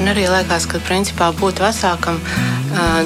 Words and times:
Man 0.00 0.14
arī 0.14 0.22
liekas, 0.32 0.64
ka 0.64 0.78
principā 0.80 1.26
būt 1.36 1.58
vecākam 1.60 2.16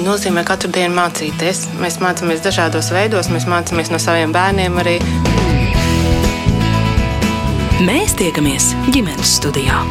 nozīmē 0.05 0.45
katru 0.47 0.69
dienu 0.71 0.95
mācīties. 0.95 1.65
Mēs 1.83 1.99
mācāmies 1.99 2.39
dažādos 2.45 2.87
veidos, 2.95 3.27
mēs 3.35 3.49
mācāmies 3.51 3.91
no 3.91 3.99
saviem 3.99 4.31
bērniem 4.31 4.79
arī. 4.79 4.95
Mēs 7.83 8.15
tiekamies 8.15 8.71
ģimenes 8.95 9.39
studijā. 9.41 9.83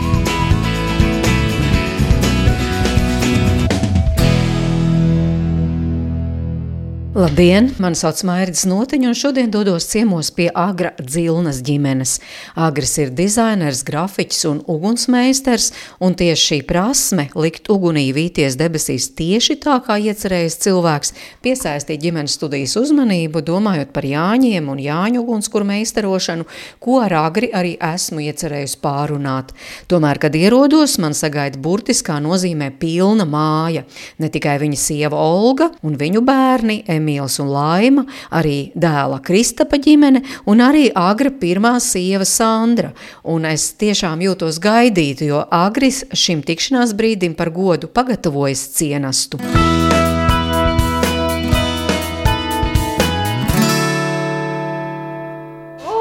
Labdien! 7.14 7.68
Mani 7.78 7.94
sauc 7.94 8.24
Mairis 8.26 8.64
Notiņš, 8.66 9.06
un 9.06 9.14
šodien 9.14 9.50
dodos 9.54 9.84
ciemos 9.86 10.32
pie 10.34 10.48
Agra 10.50 10.90
Dzilnas 10.98 11.60
ģimenes. 11.62 12.16
Agris 12.58 12.96
ir 12.98 13.12
dizainers, 13.14 13.84
grafiķis 13.86 14.40
un 14.50 14.58
ugunsmeistars, 14.66 15.68
un 16.02 16.16
tieši 16.18 16.42
šī 16.48 16.58
prasme 16.66 17.28
likt 17.38 17.70
ugunī 17.70 18.08
vīties 18.16 18.56
debesīs 18.58 19.06
tieši 19.14 19.54
tā, 19.62 19.76
kā 19.86 20.00
iecerējis 20.02 20.56
cilvēks, 20.64 21.14
piesaistīja 21.46 22.02
ģimenes 22.02 22.34
studijas 22.34 22.74
uzmanību, 22.82 23.44
domājot 23.46 23.94
par 23.94 24.10
Jāņiem 24.10 24.74
un 24.74 24.82
Jāņu 24.82 25.22
ugunskura 25.22 25.70
meistarošanu, 25.70 26.48
ko 26.82 26.98
ar 27.04 27.14
Agri 27.20 27.52
arī 27.54 27.76
esmu 27.92 28.26
iecerējis 28.26 28.74
pārunāt. 28.82 29.54
Tomēr, 29.86 30.18
kad 30.18 30.34
ierodos, 30.34 30.98
man 30.98 31.14
sagaida 31.14 31.62
burtiskā 31.62 32.18
nozīmē 32.26 32.72
pilna 32.82 33.22
māja. 33.22 33.86
Ne 34.18 34.34
tikai 34.34 34.58
viņa 34.66 34.82
sieva 34.88 35.22
Olga 35.30 35.70
un 35.86 35.94
viņu 36.02 36.26
bērni, 36.26 36.82
Emīls 37.04 37.36
un 37.42 37.52
Laima, 37.52 38.06
arī 38.32 38.72
dēla 38.74 39.20
Kristapa 39.24 39.78
ģimene 39.84 40.24
un 40.48 40.64
arī 40.64 40.88
Agra 40.96 41.30
pirmā 41.30 41.76
sieva 41.84 42.24
Sandra. 42.28 42.94
Un 43.22 43.44
es 43.50 43.70
tiešām 43.80 44.24
jūtos 44.24 44.60
gaidītu, 44.64 45.28
jo 45.28 45.44
Agris 45.52 46.04
šim 46.16 46.42
tikšanās 46.46 46.96
brīdim 46.96 47.36
par 47.36 47.52
godu 47.54 47.92
pagatavojas 47.92 48.68
cienastu. 48.78 49.42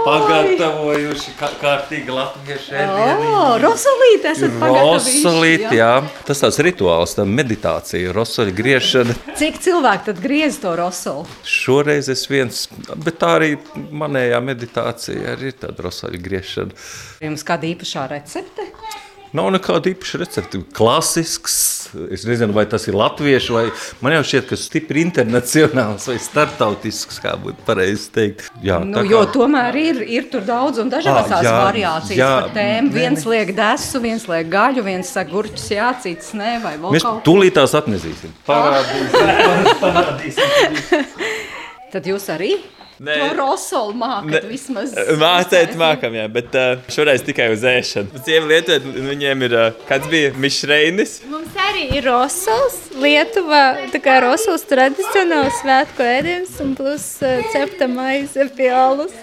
Pagatavojuši 0.05 1.33
kā, 1.39 1.49
kārtīgi 1.61 2.13
latviešu 2.13 2.75
ēdienu. 2.77 3.29
Oh, 3.33 3.53
rosolīti 3.61 4.29
esat 4.31 4.57
Rosolīti, 4.63 5.77
jā. 5.79 5.91
Tas 6.27 6.43
tāds 6.43 6.59
rituāls, 6.65 7.15
tā 7.17 7.25
meditācija, 7.27 8.13
rosoļu 8.15 8.55
griešana. 8.57 9.15
Cik 9.39 9.59
cilvēki 9.63 10.09
tad 10.09 10.21
griez 10.23 10.59
to 10.63 10.75
rosolu? 10.79 11.27
Šoreiz 11.47 12.09
es 12.13 12.25
viens, 12.31 12.65
bet 12.93 13.19
tā 13.21 13.35
arī 13.39 13.53
manējā 14.03 14.41
meditācija 14.43 15.35
arī 15.35 15.53
ir 15.53 15.59
tāda 15.63 15.87
rosoļu 15.87 16.21
griešana. 16.23 16.83
Jums 17.23 17.47
kāda 17.47 17.69
īpašā 17.71 18.07
recepte? 18.11 18.69
Nav 19.33 19.47
nekāda 19.49 19.89
īpaša 19.89 20.19
recepte. 20.21 20.59
Klasisks, 20.77 21.55
es 22.13 22.21
nezinu, 22.29 22.53
vai 22.53 22.67
tas 22.69 22.83
ir 22.85 22.93
latviešu, 22.93 23.55
vai 23.55 23.63
man 24.05 24.13
jau 24.19 24.25
šķiet, 24.29 24.45
ka 24.51 24.57
stipri 24.61 25.01
internacionāls 25.01 26.05
vai 26.11 26.19
startautisks, 26.21 27.17
kā 27.23 27.33
būtu 27.41 27.65
pareizi 27.65 28.11
teikt. 28.13 28.51
Jā, 28.61 28.77
nu, 28.85 28.99
kā... 28.99 29.03
Jo 29.09 29.23
tomēr 29.33 29.79
ir, 29.81 30.03
ir 30.19 30.27
tur 30.29 30.45
daudz 30.45 30.83
un 30.83 30.93
dažādas 30.93 31.33
ah, 31.39 31.63
variācijas 31.63 32.19
jā, 32.19 32.29
par 32.43 32.53
tēmu. 32.59 32.93
Viens 32.93 33.25
liek 33.33 33.55
desu, 33.57 34.03
viens 34.05 34.27
liek 34.29 34.53
gaļu, 34.53 34.85
viens 34.85 35.15
saka 35.17 35.33
gurķus, 35.33 35.65
jā, 35.79 35.89
cits 36.05 36.35
nē, 36.37 36.53
vai 36.61 36.75
vēl 36.77 36.93
Mēs 36.93 37.07
kaut 37.07 37.17
ko. 37.17 37.25
tūlītās 37.31 37.73
atnezīsim. 37.81 38.37
Parādīsim. 38.45 39.33
parādīsim. 39.83 40.79
Tad 41.93 42.13
jūs 42.13 42.29
arī? 42.37 42.53
Nē, 43.03 43.15
to 43.19 43.33
rosolu 43.35 43.95
mākat 43.99 44.45
vismaz. 44.47 44.93
Mācīt 45.19 45.73
mākam, 45.79 46.13
jā, 46.15 46.23
bet 46.31 46.53
uh, 46.55 46.77
šoreiz 46.93 47.23
tikai 47.27 47.49
uz 47.51 47.65
ēšanu. 47.67 48.21
Sieva 48.23 48.47
lietot, 48.47 48.85
viņiem 48.95 49.43
ir, 49.49 49.55
uh, 49.59 49.81
kāds 49.89 50.07
bija 50.11 50.29
Mišreinis. 50.39 51.17
Mums 51.27 51.57
arī 51.65 51.89
ir 51.97 52.07
rosols, 52.07 52.77
Lietuva, 53.03 53.63
tā 53.91 53.99
kā 54.03 54.21
rosols 54.23 54.63
tradicionāls 54.69 55.57
svētku 55.59 56.05
ēdiens 56.05 56.53
un 56.63 56.71
plus 56.79 57.09
uh, 57.25 57.41
cepta 57.51 57.89
maize 57.91 58.47
pie 58.55 58.71
alus. 58.71 59.17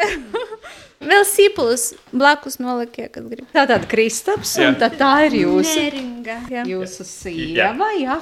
Vēl 1.10 1.26
sīpulus 1.28 1.90
blakus 2.12 2.56
nolikie, 2.60 3.10
kad 3.12 3.28
grib. 3.28 3.44
Tā 3.52 3.66
tāda 3.68 3.84
kristaps, 3.88 4.54
un 4.64 4.80
tā, 4.80 4.88
tā 4.96 5.12
ir 5.28 5.42
jūsu, 5.42 5.76
Neringa, 5.76 6.40
jā. 6.52 6.64
jūsu 6.72 7.04
sieva, 7.08 7.92
jā. 8.00 8.16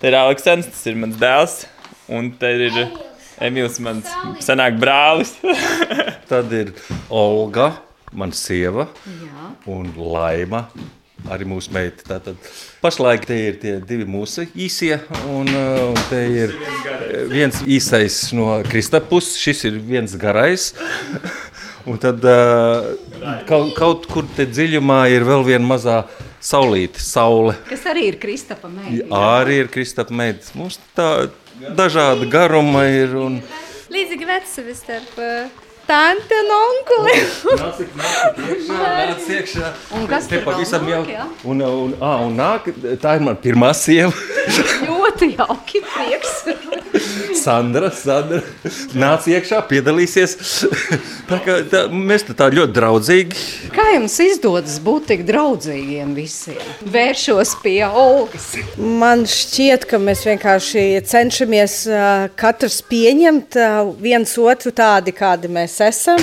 Te 0.00 0.08
ir 0.08 0.16
Aleksandrs, 0.16 0.72
tas 0.72 0.88
ir 0.88 1.00
mans 1.00 1.20
dēls, 1.20 1.60
un 2.08 2.32
te 2.40 2.56
ir... 2.70 2.82
Emīls, 3.40 3.78
mans 3.80 4.08
senāk 4.44 4.76
brālis. 4.80 5.32
Tad 6.30 6.52
ir 6.52 6.74
Olga, 7.08 7.72
mana 8.12 8.36
sieva, 8.36 8.88
Jā. 9.08 9.52
un 9.72 9.92
Laima. 9.96 10.66
Arī 11.30 11.44
mūsu 11.48 11.72
meita. 11.72 12.04
Tātad 12.04 12.50
pašlaik 12.80 13.26
te 13.28 13.36
ir 13.36 13.58
tie 13.60 13.74
divi 13.84 14.06
mūsu 14.08 14.46
īsie, 14.56 14.94
un, 15.28 15.48
uh, 15.52 15.90
un 15.90 15.98
te 16.08 16.20
ir 16.32 16.54
viens 17.32 17.60
īsais 17.68 18.22
no 18.36 18.54
Kristapus, 18.68 19.34
šis 19.40 19.66
ir 19.68 19.80
viens 19.84 20.16
garais. 20.20 20.72
Un 21.88 21.96
tad 21.96 22.20
uh, 22.28 22.90
kaut, 23.48 23.70
kaut 23.72 24.02
kur 24.10 24.26
te 24.36 24.44
dziļumā 24.44 25.06
ir 25.14 25.24
vēl 25.24 25.46
viena 25.46 25.64
mazā 25.64 25.94
saulīte, 26.44 27.00
saule. 27.00 27.54
Kas 27.68 27.86
arī 27.88 28.10
ir 28.10 28.18
Kristapa 28.20 28.68
meita. 28.68 29.06
Arī 29.16 29.62
ir 29.62 29.70
Kristapa 29.72 30.12
meita. 30.12 30.44
Mums 30.58 30.76
tā 30.96 31.08
dažāda 31.68 32.28
garuma 32.30 32.84
ir. 32.88 33.16
Un... 33.18 33.40
Līdzīgi 33.90 34.26
vecumi 34.28 34.74
starp 34.76 35.18
uh, 35.18 35.60
tanti 35.90 36.34
un 36.38 36.50
onkuli. 36.56 37.14
nāc, 37.60 37.80
nāc, 38.68 39.24
iekšā. 39.36 39.72
Un 39.98 40.06
kas 40.10 40.28
te 40.30 40.38
pavisam 40.44 40.86
jau? 40.90 41.02
Un, 41.44 41.64
un, 41.66 41.94
ā, 41.98 42.12
un 42.26 42.36
nāk, 42.38 42.70
tā 43.02 43.16
ir 43.18 43.26
man 43.26 43.38
pirmā 43.42 43.72
sieva. 43.76 44.12
Ļoti 44.86 45.32
jauki, 45.36 45.69
prieks. 46.10 46.44
Sandra, 47.42 47.90
Sandra, 47.94 48.40
nāc 48.98 49.26
iekšā, 49.30 49.60
piedalīsies. 49.70 50.36
tā 51.30 51.38
kā, 51.44 51.56
tā, 51.70 51.84
mēs 51.92 52.26
tā 52.28 52.50
ļoti 52.52 52.74
draudzīgi. 52.76 53.44
Kā 53.74 53.90
jums 53.94 54.18
izdodas 54.24 54.78
būt 54.82 55.10
tik 55.12 55.24
draudzīgiem 55.28 56.12
visiem? 56.16 56.60
Vēršos 56.90 57.56
pie 57.64 57.80
Olgas. 57.86 58.52
Man 58.76 59.24
šķiet, 59.30 59.86
ka 59.90 60.00
mēs 60.02 60.26
vienkārši 60.28 60.84
cenšamies 61.08 61.80
katrs 62.40 62.80
pieņemt 62.90 63.58
viens 64.02 64.36
otru 64.40 64.74
tādi, 64.76 65.16
kādi 65.16 65.50
mēs 65.52 65.80
esam. 65.90 66.22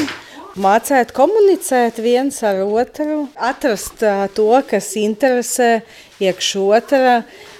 Mācīt, 0.57 1.11
komunicēt 1.13 1.99
viens 2.01 2.39
ar 2.41 2.63
otru, 2.65 3.27
atrast 3.37 4.01
to, 4.33 4.47
kas 4.65 4.87
interesē 4.97 5.83
iekš 6.17 6.47
otrā, 6.63 7.19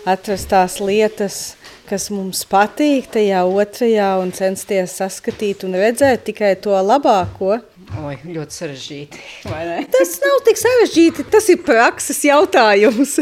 atrast 0.10 0.50
tās 0.50 0.80
lietas, 0.82 1.57
kas 1.88 2.10
mums 2.12 2.44
patīk 2.50 3.08
tajā 3.14 3.44
otrajā 3.48 4.10
un 4.22 4.34
censties 4.36 4.98
saskatīt 5.00 5.64
un 5.68 5.78
redzēt 5.80 6.26
tikai 6.28 6.54
to 6.64 6.76
labāko. 6.76 7.60
Oi, 8.04 8.18
ļoti 8.28 8.58
sarežģīti. 8.58 9.22
Tas 9.96 10.18
nav 10.24 10.42
tik 10.48 10.60
sarežģīti, 10.60 11.28
tas 11.32 11.48
ir 11.54 11.62
prakses 11.64 12.20
jautājums. 12.28 13.16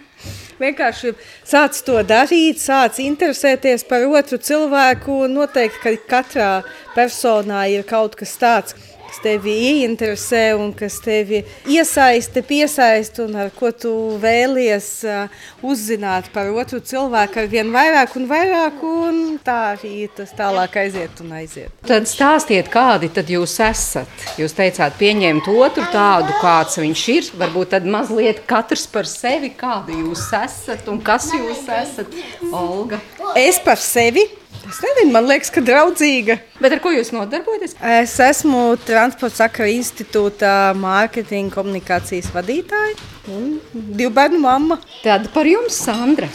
Vienkārši 0.60 1.14
sāc 1.48 1.78
to 1.86 2.02
darīt, 2.04 2.60
sāc 2.60 2.98
interesēties 3.00 3.86
par 3.88 4.04
otru 4.04 4.36
cilvēku. 4.36 5.22
Noteikti, 5.32 5.80
ka 5.80 5.94
katrā 6.10 6.50
personā 6.92 7.64
ir 7.72 7.86
kaut 7.88 8.18
kas 8.20 8.36
tāds, 8.36 8.76
tevi 9.22 9.54
ieinteresē 9.70 10.42
un 10.58 10.72
kas 10.76 10.98
tevi 11.04 11.42
iesaista, 11.70 12.42
piesaista 12.46 13.24
un 13.26 13.36
ar 13.44 13.52
ko 13.54 13.70
tu 13.72 13.92
vēlies 14.22 14.88
uh, 15.08 15.42
uzzināt 15.66 16.30
par 16.34 16.50
otru 16.54 16.80
cilvēku 16.84 17.42
ar 17.42 17.50
vien 17.52 17.70
vairāk 17.74 18.16
un 18.20 18.26
vairāk, 18.30 18.82
un 18.86 19.20
tā 19.44 19.58
arī 19.74 20.08
tas 20.16 20.32
tālāk 20.36 20.80
aiziet 20.82 21.22
un 21.24 21.36
aiziet. 21.40 21.74
Tad 21.86 22.08
stāstiet, 22.10 22.70
kādi 22.72 23.10
tad 23.14 23.30
jūs 23.30 23.58
esat? 23.64 24.26
Jūs 24.40 24.56
teicāt, 24.56 24.96
pieņemt 25.00 25.48
otru 25.52 25.86
tādu, 25.92 26.34
kāds 26.40 26.80
viņš 26.80 27.06
ir, 27.14 27.30
varbūt 27.40 27.74
tad 27.76 27.88
mazliet 27.88 28.44
katrs 28.50 28.86
par 28.90 29.08
sevi, 29.08 29.52
kādi 29.56 30.00
jūs 30.00 30.26
esat 30.40 30.88
un 30.90 31.00
kas 31.04 31.30
jūs 31.36 31.64
esat, 31.80 32.20
Olga? 32.50 33.00
Es 33.38 33.60
par 33.62 33.78
sevi 33.80 34.26
Es 34.70 34.78
nezinu, 34.84 35.10
man 35.10 35.26
liekas, 35.26 35.50
ka 35.50 35.62
draudzīga. 35.66 36.36
Bet 36.62 36.76
ar 36.76 36.80
ko 36.84 36.92
jūs 36.94 37.10
nodarbojaties? 37.10 37.74
Es 37.96 38.12
esmu 38.22 38.76
Transporta 38.86 39.42
Sakara 39.42 39.66
institūta 39.72 40.52
mārketinga 40.78 41.56
komunikācijas 41.56 42.30
vadītāja 42.30 42.94
un 43.34 43.56
divu 43.72 44.12
bērnu 44.14 44.38
mamma. 44.44 44.78
Tāda 45.02 45.32
par 45.34 45.50
jums, 45.50 45.74
Sandra. 45.74 46.30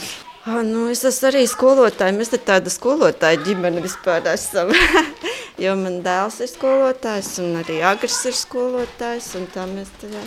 Ah, 0.46 0.60
nu, 0.68 0.90
es 0.92 1.06
esmu 1.08 1.32
arī 1.32 1.46
skolotāja. 1.50 2.14
Mēs 2.14 2.34
te 2.34 2.42
tāda 2.52 2.70
skolotāja 2.74 3.40
ģimene 3.48 3.82
vispār 3.82 4.28
esam. 4.34 4.76
jo 5.64 5.72
man 5.80 6.02
dēls 6.04 6.42
ir 6.44 6.52
skolotājs 6.52 7.32
un 7.42 7.56
arī 7.62 7.80
agrs 7.88 8.20
ir 8.28 8.36
skolotājs. 8.36 9.32
Un 9.40 9.48
tā 9.56 9.64
mēs 9.72 9.96
tādā 10.02 10.22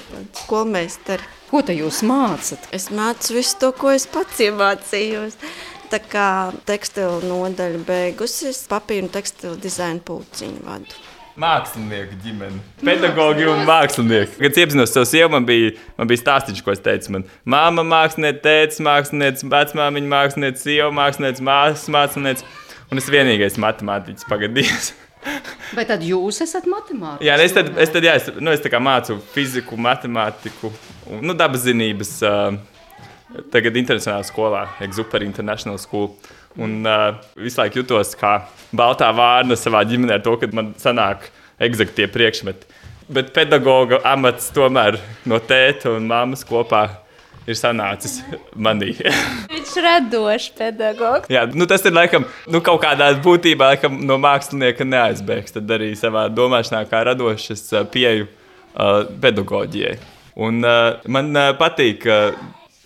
skolmeistari. 0.46 1.28
Ko 1.52 1.60
te 1.60 1.76
jūs 1.76 2.00
mācat? 2.08 2.70
Es 2.72 2.88
mācu 2.88 3.36
visu 3.36 3.60
to, 3.60 3.74
ko 3.76 3.92
es 3.92 4.08
pats 4.10 4.40
iemācījos. 4.48 5.36
Tā 5.88 6.00
kā 6.04 6.52
tekstilu 6.68 7.22
nodaļa 7.24 7.78
beigusies, 7.88 8.66
papīra 8.68 9.06
un 9.06 9.12
tekstilu 9.12 9.56
dizaina 9.60 10.02
pulciņu 10.04 10.66
vadu. 10.66 10.98
mākslinieku 11.38 12.18
ģimene. 12.24 12.58
Pedagogi 12.82 13.46
un 13.48 13.62
mākslinieki. 13.64 14.40
Kad 14.42 14.58
iepazinos 14.58 14.92
savu 14.92 15.06
sievu, 15.08 15.30
man 15.36 15.46
bija, 15.48 15.70
man 15.96 16.10
bija 16.10 16.24
stāstīts, 16.24 16.64
ko 16.66 16.74
es 16.74 16.82
teicu. 16.84 17.14
Man 17.14 17.24
māma 17.46 17.86
māksliniece, 17.86 18.42
tēvs 18.44 18.82
mākslinieks, 18.84 19.46
vecmāmiņa 19.48 20.12
māksliniece, 20.12 20.64
sieva 20.66 20.90
māksliniece, 20.98 21.44
māsas 21.46 21.86
māksliniece. 21.94 22.48
Un 22.90 23.00
es 23.00 23.08
vienīgais 23.12 23.60
matemātiķis 23.62 24.28
pagadījis. 24.28 24.90
Vai 25.78 25.86
tad 25.88 26.02
jūs 26.04 26.42
esat 26.44 26.66
matemātiķis? 26.68 27.28
Jā, 27.30 27.38
es 27.44 27.54
tad, 27.54 27.70
es 27.80 27.94
tad 27.94 28.08
jā, 28.10 28.18
es, 28.18 28.28
nu, 28.42 28.52
es 28.52 28.82
mācu 28.82 29.22
fiziku, 29.32 29.78
matemātiku, 29.88 30.74
un, 31.06 31.22
nu, 31.30 31.38
dabas 31.38 31.64
zinības. 31.64 32.18
Uh, 32.26 32.77
tagad 33.52 33.76
internacionālā 33.78 34.26
skolā, 34.26 34.64
Exuperi 34.84 35.28
International 35.28 35.78
School. 35.80 36.12
Un 36.58 36.80
uh, 36.88 37.18
visu 37.38 37.60
laiku 37.60 37.82
jutos 37.82 38.14
kā 38.18 38.40
baltā 38.74 39.10
vārna 39.14 39.56
savā 39.58 39.84
ģimenē 39.86 40.18
ar 40.18 40.24
to, 40.24 40.34
ka 40.40 40.48
man 40.56 40.72
sanāk 40.80 41.28
eksaktie 41.62 42.08
priekšmeti. 42.10 42.66
Bet 43.12 43.30
pedagoga 43.36 44.00
amats 44.08 44.50
tomēr 44.52 44.98
no 45.28 45.38
tēta 45.40 45.94
un 45.96 46.08
mammas 46.10 46.42
kopā 46.48 46.82
ir 47.48 47.56
sanācis 47.56 48.18
manī. 48.56 48.90
Viņš 49.52 49.72
ir 49.78 49.86
radošs 49.86 50.50
pedagogs. 50.58 51.30
Jā, 51.32 51.46
nu 51.48 51.68
tas 51.70 51.84
ir 51.88 51.94
laikam, 51.96 52.26
nu, 52.50 52.60
kaut 52.64 52.82
kādā 52.84 53.10
būtībā 53.24 53.72
laikam, 53.72 54.02
no 54.08 54.18
mākslinieka 54.20 54.84
neaizbēgs. 54.88 55.56
Tad 55.56 55.72
arī 55.78 55.94
savā 55.98 56.26
domāšanā, 56.32 56.84
kā 56.90 57.04
radošs 57.08 57.70
pieeju 57.94 58.28
uh, 58.28 59.08
pedagoģijai. 59.22 59.96
Un, 60.38 60.60
uh, 60.62 61.00
man 61.10 61.32
uh, 61.34 61.50
patīk 61.58 62.04
uh, 62.06 62.36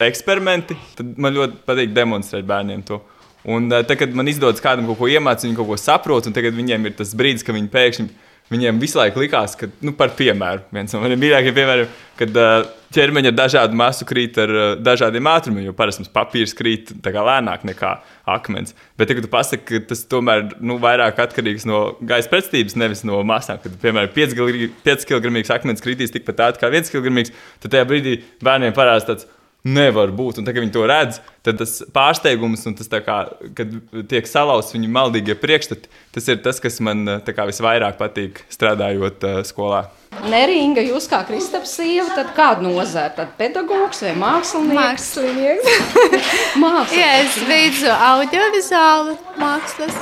eksperimenti, 0.08 0.76
tad 0.98 1.14
man 1.20 1.34
ļoti 1.36 1.62
patīk 1.68 1.94
demonstrēt 1.96 2.48
bērniem 2.48 2.84
to. 2.88 3.00
Un 3.42 3.70
uh, 3.70 3.80
tad, 3.82 3.96
kad 4.00 4.12
man 4.14 4.30
izdodas 4.30 4.62
kādam 4.62 4.86
kaut 4.90 5.00
ko 5.00 5.10
iemācīt, 5.10 5.48
viņi 5.48 5.58
kaut 5.58 5.72
ko 5.72 5.80
saprot, 5.80 6.28
un 6.28 6.36
tagad 6.36 6.54
viņiem 6.58 6.90
ir 6.90 6.98
tas 6.98 7.14
brīdis, 7.18 7.46
kad 7.46 7.58
viņi 7.58 7.72
pēkšņi 7.72 8.10
Viņiem 8.52 8.80
visu 8.82 8.98
laiku 8.98 9.22
likās, 9.22 9.54
ka, 9.56 9.68
nu, 9.86 9.94
par 9.96 10.12
piemēru, 10.18 10.66
viens 10.74 10.92
no 10.92 11.00
maniem 11.00 11.20
mīļākajiem 11.22 11.54
piemēriem, 11.56 11.92
kad 12.18 12.38
uh, 12.40 12.66
ķermeņa 12.92 13.30
ar 13.30 13.36
dažādu 13.38 13.78
masu 13.78 14.06
krīt 14.08 14.36
ar 14.42 14.52
uh, 14.52 14.64
dažādiem 14.76 15.28
ātrumiem, 15.30 15.64
jo 15.68 15.74
parasti 15.76 16.02
mums 16.02 16.12
papīrs 16.12 16.52
krīt 16.58 16.90
lēnāk 17.06 17.64
nekā 17.70 17.92
akmens. 18.34 18.74
Bet, 19.00 19.14
ja 19.14 19.24
tu 19.24 19.30
pasaki, 19.32 19.64
ka 19.70 19.92
tas 19.94 20.04
tomēr 20.10 20.50
nu, 20.60 20.76
vairāk 20.82 21.22
atkarīgs 21.24 21.64
no 21.70 21.84
gaisa 22.04 22.28
pretstības, 22.32 22.76
nevis 22.82 23.06
no 23.08 23.22
masām, 23.24 23.62
kad, 23.62 23.78
piemēram, 23.84 24.12
5 24.12 25.08
kg 25.08 25.44
akmens 25.56 25.84
kritīs 25.84 26.12
tikpat 26.12 26.48
ātri 26.50 26.66
kā 26.66 26.72
1 26.74 26.92
kg, 26.92 27.30
tad 27.62 27.72
tajā 27.72 27.88
brīdī 27.88 28.18
bērniem 28.44 28.76
parādās 28.76 29.08
tāds 29.08 29.30
nevar 29.62 30.10
būt. 30.14 30.40
Un, 30.40 30.46
tā, 30.46 30.54
kad 30.54 30.64
viņi 30.64 30.74
to 30.74 30.84
redz, 30.90 31.18
tad 31.46 31.60
tas 31.60 31.78
pārsteigums 31.94 32.64
un 32.66 32.76
tas, 32.78 32.90
kā, 33.06 33.18
kad 33.58 33.74
tiek 34.10 34.28
salauzts 34.28 34.74
viņu 34.74 34.90
maldīgie 34.92 35.36
priekšstati, 35.38 35.90
tas 36.14 36.28
ir 36.28 36.40
tas, 36.42 36.58
kas 36.62 36.80
man 36.82 37.04
kā, 37.26 37.46
visvairāk 37.48 37.98
patīk 38.00 38.42
strādājot 38.52 39.26
uh, 39.28 39.42
skolā. 39.46 39.84
Neringa, 40.28 40.82
jūs 40.84 41.06
kā 41.08 41.22
Kristaps 41.24 41.76
sieva, 41.78 42.10
tad 42.16 42.34
kādu 42.36 42.66
nozēru? 42.66 43.14
Tad 43.16 43.32
pedagogs 43.38 44.02
vai 44.04 44.12
mākslinieks? 44.18 44.76
Mākslinieks. 44.76 45.94
Mākslinieks. 46.62 46.98
Jā, 46.98 47.08
es 47.22 47.38
beidzu 47.48 47.94
audiovizuālu 47.94 49.16
mākslas. 49.40 49.96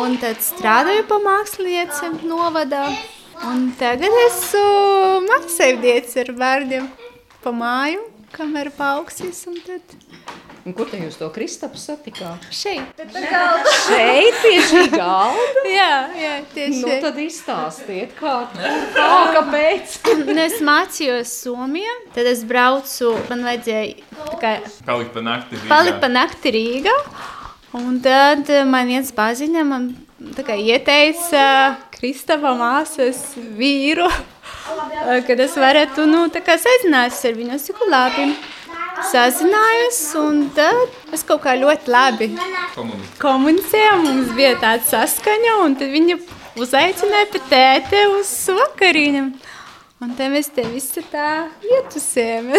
Un 0.00 0.18
tad 0.20 0.42
strādāju 0.42 1.06
pa 1.08 1.20
mākslinieci 1.22 2.10
novadā. 2.26 2.88
Un 3.46 3.70
tagad 3.78 4.12
esmu 4.26 5.22
mākslinieci 5.30 6.24
ar 6.26 6.34
bērniem 6.42 6.90
pa 7.40 7.54
māju 7.56 8.09
kamera 8.34 8.72
paaugstīs. 8.74 9.42
Tad... 9.66 9.94
Un 10.68 10.74
kur 10.76 10.90
jūs 10.92 11.16
to 11.16 11.30
Kristapu 11.32 11.80
satikāt? 11.80 12.44
Šeit, 12.52 13.00
šeit 13.86 14.40
pie 14.42 14.56
šī 14.68 14.82
galda. 14.92 15.64
jā, 15.78 15.92
jā, 16.20 16.34
tieši 16.52 16.82
nu, 16.82 16.98
tad 17.04 17.20
izstāstiet, 17.22 18.12
kā, 18.18 18.34
kā 18.96 19.08
kāpēc. 19.36 19.96
es 20.44 20.58
mācījos 20.64 21.32
Somijā, 21.46 21.96
tad 22.16 22.28
es 22.28 22.44
braucu, 22.48 23.14
man 23.30 23.46
vajadzēja 23.48 24.36
kā, 24.42 24.54
palikt 24.88 25.14
pa 25.16 25.24
nakti 25.24 25.56
Rīgā. 25.56 25.70
Palikt 25.72 26.02
pa 26.04 26.12
nakti 26.12 26.54
Rīgā. 26.58 26.96
Un 27.78 28.00
tad 28.02 28.48
man 28.66 28.88
viens 28.90 29.12
paziņa, 29.14 29.64
man 29.64 29.92
kā, 30.44 30.58
ieteica 30.58 31.78
Kristapa 31.94 32.52
māsas 32.58 33.30
vīru 33.56 34.08
kad 35.26 35.40
es 35.40 35.54
varētu 35.58 36.06
nu, 36.08 36.24
sazināties 36.30 37.20
ar 37.28 37.38
viņu. 37.38 37.54
Es 37.56 37.68
saku, 37.68 37.88
labi, 37.90 38.26
sazinājos, 39.10 40.00
un 40.20 40.42
tad 40.56 41.14
es 41.14 41.24
kaut 41.26 41.42
kā 41.44 41.56
ļoti 41.58 41.90
labi 41.90 42.30
komunicēju. 43.22 43.96
Mums 44.04 44.34
bija 44.36 44.56
tāda 44.60 44.84
saskaņa, 44.90 45.56
un 45.64 45.78
viņa 45.80 46.18
uzaicināja 46.60 47.30
pie 47.32 47.42
tēte 47.50 48.04
uz 48.18 48.34
vakariņām. 48.60 49.32
Un 50.00 50.14
te 50.16 50.30
mēs 50.32 50.46
te 50.56 50.62
visi 50.64 51.02
tā 51.12 51.50
ietusējam. 51.60 52.54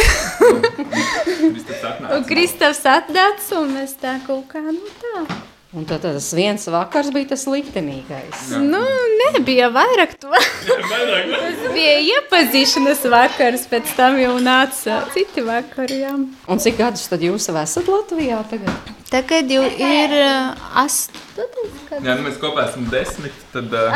un 2.13 2.27
Kristofs 2.29 2.83
atdāts, 2.85 3.49
un 3.57 3.73
mēs 3.79 3.95
tā 4.01 4.19
kaut 4.27 4.45
kā, 4.51 4.61
nu 4.61 4.93
tā. 5.01 5.25
Un 5.71 5.85
tad 5.87 6.03
tas 6.03 6.25
viens 6.35 6.65
vakars 6.67 7.13
bija 7.15 7.29
tas 7.29 7.45
liktenīgais. 7.47 8.41
Jā. 8.51 8.57
Nu, 8.59 8.81
nebija 9.21 9.69
vairāk 9.71 10.17
to. 10.19 10.31
tas 10.67 11.61
bija 11.77 11.93
iepazīšanās 12.09 13.05
vakars, 13.13 13.63
pēc 13.71 13.93
tam 13.95 14.19
jau 14.19 14.33
nāca 14.43 14.99
citi 15.15 15.45
vakari. 15.47 16.01
Jā. 16.03 16.11
Un 16.51 16.59
cik 16.59 16.75
gadus 16.81 17.07
tad 17.07 17.23
jūs 17.23 17.47
esat 17.47 17.87
Latvijā 17.87 18.41
tagad? 18.51 18.91
Tagad 19.11 19.47
jau 19.51 19.63
ir 19.63 20.17
uh, 20.19 20.59
astoņas 20.83 21.09
gadus. 21.09 21.30
Jā, 21.31 22.15
nu 22.17 22.25
mēs 22.25 22.37
kopā 22.41 22.65
esam 22.67 22.87
desmit, 22.91 23.35
tad 23.53 23.71
uh, 23.75 23.93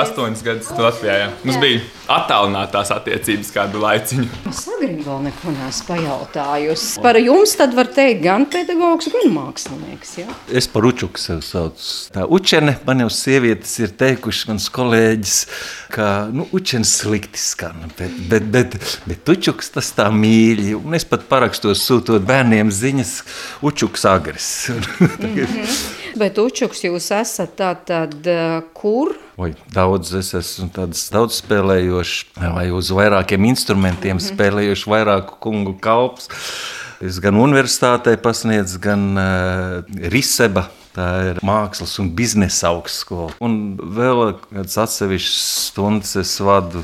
astoņas 0.00 0.42
gadus 0.46 0.68
Latvijā. 0.76 1.16
Jā. 1.18 1.26
Mums 1.42 1.56
jā. 1.56 1.62
bija 1.62 1.80
attālinātās 2.14 2.92
attiecības 2.94 3.50
kādu 3.54 3.80
laiciņu. 3.82 4.26
Es 4.50 4.60
agrīgi 4.70 5.06
vēl 5.06 5.24
neko 5.24 5.54
neesmu 5.56 5.86
pajautājusi. 5.88 7.02
Par 7.02 7.18
jums 7.18 7.56
tad 7.58 7.74
var 7.74 7.90
teikt 7.96 8.22
gan 8.22 8.46
pedagogs, 8.50 9.10
gan 9.14 9.34
mākslinieks. 9.34 10.14
Jā? 10.20 10.36
Es 10.46 10.70
par 10.70 10.86
učuku 10.86 11.22
sev 11.22 11.42
saucu. 11.46 11.90
Tā 12.14 12.26
učene 12.38 12.76
man 12.86 13.02
jau 13.06 13.10
sievietes 13.14 13.74
ir 13.82 13.94
teikuši, 13.98 14.46
mans 14.52 14.70
kolēģis, 14.78 15.36
ka 15.94 16.10
nu, 16.34 16.46
učenis 16.54 16.94
slikti 17.02 17.42
skan, 17.42 17.88
bet, 17.98 18.14
bet, 18.30 18.50
bet, 18.54 18.78
bet 19.10 19.34
učuks 19.34 19.74
tas 19.74 19.90
tā 19.96 20.06
mīļi. 20.14 20.76
Un 20.78 20.98
es 20.98 21.06
pat 21.08 21.26
parakstos 21.30 21.82
sūtot 21.86 22.26
bērniem 22.26 22.70
ziņas 22.74 23.16
učuks 23.66 24.06
agres 24.06 24.50
mm 24.70 25.34
-hmm. 25.34 26.04
Bet 26.16 26.38
učuks 26.40 26.80
jūs 26.86 27.10
esat 27.12 27.58
tātad 27.58 28.28
kur? 28.76 29.12
Oi, 29.36 29.50
daudz 29.74 30.14
es 30.16 30.32
esmu 30.38 30.70
daudz 30.72 31.42
spēlējošs, 31.42 32.38
vai 32.40 32.70
uz 32.72 32.88
vairākiem 32.96 33.44
instrumentiem 33.50 34.16
mm 34.16 34.22
-hmm. 34.22 34.32
spēlējošs, 34.32 34.86
vairāku 34.88 35.36
kungu 35.40 35.76
kalps. 35.80 36.30
Es 37.04 37.20
gan 37.20 37.36
universitātē 37.36 38.16
pasniedzu, 38.16 38.80
gan 38.80 39.02
uh, 39.20 39.84
Riseba 40.08 40.70
Tā 40.96 41.06
ir 41.28 41.38
mākslas 41.44 41.98
un 42.00 42.08
biznesa 42.16 42.70
augstskola. 42.70 43.34
Un 43.44 43.76
vēl 43.76 44.22
kādas 44.46 44.78
atsevišķas 44.86 45.42
stundas 45.66 46.14
es 46.22 46.32
vadu 46.40 46.80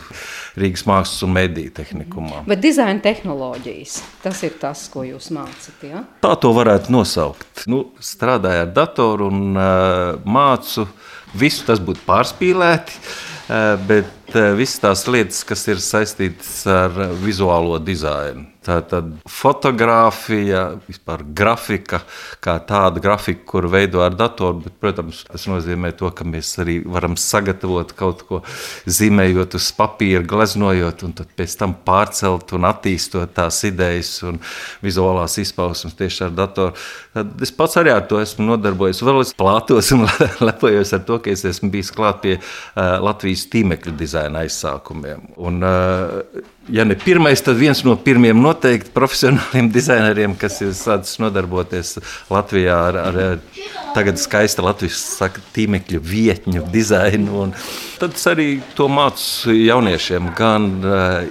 Rīgas 0.60 0.84
mākslas 0.84 1.24
un 1.24 1.32
mediju 1.32 1.72
tehnikumā. 1.78 2.42
Bet 2.48 2.60
dizaina 2.60 3.00
tehnoloģijas, 3.00 3.96
tas 4.20 4.42
ir 4.44 4.58
tas, 4.60 4.84
ko 4.92 5.06
jūs 5.08 5.30
mācāt. 5.32 5.86
Ja? 5.88 6.04
Tā 6.20 6.34
to 6.42 6.52
varētu 6.52 6.92
nosaukt. 6.92 7.64
Nu, 7.72 7.86
strādāju 8.04 8.66
ar 8.66 8.74
datoru 8.76 9.30
un 9.32 9.56
uh, 9.56 10.20
mācu. 10.28 10.84
Visu 11.32 11.64
tas 11.64 11.80
būtu 11.80 12.04
pārspīlēti, 12.04 12.98
uh, 13.00 13.80
bet 13.88 14.12
visas 14.30 14.80
tās 14.82 15.04
lietas, 15.10 15.42
kas 15.44 15.66
ir 15.68 15.82
saistītas 15.82 16.62
ar 16.70 16.96
vizuālo 17.22 17.78
dizainu. 17.82 18.48
Tā 18.62 18.76
tad 18.86 19.08
fotografija, 19.26 20.76
vispār 20.86 21.24
grafika, 21.34 21.98
kā 22.38 22.54
tāda 22.62 23.00
grafika, 23.02 23.42
kur 23.48 23.66
veido 23.66 24.04
ar 24.06 24.14
datoru, 24.14 24.60
bet, 24.62 24.76
protams, 24.78 25.24
tas 25.26 25.48
nozīmē 25.50 25.90
to, 25.98 26.12
ka 26.14 26.22
mēs 26.22 26.52
arī 26.62 26.76
varam 26.86 27.16
sagatavot 27.18 27.90
kaut 27.98 28.22
ko, 28.28 28.38
zīmējot 28.86 29.56
uz 29.58 29.66
papīra, 29.74 30.22
gleznojot, 30.30 31.02
un 31.02 31.16
tad 31.18 31.32
pēc 31.34 31.56
tam 31.58 31.74
pārcelt 31.82 32.54
un 32.54 32.68
attīstot 32.70 33.34
tās 33.34 33.58
idejas 33.66 34.12
un 34.30 34.38
vizuālās 34.84 35.40
izpausmes 35.42 35.98
tieši 35.98 36.28
ar 36.28 36.38
datoru. 36.44 36.78
Tad 37.18 37.42
es 37.42 37.50
pats 37.50 37.80
arī 37.82 37.96
ar 37.96 38.06
to 38.06 38.22
esmu 38.22 38.46
nodarbojies. 38.52 39.02
Vēl 39.02 39.24
es 39.24 39.34
plātos 39.34 39.90
un 39.96 40.06
lepojos 40.52 40.94
ar 40.94 41.02
to, 41.10 41.18
ka 41.18 41.34
es 41.34 41.42
esmu 41.50 41.72
bijis 41.74 41.90
klāt 41.98 42.22
pie 42.22 42.38
uh, 42.38 43.02
Latvijas 43.02 43.48
tīmekļa 43.50 43.98
dizaina 43.98 44.11
aizsākumiem. 44.18 45.22
Un, 45.40 45.62
uh, 45.64 46.42
ja 46.72 46.84
ne 46.86 46.96
pirmais, 46.98 47.42
tad 47.44 47.58
viens 47.60 47.82
no 47.86 47.94
pirmiem 47.96 48.38
noteikti 48.42 48.92
profesionāliem 48.94 49.70
dizaineriem, 49.76 50.36
kas 50.38 50.60
ir 50.64 50.74
sācis 50.76 51.20
nodarboties 51.22 51.96
Latvijā 52.32 52.76
ar, 52.90 53.00
ar, 53.08 53.20
ar 53.32 53.94
tagad 53.96 54.20
skaista 54.20 54.64
Latvijas 54.64 55.00
saka, 55.18 55.42
tīmekļu 55.56 56.02
vietņu 56.12 56.66
dizainu. 56.72 57.46
Un 57.46 57.56
tad 58.00 58.16
es 58.18 58.28
arī 58.30 58.48
to 58.76 58.88
mācu 58.92 59.54
jauniešiem, 59.56 60.32
gan 60.38 60.70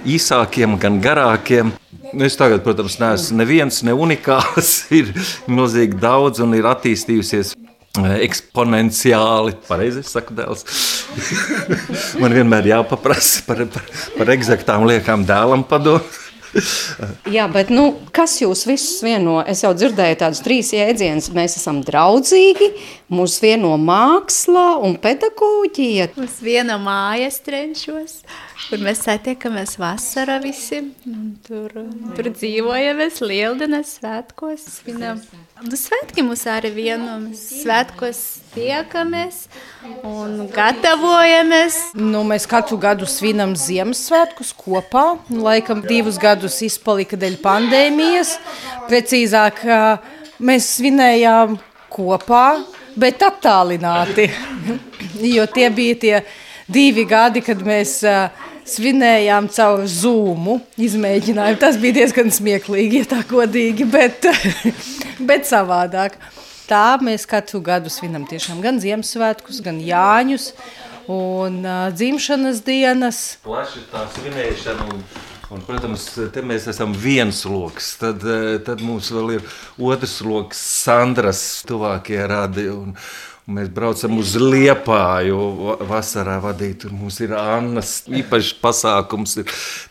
īsākiem, 0.08 0.78
gan 0.82 1.00
garākiem. 1.02 1.72
Es 2.12 2.36
tagad, 2.36 2.60
protams, 2.64 2.98
neesmu 3.00 3.38
neviens, 3.40 3.80
ne 3.86 3.94
unikāls. 3.96 4.74
Ir 4.98 5.14
milzīgi 5.48 5.96
daudz 6.02 6.42
un 6.44 6.52
ir 6.58 6.68
attīstījusies 6.68 7.54
eksponenciāli. 8.00 9.56
Pareizi 9.68 10.00
es 10.00 10.12
saku, 10.14 10.36
dēls. 10.38 10.64
Man 12.22 12.34
vienmēr 12.36 12.70
jāpaprasa 12.72 13.44
par, 13.48 13.64
par, 13.72 13.88
par 14.16 14.34
eksaktām 14.36 14.86
liekām 14.88 15.26
dēlam 15.28 15.66
padomu. 15.68 16.04
Jā, 17.36 17.46
bet 17.52 17.70
nu, 17.72 17.84
kas 18.14 18.34
jūs 18.42 18.66
visus 18.68 19.00
vieno? 19.04 19.38
Es 19.48 19.62
jau 19.64 19.72
dzirdēju 19.76 20.18
tādus 20.20 20.42
trīs 20.44 20.72
jēdzienus. 20.76 21.30
Mēs 21.36 21.56
esam 21.60 21.80
draudzīgi, 21.84 22.72
mūs 23.12 23.38
vieno 23.42 23.72
māksla 23.80 24.76
un 24.84 24.98
pedagoģija. 25.00 26.10
Mums 26.18 26.40
viena 26.44 26.78
mājas 26.82 27.40
trenčos, 27.44 28.20
kur 28.68 28.82
mēs 28.82 29.02
satiekamies 29.04 29.74
vasarā 29.80 30.38
visi. 30.42 30.80
Tur, 31.46 31.72
tur 32.16 32.28
dzīvojamies 32.30 33.20
lieldienas 33.24 33.96
svētkos. 33.98 34.64
Svinam. 34.78 35.20
Nu, 35.62 35.78
svētki 35.78 36.24
mums 36.26 36.44
arī 36.50 36.72
vienu, 36.74 37.16
mēs 37.26 37.42
svētkos 37.62 38.20
tiekamies 38.54 39.44
un 40.06 40.46
gatavojamies. 40.52 41.78
Nu, 41.98 42.22
mēs 42.28 42.48
katru 42.50 42.78
gadu 42.82 43.08
svinam 43.10 43.56
Ziemassvētkus 43.58 44.54
kopā. 44.58 45.04
Laikam 45.30 45.82
divus 45.86 46.20
gadus 46.22 46.60
izpalika 46.66 47.18
dēļ 47.20 47.38
pandēmijas. 47.44 48.36
Precīzāk, 48.88 49.62
mēs 50.42 50.70
svinējām 50.78 51.58
kopā, 51.92 52.46
bet 52.98 53.22
attālināti. 53.26 54.30
jo 55.36 55.46
tie 55.50 55.68
bija 55.70 55.98
tie 56.06 56.16
divi 56.72 57.04
gadi, 57.08 57.42
kad 57.44 57.60
mēs 57.66 58.00
svinējām 58.68 59.48
caur 59.52 59.84
zūmu 59.90 60.58
izmēģinājumu. 60.80 61.60
Tas 61.62 61.78
bija 61.82 62.00
diezgan 62.02 62.30
smieklīgi, 62.34 63.02
ja 63.02 63.10
tā 63.14 63.22
godīgi, 63.28 63.88
bet, 63.90 64.28
bet 65.28 65.48
savādāk. 65.48 66.18
Tā 66.68 66.96
mēs 67.02 67.26
katru 67.28 67.60
gadu 67.64 67.90
svinam 67.92 68.24
tiešām 68.28 68.62
gan 68.64 68.78
Ziemassvētkus, 68.80 69.60
gan 69.64 69.82
Jāņus 69.82 70.52
un 71.10 71.58
uh, 71.66 71.90
dzimšanas 71.92 72.62
dienas. 72.64 73.22
Plaši 73.44 73.84
tā 73.92 74.06
svinēšana 74.14 74.88
un 74.94 75.04
Un, 75.52 75.60
protams, 75.68 76.06
te 76.32 76.40
mēs 76.40 76.64
esam 76.70 76.94
viens 76.96 77.42
lokus. 77.44 77.90
Tad, 78.00 78.22
tad 78.64 78.80
mums 78.80 79.10
vēl 79.12 79.34
ir 79.34 79.42
otrs 79.76 80.14
lokus, 80.24 80.62
Sandras, 80.80 81.42
tuvākie 81.68 82.22
radi. 82.24 82.70
Un, 82.72 82.94
mēs 83.50 83.70
braucam 83.74 84.18
uz 84.22 84.34
Liepāju 84.38 85.76
vasarā 85.88 86.36
vadīt. 86.42 86.82
Tur 86.84 86.92
mums 86.94 87.18
ir 87.24 87.34
Annas 87.34 88.04
īpašs 88.06 88.52
pasākums. 88.62 89.34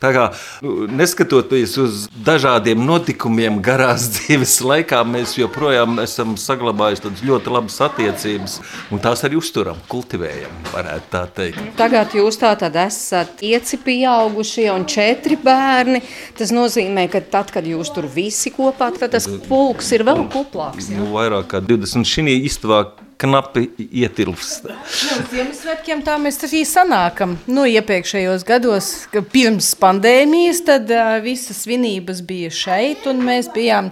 Tā 0.02 0.12
kā, 0.16 0.28
nu, 0.64 0.88
neskatoties 0.92 1.76
uz 1.82 2.06
dažādiem 2.26 2.80
notikumiem 2.86 3.60
garās 3.64 4.08
dzīves 4.16 4.58
laikā, 4.64 5.02
mēs 5.08 5.36
joprojām 5.40 6.00
esam 6.04 6.38
saglabājuši 6.40 7.28
ļoti 7.28 7.54
labas 7.54 7.80
attiecības. 7.90 8.58
Un 8.92 9.04
tās 9.04 9.26
arī 9.28 9.40
uzturam, 9.42 9.80
kultivējam, 9.92 10.56
varētu 10.72 11.12
tā 11.12 11.26
teikt. 11.42 11.62
Tagad 11.80 12.16
jūs 12.16 12.40
tā 12.40 12.54
tad 12.60 12.78
esat 12.80 13.36
pieci 13.42 13.80
pieaugušie 13.84 14.70
un 14.72 14.88
četri 14.88 15.38
bērni. 15.40 16.04
Tas 16.40 16.56
nozīmē, 16.56 17.08
ka 17.12 17.24
tad, 17.24 17.52
kad 17.52 17.68
jūs 17.68 17.92
tur 17.94 18.08
visi 18.12 18.54
kopā, 18.56 18.94
tad 18.96 19.18
tas 19.18 19.28
pulks 19.48 19.92
ir 19.96 20.08
vēl 20.08 20.26
kuplāks. 20.32 20.92
Jā? 20.92 21.02
Nu, 21.02 21.12
vairāk 21.18 21.52
kā 21.52 21.64
20 21.64 22.08
šī 22.08 22.40
istabā 22.48 22.86
knapi 23.22 23.68
ietilpst. 23.78 24.66
Nu, 24.68 25.18
Ziemassvētkiem 25.32 26.02
tā 26.06 26.18
mēs 26.22 26.40
arī 26.48 26.62
sanākam. 26.68 27.36
Nu, 27.50 27.66
iepriekšējos 27.70 28.46
gados, 28.48 28.90
pirms 29.34 29.72
pandēmijas, 29.82 30.64
tad 30.68 30.92
uh, 30.96 31.14
visas 31.24 31.64
svinības 31.66 32.24
bija 32.28 32.52
šeit, 32.54 33.06
un 33.12 33.22
mēs 33.26 33.52
bijām 33.54 33.92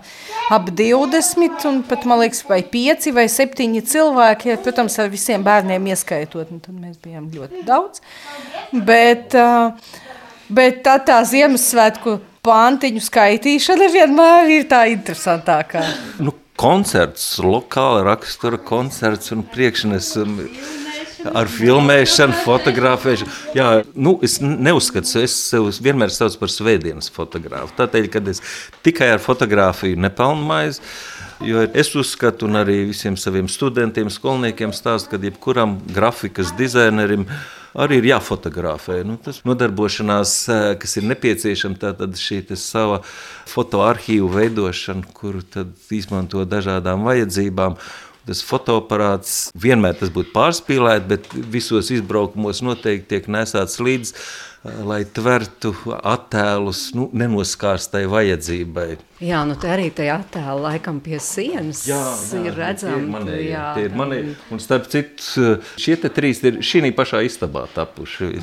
ap 0.53 0.71
20, 0.74 1.67
un 1.69 1.81
pat, 1.88 2.07
man 2.09 2.24
liekas, 2.24 2.41
vai 2.50 2.62
5 2.74 3.12
vai 3.15 3.27
7 3.31 3.79
cilvēki, 3.93 4.57
protams, 4.65 4.98
ar 5.01 5.12
visiem 5.13 5.45
bērniem 5.45 5.91
ieskaitot, 5.93 6.50
un 6.50 6.63
tad 6.65 6.75
mēs 6.75 6.98
bijām 7.03 7.29
ļoti 7.33 7.65
daudz. 7.69 8.01
Bet, 8.74 9.38
uh, 9.38 9.71
bet 10.50 10.83
tā, 10.88 10.98
tā 11.05 11.21
Ziemassvētku 11.29 12.19
pantiņu 12.45 13.01
skaitīšana 13.03 13.89
vienmēr 13.93 14.53
ir 14.57 14.69
tā 14.69 14.86
interesantākā. 14.93 15.83
Nu, 16.24 16.33
koncerts, 16.60 17.38
lokāla 17.39 18.04
rakstura 18.08 18.60
koncerts 18.60 19.32
un 19.36 19.46
priekšnesumi. 19.48 20.50
Ar 21.36 21.50
filmēšanu, 21.51 22.36
fotografēšanu. 22.46 23.34
Jā, 23.58 23.68
nu, 24.00 24.13
es 24.24 24.38
neuzskatu, 24.39 25.20
es 25.20 25.34
sev 25.50 25.68
vienmēr 25.84 26.13
saucu 26.16 26.39
par 26.39 26.51
svētdienas 26.54 27.12
fotografu. 27.12 27.74
Tādēļ, 27.75 28.08
kad 28.13 28.30
es 28.32 28.39
tikai 28.88 29.10
ar 29.18 29.20
fotografiju 29.20 30.00
nepelnu 30.00 30.48
maizi, 30.48 30.80
jo 31.44 31.66
es 31.68 31.92
uzskatu, 32.00 32.48
un 32.48 32.62
arī 32.62 32.86
visiem 32.94 33.20
saviem 33.20 33.51
studentiem, 33.51 34.08
skolniekiem 34.08 34.72
stāstu, 34.75 35.12
ka 35.12 35.20
jebkuram 35.28 35.75
grafikas 35.92 36.56
dizainerim 36.60 37.28
arī 37.78 38.00
ir 38.02 38.10
jāfotografē. 38.14 39.02
Nu, 39.08 39.18
tas 39.22 39.42
nodarbošanās, 39.48 40.36
kas 40.82 40.98
ir 41.00 41.08
nepieciešama, 41.12 41.80
tad 42.00 42.20
šī 42.20 42.42
sava 42.60 43.02
fotoarchīvu 43.50 44.30
veidošana, 44.34 45.10
kuru 45.14 45.44
izmanto 45.96 46.46
dažādām 46.46 47.06
vajadzībām. 47.08 47.78
Tas 48.28 48.44
fotoaparāts 48.46 49.38
vienmēr 49.58 49.96
tas 50.02 50.12
būtu 50.14 50.34
pārspīlēts, 50.36 51.08
bet 51.10 51.32
visos 51.50 51.90
izbraukumos 51.96 52.62
noteikti 52.66 53.16
tiek 53.16 53.32
nesāts 53.32 53.80
līdzi 53.82 54.14
lai 54.64 55.04
tvertu 55.08 55.72
attēlus 55.88 56.90
nu, 56.98 57.08
nenoskārstai 57.16 58.04
vajadzībai. 58.12 58.88
Jā, 59.24 59.44
nu 59.48 59.56
tā 59.60 59.74
arī 59.78 59.88
tajā 59.96 60.20
attēlā 60.20 60.58
laikam 60.66 61.00
pie 61.04 61.20
sienas 61.24 61.86
jā, 61.88 62.00
jā, 62.00 62.44
ir 62.44 62.60
redzama. 62.60 63.24
Tie 63.28 63.40
ir, 63.48 63.56
tie 63.78 63.88
ir 63.88 63.96
mani, 63.96 64.22
un 64.52 64.64
starp 64.64 64.92
citu, 64.92 65.58
šie 65.80 66.00
trīs 66.10 66.44
ir 66.44 66.62
šī 66.66 66.92
pašā 66.96 67.24
istabā 67.28 67.68
tapuši. 67.76 68.36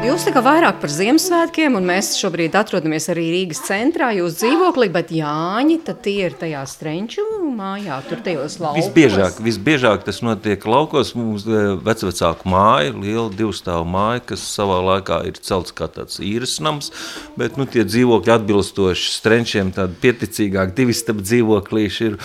Jūs 0.00 0.22
tā 0.24 0.32
kā 0.32 0.40
vairāk 0.40 0.78
par 0.80 0.88
Ziemassvētkiem, 0.88 1.74
un 1.76 1.84
mēs 1.84 2.14
šobrīd 2.16 2.54
atrodamies 2.56 3.10
arī 3.12 3.26
Rīgas 3.34 3.58
centrā, 3.66 4.06
jūs 4.16 4.38
dzīvoklī, 4.38 4.86
bet 4.94 5.10
Jāņi, 5.12 5.76
tad 5.84 5.98
tie 6.06 6.14
ir 6.30 6.36
tajā 6.40 6.62
strenču 6.70 7.24
mājā, 7.58 7.98
tur 8.08 8.22
tajos 8.24 8.56
laukos. 8.62 8.80
Visbiežāk, 8.80 9.42
visbiežāk 9.44 10.06
tas 10.06 10.22
notiek 10.24 10.64
laukos, 10.64 11.12
mums 11.18 11.44
vecvecāku 11.44 12.48
māja, 12.48 12.94
liela 12.96 13.28
divstāvu 13.28 13.84
māja, 13.92 14.24
kas 14.32 14.46
savā 14.48 14.80
laikā 14.88 15.20
ir 15.28 15.42
celts 15.44 15.76
kā 15.76 15.90
tāds 15.92 16.16
īres 16.24 16.56
nams, 16.64 16.88
bet 17.36 17.60
nu 17.60 17.68
tie 17.68 17.84
dzīvokļi 17.84 18.36
atbilstoši 18.38 19.14
strenčiem, 19.18 19.76
tādi 19.76 20.00
pieticīgāk 20.00 20.72
divistab 20.80 21.20
dzīvoklīši 21.20 22.08
ir 22.08 22.20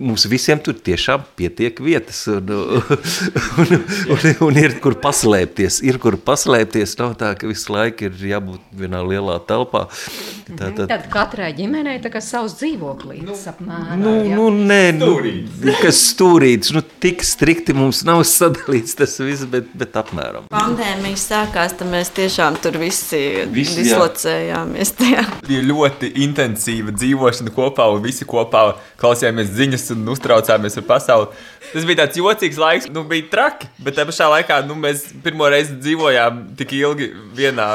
mums 0.00 0.24
visiem 0.30 0.60
tur 0.64 0.76
tiešām 0.80 1.24
pietiek 1.38 1.80
vietas. 1.84 2.24
Un, 2.30 2.50
un, 3.60 3.74
un, 4.14 4.26
un 4.48 4.58
ir 4.60 4.78
kur 4.82 4.96
paslēpties. 5.02 5.80
Ir 5.86 6.00
kur 6.02 6.16
paslēpties. 6.24 6.96
Nav 7.00 7.16
tā, 7.20 7.34
ka 7.38 7.48
visu 7.50 7.74
laiku 7.74 8.08
ir 8.08 8.24
jābūt 8.32 8.72
vienā 8.80 9.02
lielā 9.06 9.38
telpā. 9.48 9.86
Tā, 10.50 10.70
tā, 10.74 10.86
Tad 10.90 11.06
katrai 11.12 11.52
ģimenei 11.54 11.98
ir 12.00 12.16
savs 12.24 12.56
dzīvoklis. 12.58 13.44
Apmēram, 13.52 14.00
nu, 14.02 14.14
jā. 14.26 14.38
nu, 14.38 14.48
nē, 14.50 14.80
nu, 14.98 15.10
kas 15.82 16.00
stūrīts. 16.10 16.72
Nu, 16.74 16.82
tik 17.02 17.22
strikti 17.26 17.76
mums 17.76 18.02
nav 18.08 18.24
sadalīts 18.28 18.96
tas 18.98 19.14
viss, 19.22 19.46
bet, 19.50 19.70
bet 19.78 19.96
apmēram. 20.00 20.48
Pandēmija 20.52 21.20
sākās, 21.20 21.76
tad 21.78 21.92
mēs 21.92 22.12
tiešām 22.16 22.58
tur 22.64 22.80
visi, 22.80 23.20
visi 23.52 23.84
dislocējāmies. 23.84 24.94
Tajā. 25.00 25.24
Bija 25.46 25.62
ļoti 25.68 26.10
intensīva 26.24 26.94
dzīvošana 26.96 27.54
kopā 27.54 27.86
un 27.94 28.02
visi 28.04 28.26
kopā 28.28 28.64
klausījāmies 29.00 29.52
ziņas 29.54 29.89
un 29.94 30.04
uztraucāmies 30.12 30.78
par 30.80 30.86
pasauli. 30.94 31.30
Tas 31.70 31.86
bija 31.88 32.02
tāds 32.02 32.20
jocīgs 32.20 32.60
laiks, 32.60 32.90
nu, 32.92 33.04
bija 33.08 33.28
traki. 33.32 33.70
Bet 33.82 33.98
tajā 33.98 34.10
pašā 34.10 34.28
laikā 34.34 34.60
nu, 34.68 34.76
mēs 34.80 35.08
pirmo 35.24 35.48
reizi 35.52 35.78
dzīvojām 35.78 36.44
tik 36.58 36.76
ilgi 36.80 37.10
vienā 37.36 37.70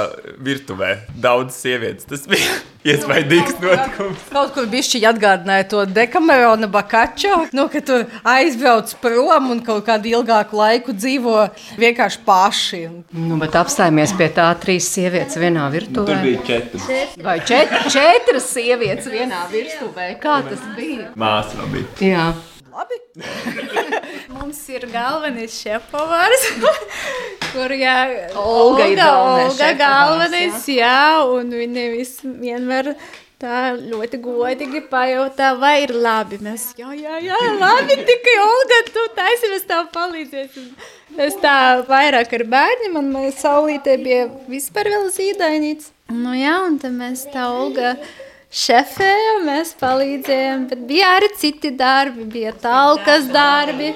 virtuvē. 0.45 0.95
Daudz 1.21 1.57
sievietes. 1.59 2.07
Tas 2.09 2.27
bija 2.29 2.59
iespaidīgs 2.85 3.57
notikums. 3.61 4.23
Kaut 4.31 4.53
kur 4.55 4.67
bišķiņi 4.69 5.09
atgādināja 5.09 5.67
to 5.71 5.83
Dekamerona 5.89 6.69
Bakačo, 6.71 7.41
nu, 7.55 7.67
ka 7.71 7.81
tur 7.85 8.05
aizbrauc 8.35 8.93
prom 9.01 9.51
un 9.55 9.61
kaut 9.65 9.85
kādu 9.89 10.11
ilgāku 10.13 10.59
laiku 10.59 10.95
dzīvo 10.95 11.37
vienkārši 11.81 12.23
paši. 12.27 12.81
Nu, 13.15 13.39
bet 13.41 13.57
apstājamies 13.59 14.15
pie 14.19 14.29
tā 14.35 14.47
trīs 14.61 14.89
sievietes 14.93 15.39
vienā 15.41 15.67
virtuvē. 15.73 16.09
Tur 16.13 16.25
bija 16.25 16.43
četras. 16.49 16.89
Vai 17.25 17.39
čet, 17.45 17.77
četras 17.93 18.49
sievietes 18.53 19.09
vienā 19.11 19.45
virtuvē? 19.53 20.11
Kā 20.21 20.41
tas 20.45 20.61
bija? 20.77 21.11
Māsa 21.19 21.71
bija. 21.71 21.89
Jā. 22.05 22.27
Labi. 22.75 22.97
Mums 24.35 24.57
ir 24.67 24.83
galvenais 24.91 25.53
šefpavārs, 25.61 26.41
kur 27.53 27.71
jā, 27.71 27.93
Olga 28.35 28.87
ir 28.91 28.99
galvenais 28.99 29.53
Olga 29.53 29.69
galvenais, 29.79 30.65
jā, 30.67 30.97
un 31.31 31.53
viņa 31.55 31.85
vienmēr 32.41 32.89
tā 33.39 33.61
ļoti 33.79 34.19
godīgi 34.25 34.81
pajautā, 34.91 35.53
vai 35.61 35.77
ir 35.85 35.95
labi. 35.95 36.41
Mēs, 36.43 36.67
jā, 36.75 36.91
jā, 36.99 37.15
jā, 37.23 37.39
labi, 37.61 37.95
tikai 38.11 38.35
Olga, 38.43 38.81
tu 38.91 39.07
taisi, 39.21 39.53
mēs 39.55 39.65
tev 39.71 39.87
palīdzēsim. 39.95 40.69
Es 41.29 41.39
tā 41.39 41.57
vairāk 41.87 42.35
ar 42.41 42.47
bērniem, 42.57 42.99
mēs 43.15 43.39
saulītē 43.45 43.95
bija 44.03 44.27
vispār 44.51 44.91
vēl 44.91 45.07
zīdainīts. 45.15 45.93
Nu 46.11 46.35
jā, 46.35 46.59
un 46.67 46.75
tad 46.83 46.99
mēs 46.99 47.23
tā 47.31 47.47
Olga 47.55 47.95
šefēja, 48.55 49.39
mēs 49.45 49.73
palīdzējām, 49.79 50.67
bet 50.69 50.85
bija 50.87 51.15
arī 51.17 51.31
citi 51.39 51.73
darbi, 51.75 52.27
bija 52.31 52.53
talkas 52.61 53.27
darbi. 53.31 53.93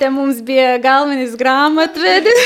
Te 0.00 0.08
mums 0.08 0.38
bija 0.42 0.78
galvenais 0.80 1.34
grāmatvedis. 1.38 2.38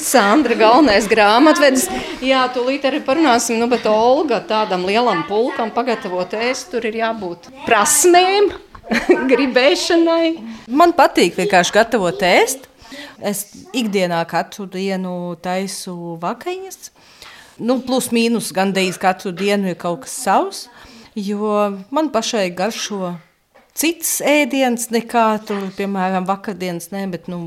Sandra, 0.00 0.54
galvenais 0.56 1.08
grāmatvedis. 1.10 1.88
Jā, 2.24 2.44
tūlīt 2.54 2.86
arī 2.88 3.00
parunāsim, 3.04 3.58
nu, 3.58 3.66
bet 3.68 3.88
Olga 3.90 4.38
tādam 4.46 4.86
lielam 4.88 5.24
pulkam 5.28 5.72
pagatavot 5.74 6.36
ēst, 6.38 6.70
tur 6.72 6.86
ir 6.88 7.00
jābūt 7.00 7.50
prasmēm, 7.66 8.52
gribēšanai. 9.32 10.30
Man 10.70 10.94
patīk 10.96 11.36
vienkārši 11.42 11.74
gatavot 11.74 12.22
ēst. 12.24 12.70
Es 13.18 13.42
ikdienā 13.76 14.22
katru 14.30 14.68
dienu 14.70 15.34
taisu 15.42 16.16
vakariņas. 16.22 16.92
Nu, 17.58 17.80
plus 17.82 18.12
mīnus 18.14 18.52
gandrīz 18.54 18.98
katru 19.02 19.32
dienu 19.34 19.72
ir 19.72 19.78
kaut 19.78 20.04
kas 20.04 20.14
savs, 20.24 20.66
jo 21.18 21.54
man 21.90 22.12
pašai 22.14 22.48
garšo 22.54 23.16
cits 23.78 24.18
ēdiens 24.26 24.88
nekā 24.94 25.24
tur, 25.46 25.68
piemēram, 25.76 26.26
vakardienas, 26.28 26.90
ne, 26.94 27.04
bet 27.10 27.28
nu, 27.30 27.40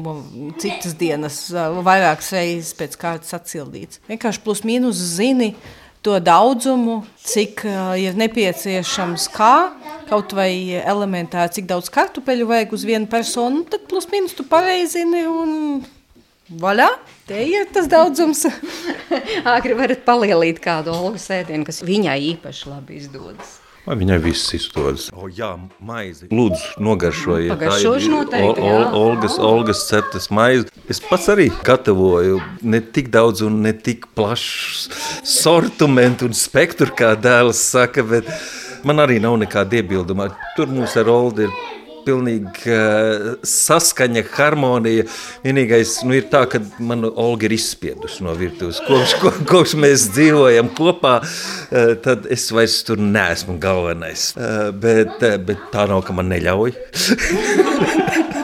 citas 0.61 0.95
dienas 0.99 1.43
vairākas 1.51 2.31
reizes 2.35 2.75
pēc 2.79 2.97
kārtas 2.99 3.35
atsildīts. 3.35 4.01
Vienkārši 4.09 4.43
plus 4.43 4.63
mīnus 4.67 4.99
zini 5.17 5.53
to 6.01 6.17
daudzumu, 6.23 7.01
cik 7.27 7.65
uh, 7.67 7.93
ir 7.99 8.15
nepieciešams 8.17 9.27
kā, 9.35 9.55
kaut 10.09 10.33
vai 10.35 10.51
elementāri, 10.81 11.53
cik 11.59 11.67
daudz 11.69 11.91
kartupeļu 11.93 12.47
vajag 12.49 12.77
uz 12.77 12.85
vienu 12.87 13.09
personu, 13.11 13.65
tad 13.69 13.85
plus 13.91 14.09
mīnus 14.11 14.35
tu 14.37 14.47
pareizini 14.49 15.27
un 15.29 15.83
vaļā, 16.59 16.89
te 17.29 17.39
ir 17.47 17.67
tas 17.73 17.87
daudzums. 17.91 18.45
Āgri 19.55 19.77
varat 19.77 20.05
palielīt 20.07 20.61
kādu 20.63 20.93
olgas 20.93 21.29
ēdienu, 21.33 21.65
kas 21.67 21.81
viņai 21.85 22.19
īpaši 22.35 22.71
labi 22.71 22.99
izdodas. 22.99 23.57
Vai 23.81 23.95
viņai 23.97 24.17
viss 24.21 24.51
izdodas? 24.53 25.07
O, 25.09 25.25
jā, 25.25 25.55
maizi. 25.81 26.27
Lūdzu, 26.29 26.75
nogaršojiet. 26.85 27.49
Pagaršošu 27.55 28.11
noteikti, 28.13 28.61
jā. 28.61 28.75
Ol, 28.77 28.83
Olgas, 28.99 29.37
Olgas 29.41 29.81
ceptas 29.87 30.29
maizi. 30.29 30.67
Es 30.91 31.01
pats 31.01 31.25
arī 31.33 31.47
gatavoju 31.65 32.37
ne 32.61 32.81
tik 32.93 33.09
daudz 33.13 33.41
un 33.47 33.57
ne 33.65 33.73
tik 33.73 34.05
plašs 34.13 34.85
sortimentu 35.25 36.29
un 36.29 36.37
spektru, 36.37 36.93
kā 36.93 37.15
dēls 37.17 37.63
saka, 37.71 38.05
bet 38.05 38.29
man 38.85 39.01
arī 39.01 39.17
nav 39.23 39.39
nekāda 39.41 39.81
iebilduma. 39.81 40.29
Tur 40.53 40.69
mums 40.69 40.93
ar 41.01 41.09
Oldu 41.09 41.47
ir 41.47 41.57
pilnīgi 42.05 42.73
uh, 42.73 43.29
saskaņa, 43.47 44.25
harmonija. 44.35 45.05
Vienīgais 45.45 45.97
nu, 46.07 46.15
ir 46.17 46.27
tā, 46.31 46.43
ka 46.51 46.61
man 46.79 47.05
Olga 47.11 47.47
ir 47.47 47.55
izspiedusi 47.57 48.25
no 48.25 48.35
virtuves. 48.37 48.81
Kopš, 48.87 49.15
ko, 49.21 49.33
kopš 49.49 49.77
mēs 49.81 50.09
dzīvojam 50.15 50.73
kopā, 50.77 51.17
uh, 51.21 51.95
tad 52.03 52.27
es 52.31 52.49
vairs 52.55 52.81
tur 52.87 53.01
neesmu 53.01 53.57
galvenais. 53.61 54.31
Uh, 54.37 54.69
bet, 54.73 55.17
uh, 55.21 55.39
bet 55.41 55.71
tā 55.73 55.87
nav, 55.91 56.05
ka 56.07 56.17
man 56.17 56.31
neļauj. 56.33 56.77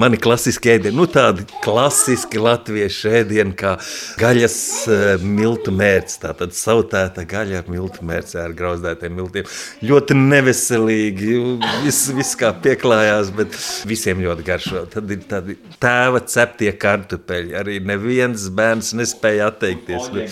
Mani 0.00 0.18
klasiski 0.20 0.74
ēdieni, 0.74 0.96
nu 0.96 1.06
tādi 1.10 1.46
klasiski 1.64 2.40
latviešu 2.42 3.12
ēdieni, 3.20 3.54
kā 3.56 3.76
gaļas 4.20 4.58
uh, 4.90 5.24
miltu 5.24 5.72
mērķis. 5.74 6.18
Tātad 6.22 6.54
sautēta 6.56 7.24
gaļa 7.28 7.62
ar 7.62 7.70
miltu 7.72 8.04
mērķi, 8.06 8.36
ar 8.42 8.56
grauzdētiem 8.56 9.16
miltiem. 9.16 9.48
Ļoti 9.86 10.18
neveselīgi, 10.18 11.38
viss 11.84 12.10
vis 12.16 12.34
kā 12.38 12.52
pieklājās, 12.64 13.32
bet 13.36 13.56
visiem 13.88 14.20
ļoti 14.24 14.46
garšo. 14.46 14.84
Tad 14.92 15.14
ir 15.14 15.24
tādi 15.30 15.56
tēva 15.82 16.22
ceptie 16.26 16.72
kartupeļi. 16.76 17.56
Arī 17.56 17.78
neviens 17.86 18.48
bērns 18.56 18.92
nespēja 18.98 19.50
atteikties. 19.52 20.10
Vēl, 20.12 20.28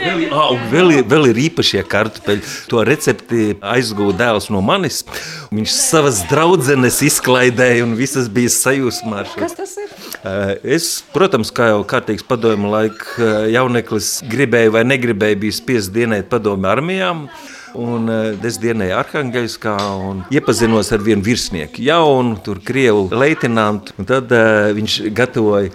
vēl, 0.00 0.24
vēl, 0.72 0.94
vēl 1.10 1.30
ir 1.32 1.42
īpašie 1.48 1.84
kartupeļi. 1.90 2.44
To 2.72 2.84
recepti 2.86 3.50
aizgūda 3.60 4.20
dēls 4.24 4.50
no 4.52 4.62
manis. 4.64 5.02
Viņš 5.50 5.74
savas 5.74 6.22
draudzenes 6.30 7.00
izklaidēja 7.06 7.84
un 7.86 7.96
visas 7.98 8.29
bija 8.33 8.53
sajūsmā. 8.53 9.25
Kas 9.35 9.57
tas 9.57 9.75
ir? 9.81 9.91
Es, 10.77 10.89
protams, 11.13 11.51
kā 11.55 11.71
jau 11.73 11.83
kārtīgs 11.87 12.25
padomju 12.27 12.71
laika 12.71 13.33
jauneklis, 13.51 14.17
gribēju 14.31 14.77
vai 14.77 14.85
negribēju, 14.87 15.41
bija 15.45 15.59
spiests 15.59 15.93
dienēt 15.93 16.31
padomju 16.31 16.71
armijām. 16.71 17.27
Un 17.75 18.07
es 18.47 18.55
dienēju 18.63 18.95
Arhangельskā 18.95 19.73
un 19.99 20.21
iepazinos 20.31 20.93
ar 20.95 21.01
vienu 21.03 21.25
virsnieku, 21.25 21.83
jaunu, 21.83 22.37
tur 22.43 22.61
krievu 22.63 23.09
leitenantu. 23.11 23.97
Tad 24.07 24.31
uh, 24.31 24.69
viņš 24.77 24.95
gatavoja 25.15 25.73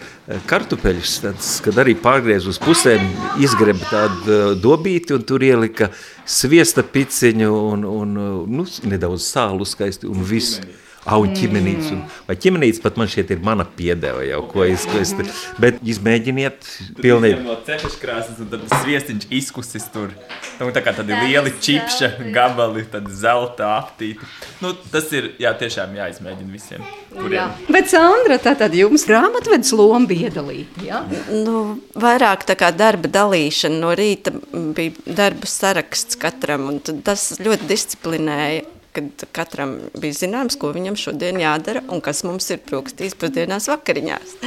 kartupeļus, 0.49 1.19
tāds, 1.27 1.51
kad 1.65 1.77
arī 1.83 1.93
pārgriez 2.01 2.49
uz 2.49 2.61
pusēm, 2.63 3.05
izgreba 3.45 3.85
tādu 3.91 4.33
uh, 4.33 4.55
dobīti 4.57 5.13
un 5.17 5.27
tur 5.29 5.45
ielika 5.45 5.91
sviesta 6.25 6.87
piciņu 6.87 7.51
un, 7.75 7.85
un 7.85 8.21
nu, 8.49 8.69
nedaudz 8.89 9.27
sālu 9.29 9.69
skaisti 9.69 10.09
un 10.09 10.25
visu. 10.25 10.65
Au, 11.06 11.22
ķimenīts. 11.30 11.92
Un, 11.94 12.00
vai 12.26 12.34
ķimenīts 12.42 12.82
pat 12.82 12.96
man 12.98 13.10
šeit 13.12 13.30
ir 13.36 13.42
mana 13.46 13.62
piedeva 13.78 14.24
jau, 14.26 14.40
ko 14.50 14.64
es, 14.66 14.88
ko 14.90 14.98
es 14.98 15.12
te, 15.14 15.26
bet 15.62 15.78
izmēģiniet 15.86 16.66
pilnīgi. 16.98 17.44
No 17.46 17.60
cepešas 17.68 18.00
krāsas, 18.02 18.40
un 18.42 18.50
tad 18.50 18.66
sviestiņš 18.82 19.28
izkusis 19.38 19.86
tur. 19.94 20.16
Nu, 20.58 20.72
tā 20.74 20.82
kā 20.82 20.96
tādi 20.98 21.14
lieli 21.14 21.54
čipša 21.62 22.10
gabali, 22.34 22.88
tad 22.90 23.12
zelta 23.14 23.76
aptīti. 23.76 24.26
Nu, 24.64 24.74
tas 24.92 25.12
ir, 25.14 25.36
jā, 25.42 25.54
tiešām 25.60 25.94
jāizmēģina 26.00 26.54
visiem. 26.56 26.86
Kuriem. 27.14 27.38
Jā. 27.38 27.48
Bet 27.70 27.92
Sandra, 27.94 28.40
tā 28.42 28.56
tad 28.58 28.74
jums 28.76 29.06
grāmatvedis 29.06 29.76
loma 29.78 30.10
bija 30.10 30.32
iedalīta, 30.32 30.86
jā? 30.90 31.04
Nu, 31.30 31.78
vairāk 32.02 32.48
tā 32.50 32.58
kā 32.60 32.72
darba 32.74 33.12
dalīšana 33.14 33.78
no 33.84 33.94
rīta 33.96 34.34
bija 34.76 35.06
darba 35.06 35.50
saraksts 35.50 36.18
katram, 36.20 36.66
un 36.74 36.82
tad 36.82 37.06
tas 37.06 37.36
ļoti 37.38 37.70
disciplinēja 37.70 38.66
kad 38.96 39.28
katram 39.36 39.78
bija 40.00 40.20
zināms, 40.24 40.58
ko 40.60 40.72
viņam 40.76 40.98
šodien 41.00 41.40
jādara 41.42 41.84
un 41.92 42.04
kas 42.04 42.24
mums 42.28 42.50
ir 42.54 42.64
prūkstīs 42.66 43.18
pusdienās 43.20 43.70
vakariņās. 43.72 44.38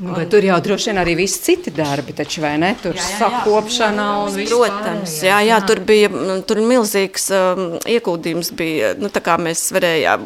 Nu, 0.00 0.14
bet 0.16 0.30
tur 0.32 0.44
jau 0.44 0.56
droši 0.64 0.88
vien 0.90 0.98
arī 1.02 1.12
viss 1.18 1.42
citi 1.44 1.72
darbi, 1.76 2.14
taču 2.16 2.40
vai 2.40 2.54
ne? 2.60 2.70
Tur 2.80 2.96
sakopšana 2.96 4.06
un 4.22 4.32
viss 4.32 4.52
Protams, 4.54 5.16
jā, 5.26 5.42
jā, 5.44 5.58
tur 5.68 5.82
bija 5.84 6.08
tur 6.48 6.62
milzīgs 6.64 7.28
um, 7.36 7.66
ieguldījums 7.84 8.48
bija, 8.56 8.94
nu 8.96 9.10
tā 9.12 9.20
kā 9.24 9.36
mēs 9.36 9.66
varējām 9.76 10.24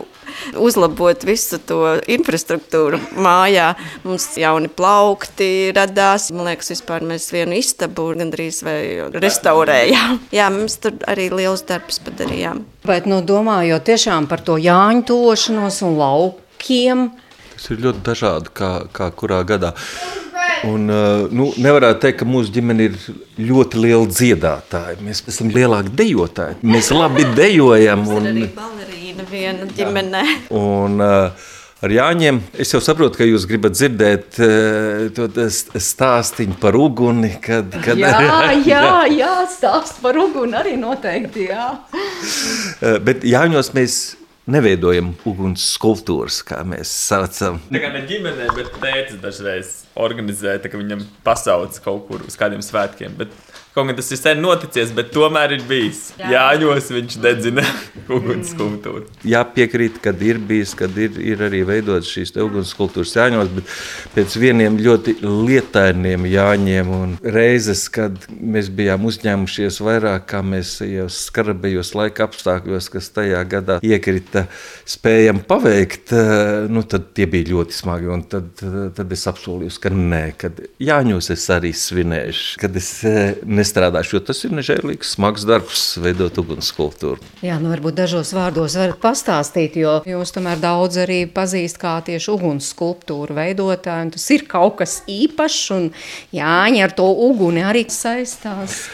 uzlabot 0.63 1.27
visu 1.27 1.59
to 1.67 1.81
infrastruktūru 2.15 3.01
mājā. 3.19 3.73
Mums 4.07 4.29
jauni 4.39 4.71
plaukti 4.71 5.73
radās, 5.75 6.29
man 6.35 6.53
liekas, 6.53 6.71
vispār 6.77 7.03
mēs 7.11 7.27
vienu 7.35 7.59
istabu 7.59 8.13
gandrīz 8.15 8.63
vai 8.67 8.79
restaurējām. 9.19 10.23
Jā, 10.39 10.49
mums 10.55 10.79
tur 10.83 10.97
arī 11.11 11.29
liels 11.35 11.67
darbs 11.67 11.99
padarījām. 12.05 12.63
Bet, 12.87 13.11
nu, 13.11 13.25
domājot 13.27 13.91
tiešām 13.91 14.31
par 14.31 14.45
to 14.47 14.61
Jāņu 14.61 15.07
tošanos 15.11 15.83
un 15.87 15.99
laukiem, 15.99 17.09
Tas 17.65 17.73
ir 17.73 17.79
ļoti 17.81 18.03
dažādi, 18.05 18.51
kā, 18.53 18.71
kā 18.93 19.07
kurā 19.17 19.39
gadā. 19.49 19.71
Un, 20.69 20.85
nu, 21.33 21.47
nevarētu 21.57 22.03
teikt, 22.03 22.19
ka 22.21 22.27
mūsu 22.29 22.53
ģimene 22.53 22.91
ir 22.91 22.97
ļoti 23.41 23.79
liela 23.81 24.05
dziedātāja. 24.05 24.99
Mēs 25.01 25.23
esam 25.33 25.49
lielāki 25.53 25.95
dejotāji. 25.97 26.59
Mēs 26.61 26.91
labi 26.93 27.25
dejojam. 27.39 28.03
Un, 28.05 28.29
arī 28.29 28.51
balerīna 28.53 29.25
viena 29.31 29.69
ģimenē. 29.79 30.25
Un, 30.61 31.01
uh, 31.01 31.47
Ar 31.85 31.93
Jāņiem 31.93 32.43
es 32.61 32.71
jau 32.73 32.83
saprotu, 32.85 33.19
ka 33.23 33.29
jūs 33.29 33.47
gribat 33.49 33.75
dzirdēt 33.77 34.37
uh, 34.45 35.07
to 35.17 35.47
stāstu 35.49 36.47
par 36.61 36.77
uguni. 36.77 37.33
Kad, 37.45 37.73
kad, 37.85 38.01
jā, 38.01 38.13
jā, 38.75 38.85
jā 39.09 39.33
stāst 39.53 40.05
par 40.05 40.21
uguni 40.21 40.61
arī 40.61 40.77
noteikti. 40.81 41.49
Jā. 41.49 41.71
uh, 41.81 43.01
bet 43.09 43.25
Jāņos 43.25 43.73
mēs 43.77 43.99
neveidojam 44.51 45.13
uguns 45.29 45.65
skulptūras, 45.75 46.43
kā 46.47 46.61
mēs 46.69 46.91
saucam. 47.09 47.61
Tā 47.71 47.81
kā 47.83 47.93
ne 47.95 48.05
ģimenē, 48.09 48.51
bet 48.57 48.73
tēvs 48.83 49.19
dažreiz 49.23 49.73
organizē, 49.95 50.59
ka 50.63 50.81
viņam 50.81 51.05
pasauc 51.27 51.79
kaut 51.85 52.09
kur 52.09 52.25
uz 52.29 52.37
kādiem 52.41 52.65
svētkiem. 52.65 53.17
Bet 53.21 53.33
Kaut 53.75 53.89
gan 53.89 53.97
tas 53.99 54.07
ir 54.15 54.19
sen 54.21 54.39
noticis, 54.39 54.93
bet 54.95 55.09
tomēr 55.11 55.57
ir 55.57 55.63
bijis. 55.67 56.13
Jā, 56.15 56.29
Jāņos 56.31 56.93
viņš 56.95 57.15
dedzina 57.19 57.65
ugunskultūru. 58.15 59.09
Jā, 59.27 59.41
piekrīt, 59.51 59.97
kad 60.05 60.21
ir 60.23 60.39
bijis, 60.39 60.77
kad 60.79 60.95
ir, 60.95 61.17
ir 61.19 61.41
arī 61.43 61.65
veidotas 61.67 62.07
šīs 62.15 62.31
ugunskultūras 62.39 63.17
Jāņos, 63.19 63.51
bet 63.57 63.73
pēc 64.15 64.37
vieniem 64.39 64.79
ļoti 64.79 65.17
lietainiem 65.25 66.29
Jāņiem 66.31 66.93
un 66.95 67.17
reizes, 67.35 67.89
kad 67.91 68.29
mēs 68.31 68.69
bijām 68.71 69.09
uzņēmušies 69.11 69.81
vairāk, 69.83 70.29
kā 70.31 70.45
mēs 70.47 70.77
jau 70.87 71.09
skarabējos 71.11 71.97
laika 71.99 72.29
apstākļos, 72.29 72.93
kas 72.95 73.11
tajā 73.19 73.43
gadā 73.57 73.81
iekrita, 73.83 74.45
spējam 74.87 75.43
paveikt, 75.51 76.15
nu, 76.71 76.85
tad 76.87 77.11
tie 77.19 77.27
bija 77.27 77.51
ļoti 77.51 77.81
smagi. 77.81 78.13
Un 78.21 78.23
tad, 78.31 78.55
tad 78.95 79.19
es 79.19 79.27
apsolījos, 79.35 79.83
ka 79.83 79.91
nē, 79.91 80.23
kad 80.39 80.63
Jāņos 80.79 81.35
es 81.35 81.51
arī 81.59 81.75
svinēšu, 81.75 82.63
kad 82.63 82.79
es 82.79 82.95
ne 83.03 83.64
nestrādāšu, 83.65 84.19
jo 84.19 84.23
tas 84.29 84.45
ir 84.45 84.55
nežēlīgs, 84.55 85.15
smags 85.17 85.47
darbs, 85.49 85.85
veidot 86.05 86.37
ugunskultūru. 86.45 87.25
Jā, 87.45 87.57
nu 87.63 87.73
varbūt 87.73 87.97
dažos 88.05 88.35
vārdos 88.37 88.77
varat 88.79 89.01
pastāstīt, 89.03 89.79
jo 89.81 89.97
jūs 90.09 90.35
tomēr 90.37 90.61
daudz 90.63 91.01
arī 91.05 91.25
pazīst 91.31 91.81
kā 91.83 91.97
tieši 92.05 92.31
ugunskulptūru 92.37 93.37
veidotāju, 93.41 94.09
un 94.09 94.15
tas 94.15 94.29
ir 94.37 94.47
kaut 94.51 94.79
kas 94.83 95.01
īpašs, 95.11 95.65
un 95.75 95.91
Jāņa 96.35 96.87
ar 96.87 96.95
to 96.97 97.09
uguni 97.27 97.65
arī 97.65 97.87
saistās. 97.93 98.85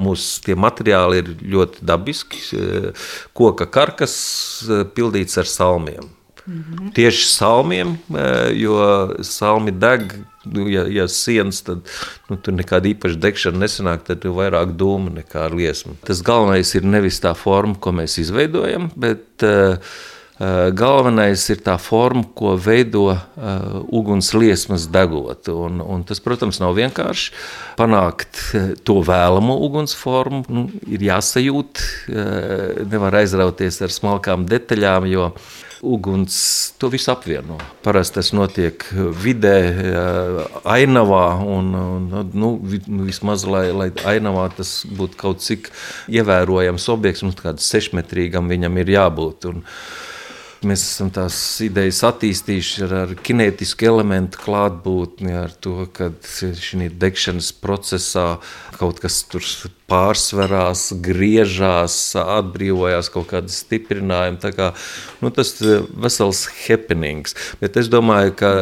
Mūsu 0.00 0.40
tie 0.46 0.56
materiāli 0.56 1.20
ir 1.20 1.34
ļoti 1.52 1.84
dabiski. 1.84 2.40
Koka 3.36 3.66
karkas 3.68 4.14
pildīts 4.96 5.36
ar 5.40 5.48
salmiem. 5.48 6.08
Mhm. 6.46 6.92
Tieši 6.96 7.26
salmiem, 7.30 7.96
jo 8.56 8.76
salmi 9.26 9.72
deg. 9.72 10.14
Nu, 10.48 10.64
ja, 10.72 10.86
ja 10.88 11.04
sienas, 11.08 11.58
tad 11.66 11.84
nu, 12.30 12.38
tur 12.40 12.54
nekāda 12.56 12.88
īpaša 12.88 13.18
degšana 13.20 13.60
nesanāk, 13.60 14.06
tad 14.06 14.24
ir 14.24 14.32
vairāk 14.32 14.72
dūmu 14.80 15.12
nekā 15.18 15.44
liesma. 15.52 15.98
Tas 16.08 16.22
galvenais 16.24 16.72
ir 16.78 16.86
nevis 16.88 17.20
tā 17.20 17.34
forma, 17.36 17.76
ko 17.76 17.92
mēs 17.92 18.16
izveidojam, 18.22 18.88
bet 18.96 19.44
uh, 19.44 19.76
Galvenais 20.72 21.42
ir 21.52 21.58
tā 21.60 21.74
forma, 21.76 22.22
ko 22.32 22.54
veido 22.56 23.10
uh, 23.12 23.18
uguns 23.92 24.30
liesmas 24.32 24.86
degot. 24.88 25.50
Un, 25.52 25.82
un 25.84 26.04
tas, 26.08 26.22
protams, 26.24 26.62
nav 26.62 26.78
vienkārši 26.78 27.34
panākt 27.76 28.40
to 28.88 28.96
vēlamo 29.04 29.58
uguns 29.66 29.92
formu. 29.92 30.40
Nu, 30.48 30.62
ir 30.88 31.04
jāsajūt, 31.10 31.82
uh, 32.08 32.80
nevar 32.88 33.18
aizrauties 33.20 33.82
ar 33.84 33.92
smalkām 33.92 34.48
detaļām, 34.48 35.10
jo 35.12 35.28
uguns 35.82 36.72
to 36.78 36.90
visu 36.92 37.12
apvieno. 37.12 37.58
Parasti 37.84 38.18
tas 38.20 38.32
notiek 38.36 38.84
vidē, 39.22 39.56
ainavā, 40.64 41.24
un, 41.44 41.72
un 41.74 42.10
nu, 42.34 42.52
vismaz 43.06 43.46
lai, 43.48 43.68
lai 43.72 43.88
ainavā 44.12 44.48
tas 44.56 44.80
būtu 44.84 45.20
kaut 45.20 45.44
cik 45.44 45.72
ievērojams 46.12 46.88
objekts, 46.92 47.24
mums 47.26 47.40
kādam 47.40 47.64
sešmetrīgam 47.64 48.50
viņam 48.50 48.80
ir 48.84 48.94
jābūt. 48.98 49.50
Un, 49.52 49.66
Mēs 50.60 50.82
esam 50.84 51.08
tās 51.08 51.34
idejas 51.64 52.02
attīstījuši 52.04 52.82
ar, 52.84 52.90
ar 53.06 53.12
kinētisku 53.24 53.86
elementu 53.88 54.42
klātbūtni, 54.42 55.32
ar 55.46 55.54
to, 55.56 55.86
ka 55.96 56.10
šī 56.20 56.90
degšanas 57.00 57.48
procesā 57.62 58.26
kaut 58.80 59.00
kas 59.02 59.20
tur 59.28 59.44
pārsvarās, 59.90 60.90
griežās, 61.02 61.96
atbrīvojās 62.20 63.10
kaut 63.12 63.28
kāda 63.32 63.52
stiprinājuma. 63.52 64.38
Tā 64.40 64.52
kā, 64.54 64.70
nu, 65.20 65.32
tas 65.34 65.52
ir 65.60 65.84
vesels 66.00 66.44
happenings. 66.62 67.34
Bet 67.60 67.78
es 67.80 67.90
domāju, 67.90 68.34
ka, 68.38 68.52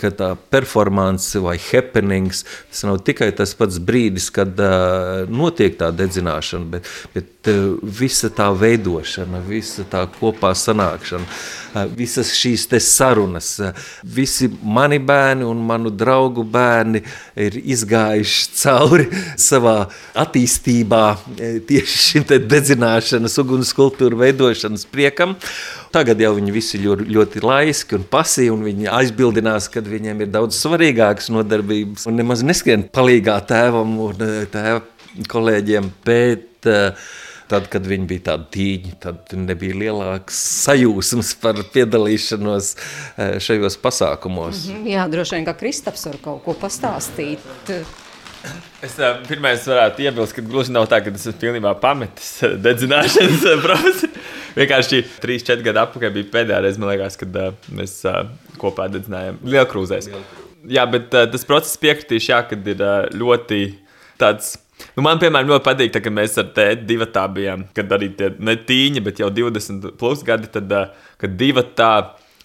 ka 0.00 0.10
tā 0.14 0.30
performance 0.52 1.38
vai 1.42 1.56
happenings 1.70 2.44
tas 2.44 2.84
nav 2.88 3.00
tikai 3.06 3.30
tas 3.36 3.54
pats 3.56 3.78
brīdis, 3.78 4.30
kad 4.34 4.58
uh, 4.60 5.30
notiek 5.30 5.78
tā 5.78 5.90
dedzināšana, 5.94 6.66
bet, 6.74 6.90
bet 7.14 7.50
uh, 7.52 7.76
visa 8.00 8.30
tā 8.34 8.50
veidošana, 8.58 9.42
visa 9.46 9.86
tā 9.90 10.04
kopā 10.18 10.52
sanākšana, 10.58 11.28
uh, 11.28 11.84
visas 11.94 12.34
šīs 12.34 12.66
sarunas, 12.82 13.54
uh, 13.62 13.86
visi 14.02 14.50
mani 14.62 14.98
bērni 14.98 15.46
un 15.46 15.62
manu 15.68 15.92
draugu 15.94 16.44
bērni 16.44 17.04
ir 17.38 17.60
izgājuši 17.62 18.50
cauri 18.58 19.08
savā 19.54 19.74
attīstībā 20.24 21.02
e, 21.38 21.50
tieši 21.68 22.00
šim 22.04 22.26
dedzināšanas, 22.28 23.38
ugunskultūra 23.42 24.18
veidošanas 24.24 24.86
priekam. 24.90 25.36
Tagad 25.94 26.20
jau 26.22 26.34
viņi 26.36 26.54
visi 26.54 26.80
ļoti, 26.82 27.08
ļoti 27.14 27.44
laiski 27.44 27.98
un 27.98 28.06
pasīvi, 28.10 28.52
un 28.54 28.64
viņi 28.66 28.90
aizbildinās, 28.92 29.70
ka 29.72 29.84
viņiem 29.84 30.24
ir 30.24 30.32
daudz 30.34 30.58
svarīgākas 30.58 31.30
nodarbības 31.34 32.08
un 32.10 32.18
nemaz 32.20 32.42
neskrien 32.46 32.88
palīgā 32.94 33.38
tēvam 33.48 33.98
un 34.08 34.26
e, 34.26 34.32
tēva 34.52 34.82
kolēģiem. 35.30 35.92
Bet, 36.04 36.66
uh, 36.66 37.06
Tad, 37.44 37.66
kad 37.68 37.84
viņi 37.84 38.06
bija 38.08 38.22
tādi 38.30 38.46
tīņi, 38.54 38.94
tad 39.02 39.34
nebija 39.36 39.76
lielāks 39.76 40.38
sajūsmas 40.64 41.34
par 41.42 41.60
piedalīšanos 41.74 42.70
šajos 43.44 43.76
pasākumos. 43.82 44.64
Mm 44.64 44.78
-hmm, 44.78 44.88
jā, 44.94 45.04
droši 45.12 45.36
vien, 45.36 45.44
ka 45.44 45.54
Kristaps 45.60 46.06
var 46.08 46.16
kaut 46.24 46.40
ko 46.46 46.56
pastāstīt 46.56 47.44
Es 48.84 48.96
uh, 49.00 49.14
pirmais 49.24 49.62
varētu 49.68 50.04
iebilst, 50.04 50.34
ka 50.36 50.42
gluži 50.44 50.72
nav 50.74 50.88
tā, 50.90 50.98
ka 51.04 51.12
es 51.12 51.22
esmu 51.24 51.40
pilnībā 51.40 51.72
pametis 51.80 52.32
dedzināšanas 52.64 53.44
profesiju. 53.64 54.24
Vienkārši 54.54 55.00
3-4 55.22 55.64
gadu 55.64 55.82
atpakaļ 55.82 56.12
bija 56.14 56.30
pēdējā 56.34 56.58
reize, 56.62 56.82
liekas, 56.82 57.16
kad 57.20 57.38
uh, 57.40 57.54
mēs 57.74 57.96
uh, 58.08 58.26
kopā 58.60 58.90
dedzinājām 58.92 59.40
Lielkrūzēs. 59.54 60.10
Jā, 60.70 60.84
bet 60.90 61.16
uh, 61.16 61.24
tas 61.32 61.48
process 61.48 61.80
piekritīšu, 61.80 62.30
jā, 62.34 62.42
kad 62.50 62.68
ir 62.74 62.84
uh, 62.84 63.06
ļoti 63.16 63.62
tāds. 64.20 64.54
Nu, 64.94 65.04
man, 65.06 65.18
piemēram, 65.22 65.48
ļoti 65.54 65.64
patīk, 65.64 65.94
tā, 65.94 66.02
kad 66.04 66.14
mēs 66.14 66.36
ar 66.42 66.50
tēti 66.54 66.84
divi 66.90 67.08
tā 67.14 67.24
bijām. 67.32 67.64
Kad 67.74 67.96
arī 67.96 68.10
tie 68.18 68.30
ne 68.42 68.58
tīņi, 68.68 69.02
bet 69.06 69.22
jau 69.22 69.30
20 69.32 69.94
plus 70.00 70.22
gadi, 70.26 70.50
tad, 70.52 70.70
uh, 70.74 71.08
kad 71.20 71.38
divi 71.40 71.64
tā 71.78 71.94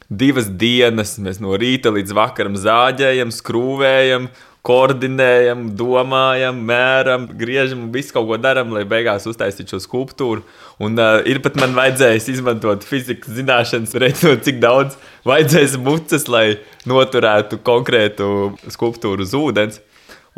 divas 0.09 0.47
dienas 0.49 1.17
mēs 1.21 1.37
no 1.43 1.53
rīta 1.59 1.91
līdz 1.93 2.15
vakaram 2.17 2.55
zāģējam, 2.57 3.29
skrūvējam 3.33 4.29
koordinējam, 4.65 5.69
domājam, 5.79 6.57
mēram, 6.67 7.27
griežam 7.39 7.87
visu 7.93 8.13
kaut 8.15 8.27
ko 8.27 8.39
darām, 8.41 8.73
lai 8.75 8.83
beigās 8.87 9.27
uztaisītu 9.29 9.75
šo 9.75 9.81
skulptūru. 9.85 10.43
Un 10.83 10.99
uh, 10.99 11.19
ir 11.27 11.39
pat 11.43 11.55
man 11.59 11.75
vajadzējis 11.77 12.29
izmantot 12.35 12.83
fizikas 12.87 13.37
zināšanas, 13.39 13.95
redzot, 14.03 14.43
cik 14.47 14.59
daudz 14.63 14.97
vajadzēs 15.27 15.77
mucas, 15.83 16.27
lai 16.31 16.45
noturētu 16.89 17.61
konkrētu 17.63 18.31
skulptūru 18.71 19.27
uz 19.27 19.35
ūdens. 19.37 19.79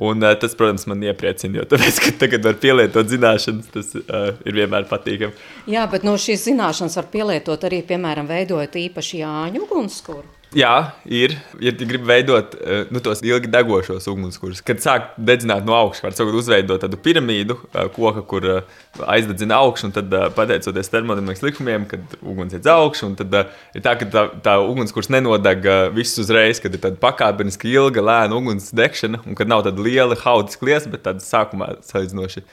Un, 0.02 0.22
uh, 0.24 0.34
tas, 0.40 0.54
protams, 0.58 0.86
man 0.90 1.02
iepriecina, 1.06 1.60
jo 1.60 1.66
tāpēc, 1.74 2.00
tagad 2.22 2.46
var 2.46 2.60
pielietot 2.62 3.10
zināšanas, 3.12 3.72
tas 3.74 3.90
uh, 4.00 4.30
ir 4.48 4.62
vienmēr 4.62 4.86
patīkami. 4.90 5.34
Jā, 5.70 5.88
bet 5.90 6.06
no 6.08 6.14
šīs 6.18 6.46
zināšanas 6.48 6.98
var 7.02 7.10
pielietot 7.14 7.66
arī, 7.70 7.82
piemēram, 7.90 8.30
veidojot 8.30 8.78
īpaši 8.86 9.26
Jāņu 9.26 9.66
ugunskura. 9.66 10.41
Jā, 10.52 10.98
ir. 11.08 11.38
Ja 11.64 11.72
gribi 11.72 12.04
veidot 12.04 12.58
eh, 12.60 12.82
nu, 12.92 13.00
tos 13.04 13.22
ilgi 13.24 13.48
degošos 13.52 14.04
ugunskurus, 14.12 14.60
kad 14.68 14.82
sāk 14.84 15.14
dedzināt 15.16 15.64
no 15.64 15.78
augšas, 15.78 16.04
var 16.04 16.18
sakot, 16.18 16.36
uzveidot 16.36 16.82
tādu 16.84 17.00
piramīdu, 17.00 17.56
eh, 17.72 17.88
koka, 17.96 18.26
kur 18.28 18.48
eh, 18.58 18.82
aizdedzina 19.16 19.62
augšu, 19.64 19.88
un 19.88 19.96
tad, 19.96 20.12
pateicoties 20.36 20.92
termodinamikas 20.92 21.46
likumiem, 21.46 21.86
kad 21.88 22.18
uguns 22.20 22.58
iet 22.58 22.68
uz 22.68 22.72
augšu, 22.74 23.14
tad 23.22 23.38
ir 23.40 23.86
tā, 23.86 23.96
ka 24.02 24.10
tā, 24.12 24.26
tā 24.44 24.58
ugunskurs 24.66 25.08
nenodeg 25.16 25.70
visus 25.96 26.26
uzreiz, 26.26 26.60
kad 26.60 26.76
ir 26.76 26.84
tāda 26.84 27.00
pakāpeniski 27.00 27.72
ilga, 27.72 28.04
lēna 28.12 28.36
uguns 28.36 28.74
degšana, 28.76 29.24
un 29.24 29.40
kad 29.40 29.48
nav 29.48 29.64
tāda 29.70 29.88
liela 29.88 30.20
hautiska 30.20 30.68
liesa, 30.68 30.92
bet 30.92 31.08
tāda 31.08 31.24
sākumā 31.24 31.78
salīdzinoši 31.88 32.44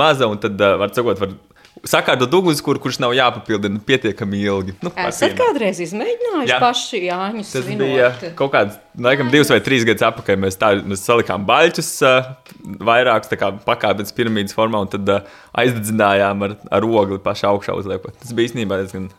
maza, 0.00 0.24
un 0.24 0.40
tad, 0.40 0.56
var 0.56 0.96
sakot, 0.96 1.20
var 1.20 1.36
sakārtot 1.88 2.34
ugunskura, 2.36 2.80
kurš 2.82 2.98
nav 3.02 3.14
jāpapildina 3.16 3.80
pietiekami 3.86 4.40
ilgi. 4.44 4.74
Nu, 4.84 4.92
Esat 5.06 5.34
kādreiz 5.38 5.80
izmēģinājuši 5.82 6.52
Jā. 6.52 6.58
paši 6.62 7.02
Jāņus? 7.06 7.52
Tas 7.54 7.66
svinot? 7.66 7.82
bija 7.82 8.32
kaut 8.38 8.52
kāds, 8.54 8.78
laikam, 9.08 9.30
divus 9.32 9.50
vai 9.52 9.60
trīs 9.64 9.86
gadus 9.88 10.06
atpakaļ. 10.10 10.40
Mēs, 10.44 10.58
tā, 10.60 10.72
mēs 10.86 11.04
salikām 11.08 11.46
baļķus 11.48 11.92
uh, 12.06 12.32
vairākus 12.88 13.32
pakāpienas 13.66 14.16
piramīdas 14.16 14.56
formā 14.56 14.84
un 14.84 14.92
tad 14.92 15.12
uh, 15.12 15.36
aizdedzinājām 15.64 16.48
ar, 16.48 16.58
ar 16.78 16.88
ogli 16.88 17.20
pašā 17.22 17.50
augšā 17.50 17.76
uzliekot. 17.80 18.18
Tas 18.22 18.34
bija 18.36 18.52
īstenībā 18.52 18.82
diezgan 18.82 19.10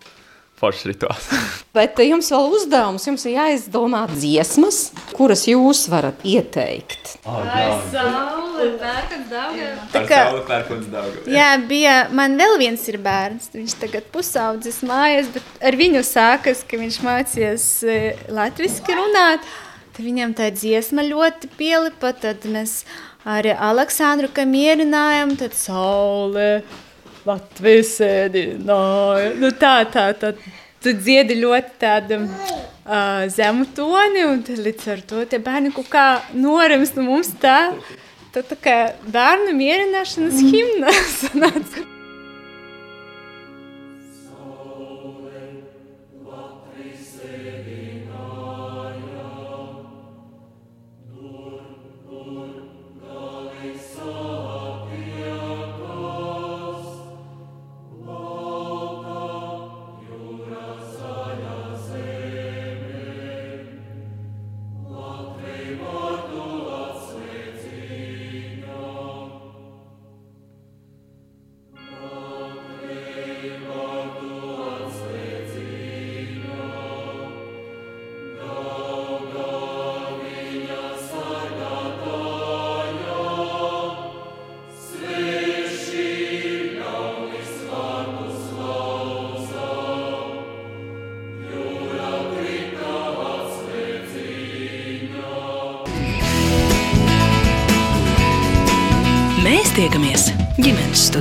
foršs 0.63 0.87
rituāls. 0.89 1.29
Bet 1.77 1.99
jums 2.05 2.31
vēl 2.33 2.55
uzdevums, 2.57 3.07
jums 3.09 3.25
ir 3.27 3.37
jāizdomā 3.37 4.05
dziesmas, 4.13 4.85
kuras 5.17 5.45
jūs 5.49 5.85
varat 5.91 6.23
ieteikt. 6.27 7.17
Oh. 7.23 7.41
Tā 9.93 10.03
kā 10.07 10.19
saule, 10.27 10.43
pērkons 10.47 10.87
daudz. 10.93 11.27
Jā, 11.31 11.49
bija, 11.69 11.95
man 12.15 12.37
vēl 12.39 12.57
viens 12.61 12.83
ir 12.91 12.99
bērns, 13.03 13.49
viņš 13.55 13.77
tagad 13.81 14.07
pusaudzis 14.13 14.81
mājas, 14.87 15.31
bet 15.33 15.63
ar 15.63 15.77
viņu 15.79 16.03
sākas, 16.07 16.63
ka 16.67 16.79
viņš 16.81 16.99
mācījies 17.05 17.67
e, 17.83 17.99
latviski 18.33 18.97
runāt. 18.99 19.47
Tad 19.93 20.05
viņam 20.07 20.33
tā 20.37 20.49
dziesma 20.53 21.05
ļoti 21.05 21.51
pielipa, 21.57 22.13
tad 22.17 22.47
mēs 22.49 22.81
ar 23.29 23.47
Aleksandru 23.69 24.29
kamierinājām, 24.35 25.35
tad 25.39 25.53
saule, 25.57 26.63
Latvijas 27.27 27.95
sēdināja. 27.99 29.31
Nu, 29.39 29.51
tā, 29.55 29.75
tā, 29.91 30.09
tā. 30.19 30.33
Tu 30.83 30.91
dziedi 30.99 31.37
ļoti 31.39 31.77
tādu 31.79 32.19
uh, 32.25 33.23
zemu 33.31 33.69
toni, 33.75 34.25
un 34.27 34.43
līdz 34.43 34.89
ar 34.91 35.03
to 35.07 35.23
tie 35.31 35.39
bērni 35.43 35.71
kaut 35.75 35.87
kā 35.93 36.07
norems 36.35 36.91
no 36.97 37.07
mums 37.07 37.31
tā. 37.39 37.71
Tā, 38.33 38.43
tā 38.43 38.57
kā 38.59 38.77
bērnu 39.07 39.55
mierināšanas 39.55 40.41
himna 40.43 40.91
sanāca. 41.21 41.92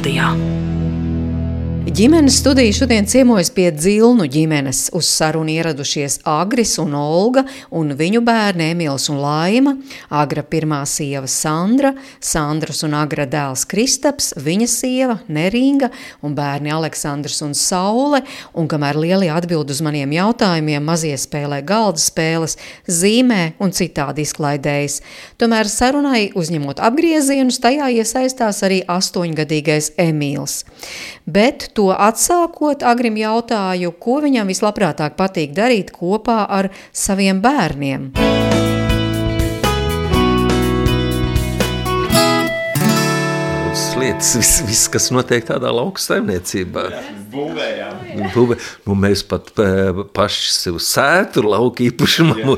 Studijā. 0.02 0.61
Ģimenes 1.92 2.38
studija 2.40 2.72
šodien 2.72 3.04
ciemojas 3.04 3.50
pie 3.52 3.66
Dzilnu 3.68 4.24
ģimenes. 4.32 4.86
Uz 4.96 5.10
sarunu 5.12 5.52
ieradušies 5.52 6.22
Agris 6.24 6.78
un 6.80 6.94
Olga 6.96 7.42
un 7.68 7.92
viņu 7.98 8.22
bērni 8.24 8.70
Emīls 8.72 9.10
un 9.12 9.18
Laima, 9.20 9.74
Agra 10.08 10.40
pirmā 10.40 10.78
sieva 10.88 11.28
Sandra, 11.28 11.90
Sandras 12.16 12.80
un 12.86 12.96
Agra 12.96 13.26
dēls 13.28 13.66
Kristaps, 13.68 14.30
viņa 14.40 14.68
sieva 14.72 15.18
Neringa 15.28 15.90
un 16.24 16.32
bērni 16.38 16.72
Aleksandrs 16.72 17.42
un 17.44 17.52
Saule, 17.52 18.22
un 18.56 18.72
kamēr 18.72 18.96
lielie 18.96 19.28
atbild 19.28 19.74
uz 19.74 19.84
maniem 19.84 20.16
jautājumiem, 20.16 20.80
mazie 20.88 21.12
spēlē 21.20 21.60
galda 21.60 22.00
spēles, 22.00 22.56
zīmē 22.88 23.58
un 23.60 23.76
citādi 23.76 24.24
izklaidējas. 24.24 25.02
Tomēr 25.36 25.68
sarunai 25.68 26.30
uzņemot 26.32 26.80
apgriezienus, 26.80 27.60
tajā 27.60 27.92
iesaistās 28.00 28.64
arī 28.64 28.80
astoņgadīgais 28.88 29.92
Emīls. 30.00 30.62
Bet 31.28 31.68
to 31.82 31.90
atsākot, 31.90 32.84
Agrim 32.86 33.18
jautāju, 33.18 33.94
ko 33.98 34.20
viņam 34.22 34.50
vislabprātāk 34.52 35.18
patīk 35.18 35.56
darīt 35.56 35.90
kopā 35.96 36.44
ar 36.46 36.70
saviem 36.94 37.42
bērniem. 37.42 38.12
Lietas, 44.02 44.32
viss, 44.38 44.62
vis, 44.66 44.82
kas 44.90 45.08
notiek 45.14 45.44
tādā 45.46 45.70
lauka 45.74 46.02
saimniecībā. 46.02 46.84
Būvējām. 47.32 48.00
Būvē, 48.34 48.56
nu, 48.86 48.96
mēs 48.98 49.22
pat 49.28 49.52
paši 50.16 50.50
sev 50.52 50.78
sētu 50.82 51.44
lauka 51.46 51.84
īpašumu 51.86 52.56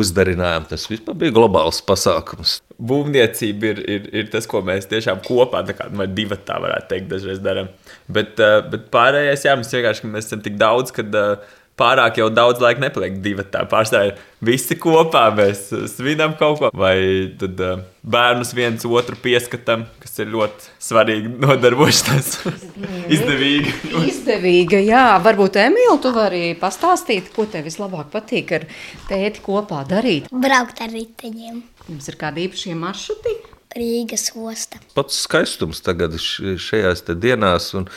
uzdarinājām. 0.00 0.68
Tas 0.70 0.86
vispār 0.90 1.16
bija 1.22 1.34
globāls 1.34 1.80
pasākums. 1.86 2.58
Būvniecība 2.74 3.72
ir, 3.72 3.82
ir, 3.96 4.08
ir 4.22 4.30
tas, 4.32 4.48
ko 4.50 4.60
mēs 4.66 4.88
tiešām 4.90 5.22
kopā, 5.24 5.62
kā, 5.72 5.88
vai 5.94 6.08
divi 6.10 6.38
tā 6.46 6.58
varētu 6.62 6.90
teikt, 6.90 7.10
dažreiz 7.12 7.42
darām. 7.42 7.70
Bet, 8.10 8.40
bet 8.70 8.88
pārējais, 8.94 9.46
jā, 9.48 9.54
mums 9.58 9.72
vienkārši 9.72 10.10
mēs 10.10 10.28
esam 10.28 10.42
tik 10.44 10.58
daudz, 10.60 10.92
kad 10.94 11.14
uh, 11.16 11.54
pārāk 11.80 12.20
jau 12.20 12.28
daudz 12.32 12.62
laika 12.62 12.82
nepaliek 12.82 13.18
divi. 13.24 13.44
Tā 13.50 13.64
pārstāvja 13.70 14.14
visi 14.44 14.76
kopā, 14.78 15.26
mēs 15.36 15.66
svinam 15.94 16.36
kaut 16.38 16.60
ko. 16.60 16.70
Vai 16.76 16.96
tad 17.40 17.60
uh, 17.64 17.82
bērnus 18.02 18.52
viens 18.56 18.84
otru 18.86 19.18
pieskatām, 19.20 19.86
kas 20.02 20.18
ir 20.22 20.30
ļoti 20.34 20.70
svarīgi 20.88 21.32
nodarbošanās. 21.42 22.34
Izdevīgi. 23.14 23.74
Izdevīga, 24.10 24.82
jā. 24.84 25.06
Varbūt 25.24 25.58
Emīl, 25.64 25.96
tu 26.02 26.14
vari 26.14 26.52
pastāstīt, 26.60 27.32
ko 27.34 27.48
tev 27.50 27.66
vislabāk 27.68 28.12
patīk 28.14 28.54
ar 28.58 28.68
tēti 29.08 29.42
kopā 29.44 29.82
darīt? 29.88 30.30
Braukt 30.30 30.84
ar 30.84 30.94
riteņiem. 30.94 31.62
Jums 31.88 32.06
ir 32.08 32.20
kādi 32.20 32.46
īpašie 32.46 32.76
maršruti? 32.78 33.34
Rīgas 33.74 34.28
osta. 34.38 34.78
Pats 34.94 35.16
skaistums 35.24 35.80
tagad 35.82 36.14
šajās 36.22 37.02
dienās. 37.18 37.72
Un 37.74 37.88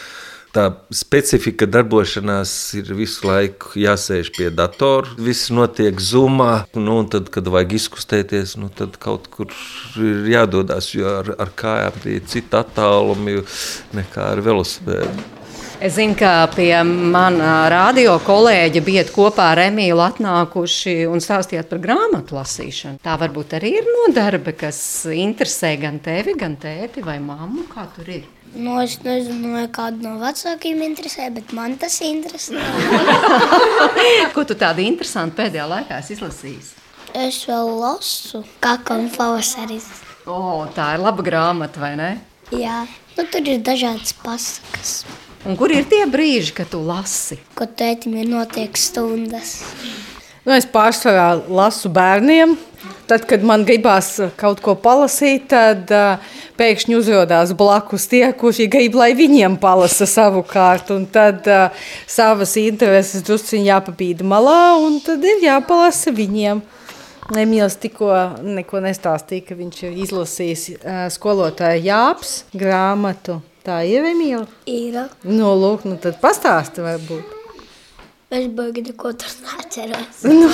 tā 0.55 0.67
specifika 0.93 1.67
darbošanās 1.69 2.51
ir 2.79 2.91
visu 2.97 3.27
laiku 3.27 3.77
jāsēž 3.79 4.31
pie 4.38 4.49
datora. 4.53 5.15
Viss 5.21 5.51
notiek 5.53 5.99
zumā, 6.01 6.65
nu, 6.77 6.99
un 7.01 7.10
tad, 7.12 7.31
kad 7.33 7.49
vajag 7.51 7.77
izkustēties, 7.79 8.57
nu, 8.62 8.69
tad 8.73 8.99
kaut 9.01 9.29
kur 9.33 9.53
ir 10.01 10.27
jādodas, 10.31 10.91
jo 10.95 11.10
ar, 11.21 11.33
ar 11.38 11.53
kājām 11.57 12.03
ir 12.13 12.27
citi 12.29 12.57
attālumi 12.57 13.41
nekā 13.97 14.31
ar 14.36 14.43
velosipēdu. 14.45 15.33
Es 15.77 15.93
zinu, 15.93 16.15
ka 16.17 16.47
pie 16.55 16.71
manas 16.81 17.67
radio 17.69 18.15
kolēģa 18.25 18.81
bijat 18.81 19.12
kopā 19.13 19.51
ar 19.51 19.60
Emīlu 19.67 20.01
atnākuši 20.01 21.03
un 21.05 21.21
stāstījāt 21.21 21.69
par 21.69 21.83
grāmatu 21.83 22.33
lasīšanu. 22.33 22.97
Tā 23.05 23.13
varbūt 23.21 23.53
arī 23.60 23.75
ir 23.77 23.86
nodarbe, 23.86 24.55
kas 24.57 24.79
interesē 25.13 25.75
gan 25.77 26.01
tevi, 26.01 26.33
gan 26.39 26.57
tēti 26.57 27.05
vai 27.05 27.19
mammu. 27.21 27.67
Kā 27.69 27.86
tur 27.93 28.10
ir? 28.10 28.25
Nu, 28.55 28.77
es 28.81 28.95
nezinu, 29.03 29.51
vai 29.57 29.65
kādu 29.73 30.05
no 30.05 30.15
vecākiem 30.21 30.79
interesē, 30.86 31.27
bet 31.36 31.51
man 31.53 31.75
tas 31.81 31.99
interesē. 32.05 32.62
Ko 34.36 34.45
tu 34.47 34.55
tādu 34.57 34.86
interesantu 34.86 35.41
pēdējā 35.41 35.67
laikā 35.67 35.99
izlasīji? 36.15 36.63
Es 37.17 37.41
vēl 37.49 37.69
lasu, 37.81 38.43
kā 38.63 38.77
kam 38.88 39.07
pavasaris. 39.13 39.88
O, 40.27 40.65
tā 40.75 40.93
ir 40.95 41.03
laba 41.03 41.23
grāmata, 41.23 41.81
vai 41.81 41.93
ne? 41.99 42.10
Jā, 42.55 42.86
nu, 43.17 43.23
tur 43.27 43.47
ir 43.47 43.62
dažādas 43.63 44.15
pasakas. 44.23 45.01
Un 45.47 45.55
kur 45.60 45.71
ir 45.71 45.86
tie 45.88 46.01
brīži, 46.10 46.51
kad 46.57 46.71
tu 46.71 46.81
lasi? 46.83 47.38
Kad 47.55 47.75
tētim 47.79 48.17
ir 48.19 48.27
notiek 48.27 48.75
stundas. 48.79 49.62
Nu, 50.47 50.55
es 50.55 50.67
pārsvarā 50.67 51.29
lasu 51.47 51.91
bērniem. 51.93 52.57
Tad, 53.07 53.23
kad 53.23 53.43
man 53.47 53.63
gribās 53.63 54.09
kaut 54.35 54.59
ko 54.63 54.73
palasīt, 54.83 55.45
tad 55.53 55.91
uh, 55.95 56.33
pēkšņi 56.59 56.97
uzrādās 56.97 57.53
blakus 57.55 58.09
tie, 58.11 58.25
kurši 58.35 58.67
grib, 58.71 58.97
lai 58.99 59.13
viņiem 59.15 59.55
palasa 59.61 60.03
savukārt. 60.09 60.91
Un 60.91 61.05
tad 61.07 61.47
uh, 61.47 61.85
savas 62.03 62.57
intereses 62.59 63.23
druskuļi 63.27 63.69
jāpabīda 63.69 64.27
malā, 64.27 64.75
un 64.83 64.99
tad 65.05 65.23
ir 65.23 65.39
jāpalasa 65.45 66.11
viņiem. 66.17 66.59
Emīls 67.37 67.79
tikko 67.79 68.11
neko 68.43 68.83
nestāstīja, 68.83 69.49
ka 69.49 69.59
viņš 69.59 69.81
ir 69.87 69.97
izlasījis 70.03 70.67
uh, 70.75 71.01
skolotāja 71.11 71.79
Jāps 71.87 72.41
grāmatu. 72.55 73.39
Tā 73.63 73.81
ir 73.87 74.11
Emīla? 74.11 74.45
Ir. 74.67 75.01
Nu, 75.23 75.55
lūk, 75.55 75.87
nu 75.87 75.95
tad 76.03 76.19
pastāsti 76.23 76.83
varbūt. 76.83 77.37
Es 78.27 78.47
baigi 78.51 78.81
neko 78.83 79.13
tur 79.15 79.31
neatceros. 79.39 80.25
Nu. 80.27 80.49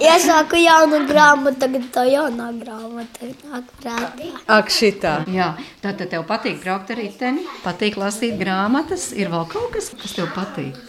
Iesāku 0.00 0.56
jaunu 0.56 1.02
grāmatu, 1.04 1.58
tagad 1.60 1.82
tā 1.92 2.06
jaunā 2.08 2.46
grāmata 2.56 3.28
nāk 3.50 3.66
prātā. 3.82 4.30
Ak, 4.54 4.72
šitā. 4.72 5.18
Jā, 5.28 5.50
tātad 5.82 6.08
tev 6.14 6.24
patīk 6.30 6.62
braukt 6.62 6.94
ar 6.94 6.96
riteni, 7.02 7.44
patīk 7.60 7.98
lasīt 8.00 8.40
grāmatas. 8.40 9.10
Ir 9.12 9.28
vēl 9.34 9.44
kaut 9.52 9.68
kas, 9.76 9.90
kas 9.92 10.16
tev 10.16 10.32
patīk? 10.32 10.80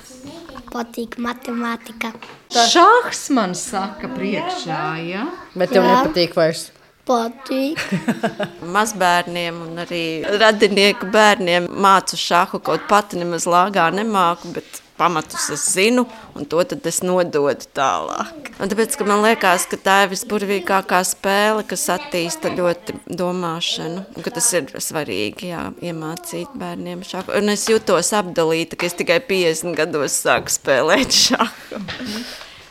Patīk 0.72 1.20
matemātika. 1.20 2.14
Šahs 2.56 3.28
man 3.36 3.52
saka 3.60 4.08
priekšā, 4.16 4.82
ja? 5.10 5.28
Bet 5.60 5.76
tev 5.76 5.84
Jā. 5.84 5.92
nepatīk 5.92 6.40
vairs. 6.40 6.70
Patīk. 7.08 7.84
Mazbērniem 8.80 9.60
un 9.68 9.84
arī 9.84 10.04
radinieku 10.40 11.12
bērniem 11.12 11.68
mācu 11.68 12.16
šāhu, 12.20 12.64
kaut 12.64 12.88
pati 12.88 13.20
nemaz 13.20 13.44
lāgā 13.48 13.92
nemāku, 13.92 14.56
bet 14.56 14.84
pamatus 14.98 15.50
es 15.54 15.66
zinu, 15.74 16.06
un 16.36 16.48
to 16.50 16.64
es 16.90 17.02
nododu 17.06 17.70
tālāk. 17.78 18.52
Un 18.58 18.72
tāpēc 18.72 18.98
man 19.08 19.24
liekas, 19.26 19.68
ka 19.70 19.80
tā 19.82 19.98
ir 20.06 20.12
visburvīgākā 20.14 21.02
spēle, 21.08 21.66
kas 21.68 21.88
attīsta 21.94 22.54
ļoti 22.56 22.98
domāšanu, 23.08 24.06
un 24.16 24.26
ka 24.26 24.34
tas 24.38 24.50
ir 24.58 24.74
svarīgi 24.74 25.52
jā, 25.54 25.68
iemācīt 25.86 26.58
bērniem 26.58 27.06
šādu. 27.08 27.36
Un 27.38 27.54
es 27.54 27.68
jutos 27.70 28.12
apdalīta, 28.18 28.80
ka 28.80 28.90
es 28.90 28.98
tikai 28.98 29.22
50 29.30 29.78
gados 29.78 30.18
sāku 30.26 30.54
spēlēt 30.54 31.16
šādu. 31.28 31.82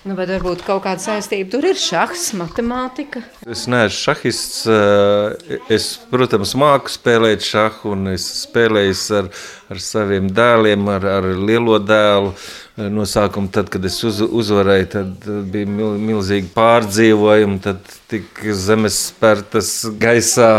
Nu, 0.06 0.14
bet 0.14 0.30
varbūt 0.30 0.60
kaut 0.62 0.84
kāda 0.84 1.02
saistība 1.02 1.50
tur 1.50 1.64
ir 1.66 1.78
šachs, 1.82 2.28
matemātika. 2.38 3.24
Es 3.42 3.64
neesmu 3.66 3.96
šahists. 4.04 4.60
Eh, 4.70 5.56
es, 5.74 5.88
protams, 6.12 6.52
māku 6.54 6.92
spēlēt 6.94 7.42
šahu, 7.42 7.96
un 7.96 8.12
es 8.12 8.26
spēlēju 8.44 8.94
ar, 9.18 9.32
ar 9.74 9.82
saviem 9.82 10.28
dēliem, 10.30 10.86
ar, 10.94 11.08
ar 11.16 11.26
lielo 11.34 11.80
dēlu 11.82 12.36
no 12.76 13.06
sākuma, 13.08 13.48
tad, 13.52 13.70
kad 13.72 13.84
es 13.88 13.96
uz, 14.04 14.18
uzvarēju, 14.20 14.88
tad 14.92 15.28
bija 15.52 15.68
mil, 15.68 15.94
milzīgi 16.00 16.50
pārdzīvojumi, 16.52 17.58
tad 17.64 17.80
tika 18.10 18.54
zemes 18.56 18.98
spērtas 19.10 19.70
gaisā. 20.00 20.50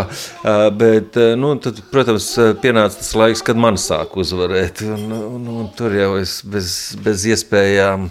Bet, 0.77 1.17
nu, 1.37 1.53
tad, 1.61 1.83
protams, 1.91 2.31
pienāca 2.63 2.97
tas 2.99 3.13
laiks, 3.17 3.43
kad 3.45 3.59
man 3.61 3.77
sāk 3.81 4.17
uzvarēt. 4.19 4.81
Un, 4.87 5.05
un, 5.13 5.47
un 5.61 5.69
tur 5.77 5.93
jau 5.95 6.15
es 6.19 6.39
bez, 6.47 6.71
bez 7.05 7.27
iespējām 7.29 8.09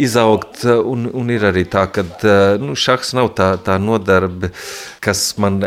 izaugt. 0.00 0.64
Un, 0.66 1.08
un 1.16 1.32
ir 1.32 1.48
arī 1.48 1.64
tā, 1.70 1.86
ka 1.90 2.04
nu, 2.60 2.76
šachs 2.78 3.14
nav 3.16 3.32
tā, 3.38 3.54
tā 3.64 3.80
nodarbe, 3.80 4.52
kas 5.00 5.36
man 5.40 5.62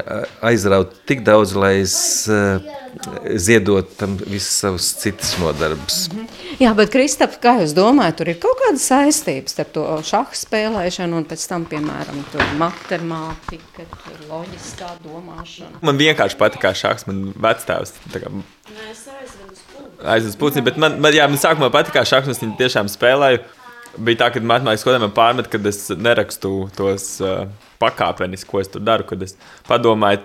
aizrauta 0.45 0.95
tik 1.09 1.23
daudz, 1.25 1.55
lai 1.57 1.79
es 1.81 1.95
ziedot 3.41 3.89
tam 3.97 4.17
visas 4.21 4.59
savas 4.61 4.93
citas 5.01 5.35
nodarbes. 5.41 6.09
Mm 6.11 6.19
-hmm. 6.19 6.43
Jā, 6.61 6.73
bet 6.77 6.91
Kristap, 6.93 7.39
kā 7.41 7.55
jūs 7.61 7.73
domājat, 7.73 8.19
tur 8.19 8.29
ir 8.29 8.37
kaut 8.41 8.59
kāda 8.61 8.77
saistība 8.81 9.49
starp 9.49 9.71
to 9.73 9.85
šahu 10.05 10.37
spēlēšanu 10.37 11.17
un 11.17 11.25
pēc 11.25 11.47
tam, 11.49 11.65
piemēram, 11.65 12.19
matemātika, 12.59 13.87
loģiskā 14.29 14.91
domāšana? 15.05 15.81
Man 15.81 15.97
vienkārši 15.97 16.37
patīk 16.37 16.67
šachs, 16.77 17.07
man 17.07 17.33
vecstāvs. 17.33 17.95
Aizvedu 20.03 20.37
puci, 20.37 20.61
bet 20.61 20.77
man, 20.77 20.99
man, 21.01 21.13
jā, 21.13 21.27
man 21.27 21.41
sākumā 21.41 21.71
patīk 21.73 21.97
šachs, 22.05 22.29
es 22.29 22.41
viņu 22.43 22.57
tiešām 22.61 22.91
spēlēju. 22.91 23.41
Bija 23.97 24.23
tā, 24.23 24.31
ka 24.33 24.41
matemātikā 24.41 24.81
skolēniem 24.81 25.13
pārmet, 25.13 25.49
ka 25.49 25.59
es 25.69 25.89
nerakstu 25.97 26.69
tos 26.77 27.21
uh, 27.21 27.47
pakāpenis, 27.81 28.45
ko 28.47 28.61
es 28.61 28.71
tur 28.71 28.83
daru, 28.83 29.07
kad 29.09 29.23
es 29.25 29.37
padomāju, 29.69 30.23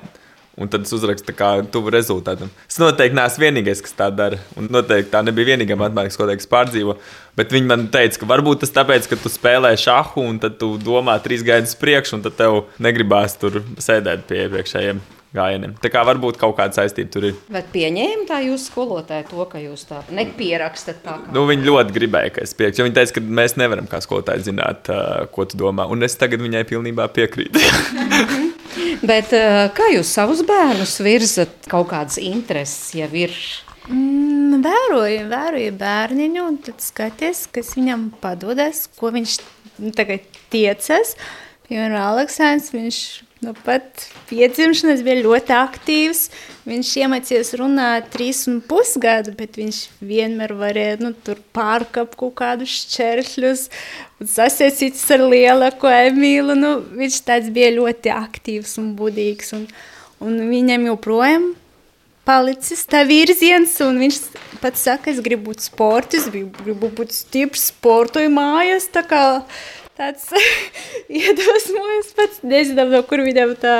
Un 0.58 0.66
tad 0.66 0.82
es 0.82 0.90
uzrakstu 0.90 1.30
kā 1.38 1.48
tuvu 1.70 1.92
rezultātam. 1.94 2.48
Es 2.66 2.80
noteikti 2.82 3.14
neesmu 3.14 3.44
vienīgais, 3.44 3.82
kas 3.84 3.94
tā 3.94 4.08
dara. 4.10 4.40
Un 4.58 4.66
noteikti 4.74 5.12
tā 5.12 5.20
nebija 5.22 5.52
vienīgā 5.52 5.76
matemātikas 5.78 6.18
skola, 6.18 6.34
kas 6.34 6.50
pārdzīvo. 6.50 6.96
Bet 7.38 7.54
viņi 7.54 7.70
man 7.70 7.84
teica, 7.94 8.18
ka 8.18 8.28
varbūt 8.32 8.64
tas 8.64 8.74
tāpēc, 8.74 9.06
ka 9.06 9.20
tu 9.22 9.30
spēlē 9.30 9.70
šāhu 9.78 10.24
un 10.26 10.40
tad 10.42 10.58
tu 10.58 10.72
domā 10.82 11.14
trīs 11.22 11.46
gaidus 11.46 11.78
priekšu, 11.78 12.18
un 12.18 12.26
tad 12.26 12.34
tev 12.40 12.64
negribās 12.82 13.38
tur 13.38 13.60
sēdēt 13.78 14.26
pie 14.26 14.42
iepriekšējiem 14.48 15.04
gājieniem. 15.36 15.74
Tā 15.82 15.90
kā 15.92 16.02
varbūt 16.08 16.38
kaut 16.40 16.56
kāda 16.58 16.78
saistība 16.78 17.12
tur 17.12 17.28
ir. 17.30 17.38
Bet 17.52 17.68
pieņēma 17.74 18.26
tā 18.28 18.40
jūsu 18.46 18.70
skolotāja 18.70 19.26
to, 19.28 19.44
ka 19.50 19.60
jūs 19.62 19.84
tā 19.90 20.00
nepierakstat 20.14 21.02
tā. 21.04 21.18
Kā... 21.24 21.34
Nu, 21.36 21.44
viņa 21.50 21.66
ļoti 21.68 21.96
gribēja, 21.96 22.34
ka 22.36 22.44
es 22.46 22.54
piekrītu. 22.56 22.86
Viņa 22.86 22.98
teica, 23.00 23.16
ka 23.18 23.24
mēs 23.40 23.56
nevaram 23.60 23.88
kā 23.90 24.00
skolotāji 24.04 24.48
zināt, 24.48 24.88
ko 25.34 25.48
tu 25.48 25.60
domā. 25.60 25.88
Un 25.92 26.06
es 26.06 26.16
tagad 26.20 26.42
viņai 26.44 26.64
pilnībā 26.68 27.08
piekrītu. 27.16 27.60
Bet 29.08 29.32
kā 29.76 29.92
jūs 29.94 30.10
savus 30.10 30.42
bērnus 30.46 30.98
virzat? 31.04 31.54
Kaut 31.70 31.90
kādas 31.92 32.18
intereses 32.22 32.94
jau 32.96 33.08
ir. 33.16 33.34
Mm, 33.88 34.60
vēroju, 34.64 35.28
vēroju 35.30 35.76
bērniņu, 35.80 36.44
un 36.44 36.58
tad 36.64 36.82
skaties, 36.84 37.46
kas 37.52 37.72
viņam 37.78 38.10
padodas, 38.20 38.84
ko 38.98 39.12
viņš 39.14 39.38
tagad 39.96 40.26
tiecas. 40.52 41.14
Piemēram, 41.68 42.00
Aleksandrs, 42.00 42.72
viņš 42.72 42.98
Nu, 43.38 43.52
pat 43.62 44.08
piedzimšanas 44.26 45.04
bija 45.06 45.20
ļoti 45.22 45.54
aktīvs. 45.54 46.24
Viņš 46.66 46.88
iemācījās 47.04 47.52
runāt 47.60 48.08
trīs 48.10 48.40
un 48.50 48.56
pus 48.66 48.96
gadu, 48.98 49.30
bet 49.38 49.54
viņš 49.60 49.78
vienmēr 50.02 50.56
varēja 50.58 50.96
nu, 51.04 51.12
pārkāpt 51.54 52.18
kaut 52.18 52.34
kādus 52.40 52.74
šķēršļus 52.80 53.62
un 54.18 54.32
sasiesties 54.32 55.06
ar 55.14 55.22
lielāko 55.30 55.92
Emīlu. 55.92 56.58
Nu, 56.58 56.74
viņš 56.98 57.20
tāds 57.30 57.54
bija 57.54 57.70
ļoti 57.76 58.10
aktīvs 58.16 58.74
un 58.82 58.90
budīgs. 58.98 59.54
Un, 59.54 59.68
un 60.18 60.42
viņam 60.50 60.90
joprojām 60.90 61.52
palicis 62.28 62.82
tā 62.90 63.06
virziens, 63.08 63.78
un 63.86 64.02
viņš 64.02 64.18
pats 64.60 64.82
saka, 64.90 65.14
es 65.14 65.22
gribu 65.24 65.52
būt 65.52 65.62
sports, 65.70 66.26
gribu 66.34 66.90
būt 66.90 67.14
stiprs, 67.14 67.70
sportoju 67.70 68.34
mājās. 68.34 68.90
Tā 68.92 69.06
kā 69.06 69.22
tāds 69.98 70.30
iedvesmojas 71.20 72.14
pats. 72.16 72.40
Nezinām, 72.46 72.92
no 72.94 73.02
kur 73.06 73.24
viņam 73.26 73.56
tā 73.60 73.76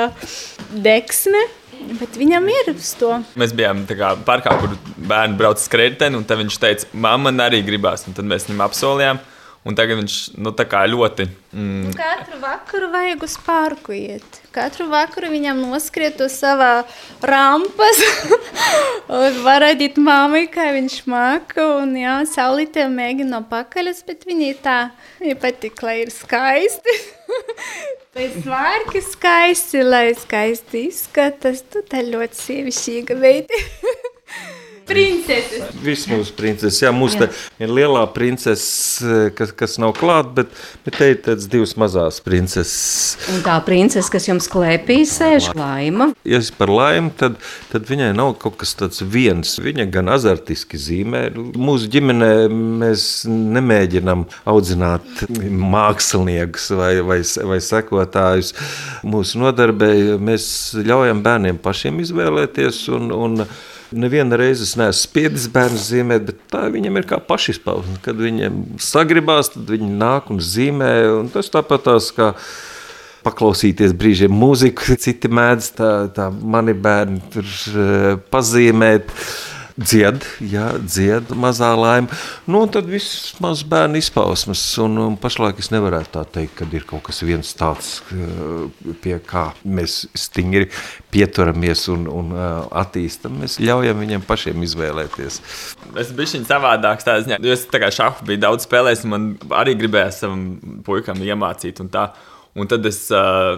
deksme. 0.83 1.47
Bet 1.95 2.17
viņam 2.19 2.47
ir 2.51 2.73
uz 2.73 2.91
to. 2.99 3.13
Mēs 3.39 3.53
bijām 3.55 3.85
kā, 3.87 4.11
parkā, 4.27 4.51
kur 4.59 4.73
bērni 4.99 5.37
brauca 5.39 5.63
skrejteni, 5.63 6.19
un 6.19 6.25
viņš 6.27 6.57
teica, 6.59 6.89
mamma 6.91 7.31
arī 7.45 7.61
gribās. 7.63 8.03
Un 8.09 8.17
tad 8.17 8.27
mēs 8.27 8.49
viņam 8.49 8.65
apsolījām, 8.65 9.21
Un 9.67 9.75
tagad 9.75 9.99
viņš 9.99 10.13
nu, 10.39 10.53
ļoti. 10.55 11.25
Mm. 11.51 11.91
Katru 11.97 12.37
vakaru 12.39 12.87
vajag 12.93 13.23
uz 13.27 13.35
parku 13.43 13.91
iet. 13.91 14.39
Katru 14.55 14.87
vakaru 14.87 15.33
viņam 15.33 15.59
noskriet 15.59 16.21
uz 16.23 16.37
savā 16.39 16.85
rampas. 17.21 17.99
un 19.19 19.41
var 19.43 19.61
redzēt 19.65 19.99
māmai, 19.99 20.45
kā 20.47 20.71
viņš 20.77 20.97
māca. 21.11 21.67
Un 21.83 21.91
jā, 21.99 22.21
saulītē 22.31 22.87
mēģina 22.87 23.35
no 23.35 23.43
pakaļas, 23.51 24.05
bet 24.07 24.23
viņi 24.29 24.55
tā, 24.63 24.79
viņi 25.19 25.37
patīk, 25.43 25.83
lai 25.83 26.01
ir 26.05 26.13
skaisti. 26.15 26.99
Lai 28.17 28.25
svārki 28.33 29.03
skaisti, 29.05 29.83
lai 29.85 30.09
skaisti 30.17 30.87
izskatās. 30.87 31.61
Tu 31.69 31.83
tā 31.85 32.01
ļoti 32.07 32.39
sievišķīga 32.39 33.19
veidi. 33.21 33.59
Princeses. 34.89 35.69
Viss 35.83 36.07
mūsu 36.09 36.33
princeses. 36.37 36.79
Jā, 36.81 36.91
mūsu 36.95 37.27
ir 37.61 37.71
lielā 37.71 38.01
princese, 38.13 39.29
kas, 39.37 39.53
kas 39.55 39.77
nav 39.81 39.93
klāta, 39.97 40.31
bet, 40.41 40.55
bet 40.85 40.97
te 40.97 41.09
ir 41.13 41.19
tādas 41.25 41.47
divas 41.51 41.75
mazās 41.79 42.19
princeses. 42.25 43.19
Un 43.33 43.43
tā 43.45 43.55
princese, 43.65 44.09
kas 44.11 44.27
jums 44.29 44.49
klēpī 44.51 45.01
sēž, 45.07 45.51
laima. 45.57 46.09
Ja 46.27 46.41
es 46.41 46.49
par 46.55 46.71
laimu, 46.73 47.13
tad, 47.19 47.37
tad 47.71 47.87
viņai 47.89 48.11
nav 48.17 48.35
kaut 48.41 48.57
kas 48.61 48.73
tāds 48.79 49.03
viens. 49.05 49.55
Viņa 49.61 49.87
gan 49.93 50.11
azartiski 50.15 50.79
zīmē. 50.81 51.27
Mūsu 51.37 51.89
ģimenē 51.93 52.31
mēs 52.49 53.07
nemēģinām 53.29 54.25
audzināt 54.49 55.25
māksliniekus 55.29 56.69
vai, 56.79 56.93
vai, 57.05 57.21
vai 57.53 57.61
sekotājus. 57.63 58.55
Mūsu 59.07 59.41
nodarbē 59.43 59.91
mēs 60.17 60.45
ļaujam 60.81 61.23
bērniem 61.25 61.59
pašiem 61.61 62.01
izvēlēties. 62.03 62.87
Un, 62.97 63.11
un, 63.15 63.45
Nevienu 63.91 64.37
reizi 64.37 64.67
es 64.67 64.75
neesmu 64.77 65.01
spiedis 65.01 65.47
bērnu 65.49 65.79
zīmēt, 65.81 66.25
bet 66.27 66.41
tā 66.51 66.67
viņam 66.69 66.99
ir 66.99 67.07
kā 67.09 67.17
pašizpausme. 67.25 67.97
Kad 68.05 68.19
viņiem 68.21 68.59
sagribās, 68.85 69.49
tad 69.55 69.71
viņi 69.73 69.89
nāk 69.97 70.29
un 70.33 70.41
zīmē. 70.43 70.91
Un 71.17 71.31
tas 71.33 71.49
tāpat 71.49 71.87
tās 71.87 72.11
kā 72.13 72.35
paklausīties 73.25 73.95
brīžiem 73.97 74.33
mūziku, 74.33 74.95
citi 75.01 75.31
mēdz 75.33 75.71
tā, 75.79 75.91
tā 76.15 76.29
mani 76.29 76.75
bērni 76.77 77.23
tur 77.33 77.47
uh, 77.49 78.11
pazīmēt. 78.31 79.09
Dzied, 79.79 80.25
jā, 80.43 80.73
dzied 80.83 81.29
mazā 81.39 81.69
laime. 81.77 82.11
Nu, 82.49 82.65
tad 82.67 82.89
viss 82.91 83.31
maz 83.39 83.61
bērnu 83.63 83.99
izpausmes. 84.01 84.61
Un, 84.83 84.97
un 84.99 85.15
pašlaik 85.19 85.61
es 85.63 85.69
nevarētu 85.71 86.11
tā 86.17 86.23
teikt, 86.35 86.57
ka 86.57 86.67
ir 86.75 86.83
kaut 86.89 87.05
kas 87.07 87.21
viens 87.23 87.53
tāds, 87.55 88.01
pie 89.03 89.15
kā 89.23 89.45
mēs 89.63 90.01
stingri 90.19 90.67
pieturamies 91.13 91.85
un, 91.93 92.09
un 92.11 92.33
attīstam. 92.35 93.39
Mēs 93.39 93.55
ļaujam 93.63 94.03
viņiem 94.03 94.25
pašiem 94.27 94.67
izvēlēties. 94.67 95.39
Es 96.03 96.11
biju 96.17 96.43
savādāks 96.49 97.07
tādā 97.07 97.23
ziņā, 97.23 97.39
jo 97.47 97.55
es 97.55 97.63
tā 97.71 97.79
kā 97.79 97.91
šādu 97.93 98.27
biju 98.27 98.43
daudz 98.43 98.67
spēlējis, 98.67 99.05
un 99.07 99.15
man 99.15 99.29
arī 99.61 99.77
gribējās 99.79 100.25
savam 100.25 100.43
puikam 100.83 101.23
iemācīt. 101.23 101.79
Un 101.79 101.93
tā. 101.93 102.09
Un 102.57 102.67
tad 102.69 102.85
es 102.89 103.03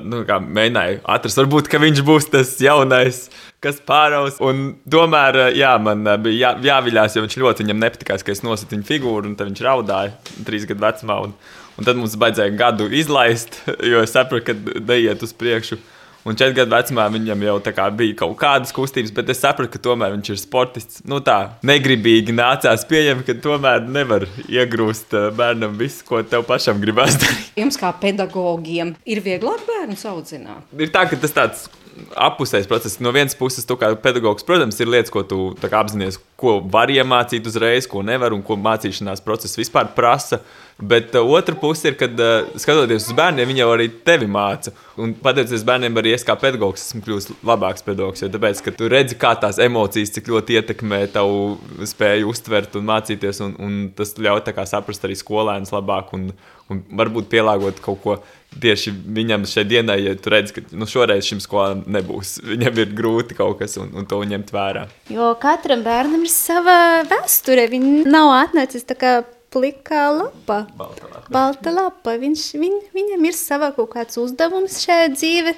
nu, 0.03 0.19
mēģināju 0.27 0.99
atrast, 1.13 1.39
varbūt 1.39 1.69
viņš 1.71 2.01
būs 2.05 2.27
tas 2.33 2.51
jaunais, 2.61 3.23
kas 3.63 3.79
pāraus. 3.87 4.39
Un 4.43 4.75
tomēr 4.91 5.53
jā, 5.55 5.71
man 5.81 6.03
bija 6.23 6.51
jā, 6.51 6.51
jāviļās, 6.67 7.15
jo 7.15 7.23
viņš 7.23 7.37
ļoti 7.41 7.65
viņam 7.65 7.81
nepatikās, 7.85 8.25
ka 8.25 8.35
es 8.35 8.43
nosatu 8.43 8.75
viņa 8.75 8.89
figūru, 8.89 9.31
un 9.31 9.37
viņš 9.39 9.63
raudāja 9.65 10.35
trīs 10.47 10.67
gadu 10.69 10.83
vecumā. 10.83 11.21
Un, 11.27 11.35
un 11.77 11.87
tad 11.87 11.99
mums 12.01 12.17
vajadzēja 12.19 12.57
gadu 12.59 12.89
izlaist, 12.91 13.61
jo 13.91 14.03
es 14.03 14.13
sapratu, 14.13 14.51
ka 14.51 14.83
neiet 14.91 15.23
uz 15.23 15.33
priekšu. 15.39 15.79
Un 16.27 16.37
četru 16.37 16.53
gadu 16.59 16.75
vecumā 16.75 17.07
viņam 17.09 17.43
jau 17.47 17.55
kā 17.73 17.87
bija 17.97 18.15
kaut 18.19 18.35
kādas 18.37 18.73
kustības, 18.75 19.13
bet 19.15 19.31
es 19.33 19.41
sapratu, 19.41 19.71
ka 19.73 19.81
tomēr 19.81 20.13
viņš 20.13 20.29
ir 20.29 20.39
sportists. 20.41 21.01
Nu, 21.07 21.17
tā 21.25 21.57
negribīgi 21.65 22.35
nācās 22.37 22.85
pieņemt, 22.89 23.25
ka 23.25 23.37
tomēr 23.41 23.87
nevar 23.89 24.27
iegrūst 24.45 25.17
eh, 25.17 25.29
bērnam 25.37 25.73
visu, 25.79 26.05
ko 26.05 26.21
tev 26.21 26.45
pašam 26.49 26.81
gribās 26.83 27.17
darīt. 27.21 27.51
Jums, 27.57 27.79
kā 27.81 27.89
pedagogiem, 28.03 28.95
ir 29.05 29.23
vieglāk 29.25 29.65
bērnu 29.65 29.97
audzināt? 30.11 30.67
Ir 30.77 30.93
tā, 30.93 31.07
ka 31.09 31.17
tas 31.21 31.33
tāds 31.33 31.69
apusējs 32.15 32.67
process. 32.69 32.99
No 33.03 33.11
vienas 33.15 33.35
puses, 33.37 33.65
tu 33.67 33.75
kā 33.79 33.91
pedagogs, 33.99 34.45
protams, 34.47 34.79
ir 34.81 34.89
lietas, 34.91 35.11
ko 35.13 35.23
tu 35.27 35.41
apzinājies, 35.65 36.19
ko 36.39 36.59
var 36.73 36.91
iemācīt 36.93 37.47
uzreiz, 37.47 37.87
ko 37.89 38.03
nevar 38.05 38.35
un 38.35 38.43
ko 38.45 38.57
mācīšanās 38.59 39.23
process 39.25 39.59
vispār 39.59 39.91
prasa. 39.97 40.41
Bet 40.81 41.15
uh, 41.15 41.27
otra 41.29 41.55
puse 41.55 41.91
ir, 41.91 41.95
kad 41.99 42.17
uh, 42.17 42.49
skatoties 42.57 43.05
uz 43.11 43.17
bērniem, 43.17 43.49
viņi 43.51 43.61
jau 43.61 43.69
arī 43.75 43.87
tevi 44.05 44.25
māca. 44.31 44.73
Un 45.01 45.13
pateicoties 45.17 45.65
bērniem, 45.65 45.97
arī 46.01 46.15
es 46.15 46.25
kā 46.25 46.33
pedagogs 46.41 46.87
esmu 46.87 47.03
kļuvis 47.05 47.29
labāks 47.45 47.85
pedagogs. 47.85 48.23
Jo 48.23 48.31
tāpēc, 48.33 48.63
ka 48.65 48.73
tu 48.75 48.89
redzi, 48.91 49.17
kā 49.21 49.35
tās 49.39 49.61
emocijas 49.61 50.13
cik 50.15 50.31
ļoti 50.33 50.57
ietekmē 50.57 51.03
tavu 51.13 51.59
spēju 51.87 52.31
uztvert 52.33 52.77
un 52.79 52.87
mācīties. 52.89 53.43
Un, 53.45 53.55
un 53.61 53.79
tas 53.97 54.15
ļauj 54.17 54.43
saprast 54.69 55.05
arī 55.05 55.17
skolēnus 55.19 55.73
labāk 55.75 56.15
un, 56.17 56.31
un 56.73 56.81
varbūt 56.97 57.29
pielāgot 57.29 57.81
kaut 57.85 58.01
ko 58.01 58.17
tieši 58.61 58.91
viņam 59.15 59.45
šai 59.47 59.63
dienai, 59.69 59.97
ja 60.03 60.15
tu 60.19 60.31
redz, 60.33 60.51
ka 60.55 60.63
nu, 60.75 60.87
šoreiz 60.89 61.27
šim 61.27 61.39
skolām 61.43 61.85
nebūs. 61.91 62.39
Viņam 62.51 62.81
ir 62.83 62.95
grūti 62.97 63.37
kaut 63.37 63.61
kas 63.61 63.77
un, 63.81 63.93
un 63.95 64.09
to 64.09 64.19
ņemt 64.27 64.51
vērā. 64.55 64.87
Jo 65.13 65.31
katram 65.41 65.85
bērnam 65.85 66.25
ir 66.25 66.33
sava 66.33 66.79
vēsture. 67.07 67.69
Viņi 67.71 68.09
nav 68.09 68.33
atnācis 68.41 68.87
tā 68.89 68.97
kā 68.97 69.13
plikā 69.51 70.07
lapa. 70.15 70.65
Balta 70.77 71.07
lapa. 71.09 71.27
Balta 71.31 71.73
lapa. 71.75 72.15
Viņš, 72.21 72.47
viņ, 72.61 72.75
viņam 72.95 73.29
ir 73.29 73.37
sava 73.37 73.71
kaut 73.75 73.91
kāds 73.95 74.19
uzdevums 74.21 74.79
šajā 74.85 75.11
dzīve. 75.15 75.55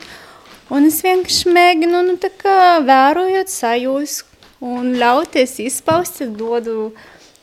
Un 0.73 0.87
es 0.87 1.01
vienkārši 1.05 1.51
mēģinu, 1.53 2.03
nu, 2.07 2.15
tā 2.21 2.31
kā 2.33 2.57
vērojot 2.87 3.51
sajūs 3.51 4.21
un 4.63 4.93
ļauties 4.97 5.57
izpaust, 5.65 6.23
dodu, 6.39 6.93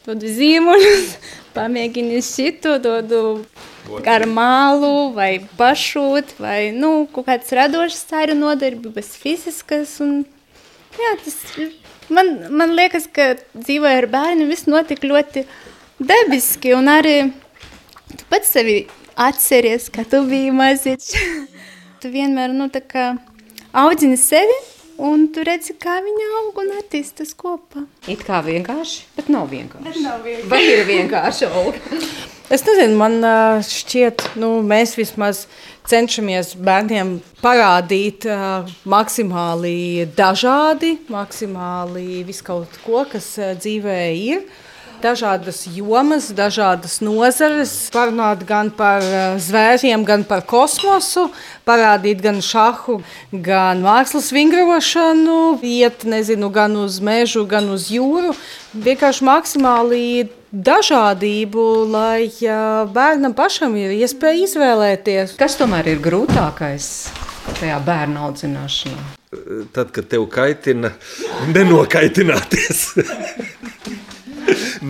dodu 0.06 0.30
zīmuļus, 0.38 1.12
pamēģinu 1.56 2.22
šito, 2.24 2.78
dodu 2.82 3.20
ar 4.08 4.24
mālu 4.30 5.10
vai 5.14 5.34
pašūt, 5.58 6.34
vai, 6.40 6.72
nu, 6.74 7.04
kaut 7.12 7.28
kāds 7.28 7.52
radošs 7.56 8.02
ceru 8.10 8.36
nodarbības 8.38 9.14
fiziskas. 9.20 9.98
Un, 10.04 10.24
jā, 10.96 11.14
tas 11.22 11.38
man, 12.10 12.32
man 12.50 12.74
liekas, 12.78 13.06
ka 13.12 13.34
dzīvoja 13.54 14.02
ar 14.02 14.08
bērnu 14.10 14.48
viss 14.50 14.68
notika 14.70 15.08
ļoti 15.10 15.44
dabiski, 16.00 16.74
un 16.76 16.90
arī 16.90 17.16
tu 18.16 18.26
pats 18.32 18.50
sevi 18.56 18.82
atceries, 19.20 19.90
ka 19.92 20.04
tu 20.08 20.24
biji 20.28 20.52
maziņš. 20.56 21.10
tu 22.00 22.12
vienmēr, 22.12 22.54
nu, 22.56 22.70
tā 22.72 22.82
kā 22.84 23.06
audzini 23.76 24.18
sevi, 24.20 24.56
un 25.00 25.28
tu 25.32 25.44
redzi, 25.46 25.76
kā 25.80 25.98
viņi 26.04 26.28
aug 26.40 26.60
un 26.64 26.74
attīstas 26.80 27.34
kopā. 27.38 27.84
It 28.10 28.24
kā 28.26 28.40
vienkārši, 28.44 29.06
bet 29.16 29.30
nav 29.32 29.50
vienkārši. 29.52 29.86
Bet 29.86 30.00
nav 30.04 30.24
vienkārši. 30.26 30.50
Vai 30.52 30.62
ir 30.66 30.86
vienkārši, 30.88 31.50
Olga? 31.60 32.00
Es 32.50 32.64
nezinu, 32.66 32.96
man 32.98 33.20
šķiet, 33.62 34.32
nu, 34.42 34.56
mēs 34.66 34.96
vismaz 34.98 35.44
cenšamies 35.90 36.56
bērniem 36.58 37.12
parādīt 37.42 38.26
uh, 38.26 38.66
maksimāli 38.90 40.08
dažādi, 40.16 40.96
maksimāli 41.10 42.24
visu 42.26 42.46
kaut 42.48 42.74
ko, 42.82 43.04
kas 43.10 43.32
uh, 43.38 43.52
dzīvē 43.58 44.00
ir. 44.18 44.42
Dažādas 45.02 45.64
jomas, 45.74 46.30
dažādas 46.36 46.98
nozares, 47.04 47.72
parunāt 47.94 48.44
gan 48.48 48.70
par 48.74 49.04
eh, 49.04 49.36
zvēriem, 49.42 50.04
gan 50.08 50.24
par 50.28 50.44
kosmosu, 50.48 51.28
parādīt 51.68 52.22
gan 52.24 52.40
šahu, 52.44 53.00
gan 53.32 53.84
mākslas 53.84 54.30
vingrošanu, 54.34 55.60
iet 55.66 56.04
nezinu, 56.08 56.50
gan 56.54 56.76
uz 56.80 57.00
mežu, 57.04 57.46
gan 57.48 57.70
uz 57.72 57.88
jūru. 57.92 58.34
Vienkārši 58.74 59.26
maksimāli 59.26 60.04
dažādību, 60.50 61.64
lai 61.90 62.28
bērnam 62.94 63.34
pašam 63.38 63.76
ir 63.78 63.94
iespēja 64.00 64.46
izvēlēties. 64.46 65.38
Kas 65.40 65.58
tomēr 65.58 65.94
ir 65.94 66.02
grūtākais 66.02 66.90
tajā 67.60 67.78
bērnu 67.86 68.28
audzināšanā? 68.28 69.08
Tad, 69.70 69.92
kad 69.94 70.08
tev 70.10 70.26
kaitina, 70.32 70.90
nenokaitināties. 71.54 72.80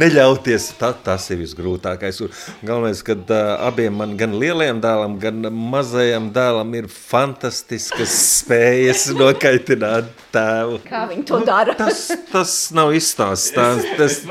Neļauties, 0.00 0.70
tā, 0.80 0.92
tas 1.04 1.26
ir 1.32 1.42
visgrūtākais. 1.42 2.20
Galvenais, 2.64 3.02
ka 3.04 3.16
uh, 3.18 3.50
abiem 3.68 3.98
man, 4.00 4.14
gan 4.20 4.32
lielajam 4.40 4.80
dēlam, 4.80 5.16
gan 5.20 5.50
mazajam 5.52 6.30
dēlam, 6.32 6.70
ir 6.78 6.88
fantastiskas 6.88 8.14
spējas 8.38 9.10
nokaitināt 9.18 10.08
tēvu. 10.32 10.78
Kā 10.86 11.04
viņi 11.10 11.26
to 11.28 11.42
dara? 11.44 11.74
Tas, 11.76 12.06
tas 12.30 12.54
nav 12.76 12.94
izstāstīts. 12.96 13.90
Tas... 14.00 14.22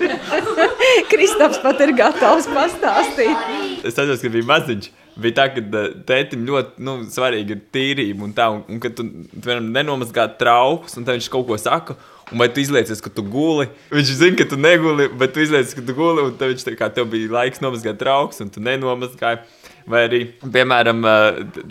Kristaps 1.10 1.60
pat 1.60 1.84
ir 1.84 1.92
gatavs 1.98 2.48
pastāstīt. 2.48 3.36
Es 3.84 3.92
atceros, 3.92 4.22
ka 4.24 4.32
bija 4.32 4.48
maziņš 4.54 4.90
bija 5.20 5.36
tā, 5.36 5.46
ka 5.54 5.84
tētim 6.08 6.46
ļoti 6.48 6.84
nu, 6.86 6.96
svarīga 7.10 7.56
ir 7.56 7.62
tīrība 7.74 8.26
un 8.26 8.32
tā, 8.36 8.48
un, 8.54 8.62
un 8.70 8.80
ka 8.82 8.92
tu 8.94 9.06
piemēram, 9.34 9.70
nenomazgā 9.74 10.26
traukus, 10.40 10.96
un 10.98 11.08
viņš 11.08 11.30
kaut 11.32 11.48
ko 11.48 11.58
saka. 11.60 11.96
Un 12.30 12.38
vai 12.38 12.46
tu 12.52 12.62
izliecies, 12.62 13.00
ka 13.02 13.10
tu 13.10 13.24
guli? 13.26 13.66
Viņš 13.90 14.12
zina, 14.20 14.36
ka 14.38 14.46
tu 14.52 14.58
neguli, 14.60 15.08
bet 15.18 15.32
tu 15.34 15.42
izliecies, 15.42 15.74
ka 15.74 15.82
tu 15.86 15.96
guli. 15.96 16.22
Un 16.28 16.36
viņš 16.38 16.66
tā 16.66 16.76
kā 16.78 16.90
tev 16.94 17.08
bija 17.10 17.30
laiks 17.34 17.62
nomazgāt 17.62 17.98
traukus, 17.98 18.38
un 18.44 18.52
tu 18.54 18.62
nenomazgāji. 18.62 19.42
Vai 19.90 20.04
arī, 20.06 20.20
piemēram, 20.44 21.02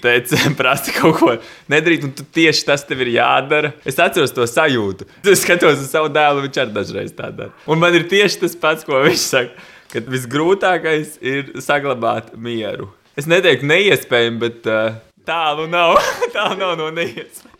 teica, 0.01 0.39
prasa 0.59 0.91
kaut 0.95 1.19
ko 1.21 1.35
nedarīt, 1.71 2.07
un 2.07 2.31
tieši 2.35 2.65
tas 2.67 2.83
tev 2.87 3.05
ir 3.05 3.13
jādara. 3.15 3.71
Es 3.87 3.99
atceros 4.01 4.33
to 4.35 4.47
sajūtu. 4.49 5.07
Es 5.23 5.45
skatos 5.45 5.79
uz 5.79 5.91
savu 5.93 6.11
dēlu, 6.11 6.43
viņš 6.47 6.63
arī 6.65 6.75
dažreiz 6.75 7.13
tā 7.15 7.29
dara. 7.31 7.53
Un 7.69 7.79
man 7.79 7.95
ir 7.95 8.09
tieši 8.11 8.41
tas 8.43 8.57
pats, 8.59 8.87
ko 8.87 8.99
viņš 9.05 9.23
saka, 9.23 9.67
ka 9.93 10.03
visgrūtākais 10.09 11.19
ir 11.23 11.53
saglabāt 11.63 12.33
mieru. 12.35 12.89
Es 13.19 13.29
neteiktu 13.29 13.69
neiespējami, 13.69 14.41
bet 14.41 14.67
uh, 14.69 14.99
tālu 15.27 15.69
nav. 15.71 15.97
tālu 16.35 16.59
nav 16.59 16.75
no 16.81 16.91
neiespējama. 16.97 17.58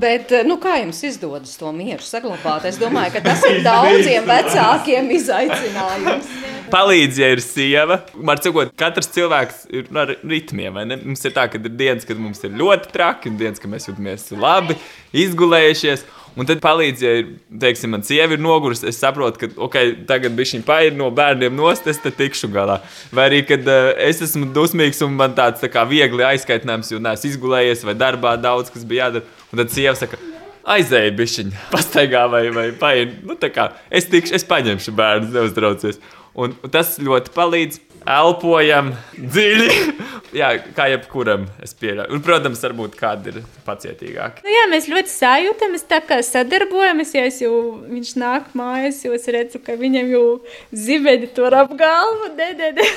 Bet, 0.00 0.32
eh, 0.32 0.44
nu, 0.44 0.58
kā 0.60 0.76
jums 0.82 0.98
izdodas 1.08 1.54
to 1.56 1.70
mieru 1.72 2.04
saglabāt? 2.04 2.66
Es 2.68 2.78
domāju, 2.80 3.14
ka 3.16 3.22
tas 3.24 3.44
ir 3.48 3.62
daudziem 3.64 4.26
vecākiem 4.28 5.08
izaicinājums. 5.16 6.28
Palīdz, 6.72 7.20
ja 7.22 7.30
ir 7.32 7.42
sieva. 7.44 8.00
Man 8.14 8.40
sakot, 8.42 8.72
katrs 8.78 9.08
cilvēks 9.14 9.64
ir 9.70 9.88
ar 9.96 10.16
ritmiem. 10.26 10.80
Mums 10.96 11.24
ir 11.24 11.34
tā, 11.36 11.46
ka 11.50 11.60
ir 11.60 11.70
dienas, 11.70 12.06
kad 12.08 12.20
mums 12.20 12.42
ir 12.44 12.56
ļoti 12.58 12.92
traki, 12.92 13.30
un 13.32 13.38
dienas, 13.40 13.62
kad 13.62 13.72
mēs 13.72 13.88
jūtamies 13.88 14.28
labi, 14.36 14.76
izgulējušies. 15.24 16.04
Un 16.36 16.44
tad 16.44 16.60
palīdz, 16.60 17.02
ja 17.02 17.12
teiksim, 17.62 17.94
man 17.94 18.02
sieva 18.04 18.36
ir 18.36 18.42
nogurusi, 18.44 18.84
es 18.90 18.98
saprotu, 19.00 19.40
ka 19.40 19.64
okay, 19.64 19.94
tagad 20.08 20.36
viņa 20.36 20.60
pair 20.68 20.92
no 20.92 21.08
bērniem 21.14 21.56
nost, 21.56 21.88
es 21.88 22.02
tikšu 22.04 22.50
galā. 22.52 22.82
Vai 23.16 23.30
arī, 23.30 23.40
kad 23.48 23.64
uh, 23.64 23.94
es 24.04 24.20
esmu 24.26 24.50
dusmīgs 24.56 25.00
un 25.06 25.16
man 25.16 25.36
tāds 25.38 25.64
tā 25.64 25.72
kā 25.72 25.86
viegli 25.88 26.26
aizkaitināms, 26.28 26.92
jo 26.92 27.00
neesmu 27.00 27.32
izgulējies 27.32 27.86
vai 27.88 27.96
darbā 27.96 28.36
daudz, 28.36 28.68
kas 28.74 28.84
bija 28.84 29.06
jādara. 29.08 29.24
Un 29.48 29.62
tad 29.62 29.72
sieva 29.72 29.96
saka, 29.96 30.20
aizēja 30.76 31.14
bišķiņa, 31.16 31.64
pastaigā 31.74 32.26
vai, 32.32 32.44
vai 32.52 32.68
paieņem. 32.76 33.16
Nu, 33.30 33.38
kā, 33.40 33.70
es, 33.88 34.10
tikšu, 34.12 34.36
es 34.36 34.46
paņemšu 34.48 34.94
bērnu, 34.98 35.32
neuztraucies. 35.38 36.02
Un 36.36 36.52
tas 36.68 36.98
ļoti 37.00 37.32
palīdz 37.32 37.80
elpojam 38.06 38.92
dziļi. 39.16 39.68
jā, 40.40 40.50
kā 40.76 40.88
jebkuram, 40.92 41.46
es 41.64 41.74
pieļauju. 41.78 42.12
Un, 42.14 42.22
protams, 42.24 42.62
varbūt 42.66 42.96
kādi 42.98 43.32
ir 43.32 43.38
pacietīgāki. 43.66 44.44
Nu, 44.44 44.52
jā, 44.52 44.66
mēs 44.70 44.88
ļoti 44.90 45.12
sajūtamies, 45.12 45.86
tā 45.90 46.00
kā 46.06 46.20
sadarbojamies. 46.24 47.14
Ja 47.16 47.24
jau 47.26 47.56
viņš 47.88 48.12
nāk 48.20 48.52
mājās, 48.58 49.02
jau 49.06 49.14
es 49.16 49.26
redzu, 49.32 49.60
ka 49.64 49.78
viņam 49.80 50.12
jau 50.12 50.24
zibedi 50.76 51.30
tur 51.36 51.56
ap 51.56 51.72
galvu. 51.78 52.30
De, 52.38 52.50
de, 52.58 52.72
de. 52.78 52.88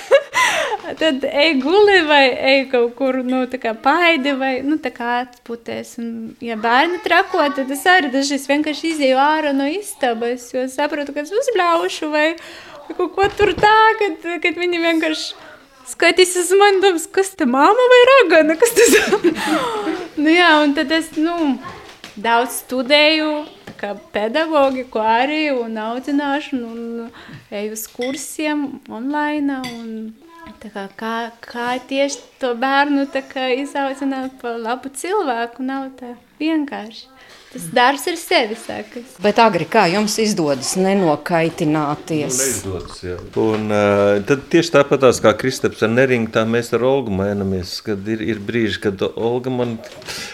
Tad 1.00 1.26
ej 1.30 1.56
guli 1.64 2.00
vai 2.08 2.24
ej 2.54 2.64
kaut 2.72 2.96
kur, 2.98 3.22
nu, 3.26 3.44
paidi 3.84 4.34
vai, 4.38 4.54
nu, 4.66 4.80
atpūties. 4.80 5.96
Un, 6.02 6.12
ja 6.44 6.58
bērni 6.60 7.00
trako, 7.04 7.42
tad 7.56 7.72
es 7.72 7.84
arī 7.90 8.12
dažreiz 8.14 8.48
vienkārši 8.50 8.94
izēju 8.94 9.20
ārā 9.22 9.52
no 9.56 9.68
istabas, 9.70 10.48
jo 10.54 10.66
saprotu, 10.72 11.14
ka 11.16 11.24
es 11.26 11.34
uzbļaušu 11.36 12.10
vai 12.14 12.28
kaut 12.96 13.14
ko 13.16 13.28
tur 13.38 13.54
tā, 13.58 13.76
kad, 14.02 14.28
kad 14.44 14.60
viņi 14.60 14.82
vienkārši 14.84 15.48
skatīs 15.90 16.36
uz 16.40 16.52
mani, 16.58 16.82
domās, 16.84 17.08
kas 17.12 17.34
te 17.38 17.48
māma 17.50 17.86
vai 17.94 18.02
ragana, 18.14 18.58
kas 18.60 18.76
tas 18.78 18.98
nu 20.24 20.34
jā, 20.34 20.52
un 20.64 20.76
tad 20.78 20.92
es, 20.96 21.14
nu, 21.18 21.56
daudz 22.20 22.62
studēju, 22.66 23.30
kā 23.80 23.94
pedagogiku 24.14 25.02
arī, 25.02 25.44
un 25.56 25.78
audzināšanu, 25.80 26.70
un 26.70 27.60
eju 27.62 27.76
uz 27.78 27.86
kursiem 27.94 28.66
online, 28.92 29.62
un 29.78 29.92
tā 30.60 30.72
kā, 30.74 30.88
kā, 31.00 31.14
kā 31.46 31.70
tieši 31.90 32.22
to 32.42 32.54
bērnu 32.60 33.08
tā 33.14 33.24
kā 33.28 33.50
izaudzināt 33.62 34.36
pa 34.42 34.58
labu 34.60 34.92
cilvēku, 34.92 35.64
nav 35.66 35.92
tā 36.00 36.16
vienkārši. 36.42 37.08
Tas 37.50 37.64
darbs 37.74 38.04
ir 38.06 38.18
sevi 38.22 38.54
sākas. 38.54 39.16
Bet 39.24 39.40
agri 39.42 39.66
kā 39.66 39.88
jums 39.90 40.20
izdodas 40.22 40.76
nenokaitināties? 40.78 42.36
Nu, 42.38 42.44
neizdodas, 42.44 43.00
jā. 43.02 43.16
Un 43.42 43.74
uh, 43.74 44.20
tad 44.30 44.44
tieši 44.54 44.76
tāpatās 44.76 45.18
kā 45.24 45.34
Kristaps 45.40 45.82
ar 45.82 45.90
Neringu, 45.90 46.30
tā 46.36 46.44
mēs 46.46 46.70
ar 46.78 46.86
Olgu 46.86 47.16
mainamies, 47.18 47.72
kad 47.86 48.06
ir, 48.06 48.22
ir 48.22 48.38
brīži, 48.46 48.78
kad 48.84 49.02
Olga 49.10 49.50
man 49.56 49.80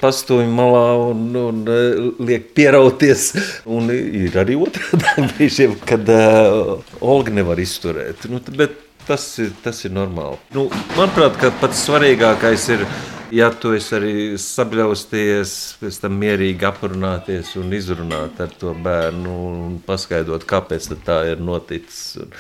pastoņ 0.04 0.52
malā 0.60 0.84
un, 1.06 1.24
un 1.40 1.64
uh, 1.64 2.12
liek 2.20 2.52
pierauties. 2.58 3.30
Un 3.64 3.88
ir 3.96 4.36
arī 4.44 4.60
otrādā 4.60 5.16
brīžiem, 5.32 5.80
kad 5.88 6.12
uh, 6.12 6.76
Olga 7.00 7.32
nevar 7.40 7.64
izturēt. 7.64 8.28
Nu, 8.28 8.44
bet 8.60 8.76
tas 9.08 9.24
ir, 9.40 9.56
tas 9.64 9.80
ir 9.88 9.96
normāli. 9.96 10.36
Nu, 10.52 10.68
manuprāt, 10.98 11.40
pats 11.64 11.88
svarīgākais 11.88 12.72
ir 12.76 12.90
ja 13.34 13.50
tu 13.52 13.72
esi 13.76 13.96
arī 13.98 14.14
sabļausties, 14.42 15.52
pēc 15.82 16.00
tam 16.04 16.18
mierīgi 16.22 16.68
aprunāties 16.68 17.54
un 17.60 17.74
izrunāt 17.76 18.40
ar 18.44 18.54
to 18.60 18.74
bērnu 18.86 19.36
un 19.50 19.76
paskaidrot, 19.86 20.46
kāpēc 20.50 20.90
tā 21.06 21.22
ir 21.32 21.44
noticis. 21.44 22.18
Un, 22.22 22.34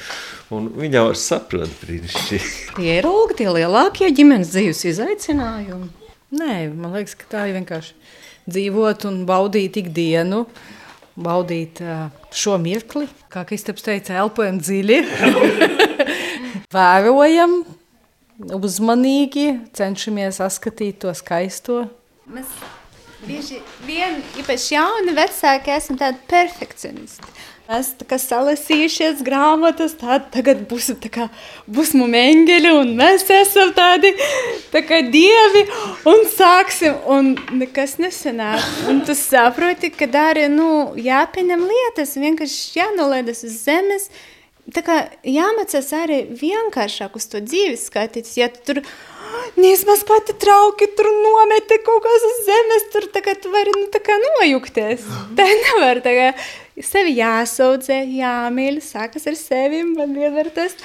un 0.57 0.69
viņa 0.83 1.01
jau 1.01 1.17
saprot 1.19 1.71
brīnišķīgi. 1.81 2.53
Tie 2.77 2.97
ir 2.99 3.09
lūgi 3.09 3.39
tie 3.41 3.49
lielākie 3.51 4.11
ģimenes 4.15 4.53
dzīves 4.53 4.85
izaicinājumi. 4.93 5.91
Nē, 6.35 6.55
man 6.73 6.95
liekas, 6.97 7.15
ka 7.19 7.29
tā 7.31 7.45
ir 7.49 7.59
vienkārši 7.59 7.93
dzīvot 8.49 9.07
un 9.09 9.21
baudīt 9.29 9.79
ikdienu. 9.81 10.45
Baudīt 11.15 11.79
šo 12.35 12.57
mirkli, 12.59 13.05
kā 13.31 13.45
Kristaps 13.47 13.85
teica, 13.85 14.17
elpojam 14.19 14.57
dziļi, 14.59 14.97
vērojam, 16.75 17.61
uzmanīgi, 18.39 19.47
cenšamies 19.75 20.41
saskatīt 20.41 20.99
to 21.03 21.13
skaisto. 21.15 21.85
Mēs 22.27 22.51
bieži 23.25 23.61
vien, 23.87 24.21
īpaši 24.39 24.75
jauni 24.75 25.15
vecāki, 25.15 25.73
esam 25.75 25.99
tādi 25.99 26.19
perfekcionisti. 26.29 27.35
Mēs 27.65 27.87
tā 27.97 28.05
kā 28.05 28.19
salasījušies 28.21 29.23
grāmatas, 29.25 29.95
tad 29.97 30.27
tagad 30.33 30.59
būs, 30.69 30.91
tā 31.01 31.09
kā, 31.09 31.23
būs 31.65 31.95
mums 31.97 32.19
eņģeļi, 32.19 32.73
un 32.77 32.91
mēs 32.99 33.25
esam 33.33 33.71
tādi 33.73 34.11
tā 34.69 34.83
kā 34.85 34.99
dievi, 35.01 35.63
un 36.11 36.21
sāksim, 36.29 36.99
un 37.09 37.33
nekas 37.57 37.97
nesanāk. 37.97 38.61
Un 38.91 39.01
tu 39.07 39.17
saproti, 39.17 39.89
ka 39.89 40.05
arī, 40.27 40.45
nu, 40.53 40.93
jāpieņem 40.93 41.65
lietas, 41.71 42.13
vienkārši 42.21 42.83
jānolaidas 42.83 43.41
uz 43.49 43.57
zemes, 43.65 44.11
tā 44.73 44.81
kā 44.85 44.95
jāmācās 45.27 45.91
arī 45.97 46.23
vienkāršāk 46.39 47.17
uz 47.19 47.27
to 47.29 47.41
dzīvi 47.43 47.77
skatīties. 47.79 48.37
Ja 48.39 48.49
tu 48.53 48.63
tur 48.71 48.81
Nīsmas 49.59 50.03
pati 50.07 50.35
trauki 50.39 50.87
tur 50.97 51.07
nometi 51.11 51.77
kaut 51.85 52.03
kas 52.03 52.25
uz 52.27 52.37
zemes, 52.47 52.85
tur 52.93 53.07
tagad 53.13 53.41
tu 53.43 53.51
vari, 53.53 53.73
nu, 53.75 53.87
tā 53.93 54.01
kā 54.03 54.15
nojukties. 54.21 55.05
Tā 55.37 55.47
nevar, 55.47 56.01
tā 56.05 56.13
kā 56.15 56.27
sevi 56.83 57.15
jāsaudzē, 57.19 58.01
jāmīļ, 58.17 58.79
sākas 58.83 59.27
ar 59.31 59.39
sevi, 59.39 59.83
man 59.87 60.15
vienmēr 60.17 60.51
tas. 60.55 60.77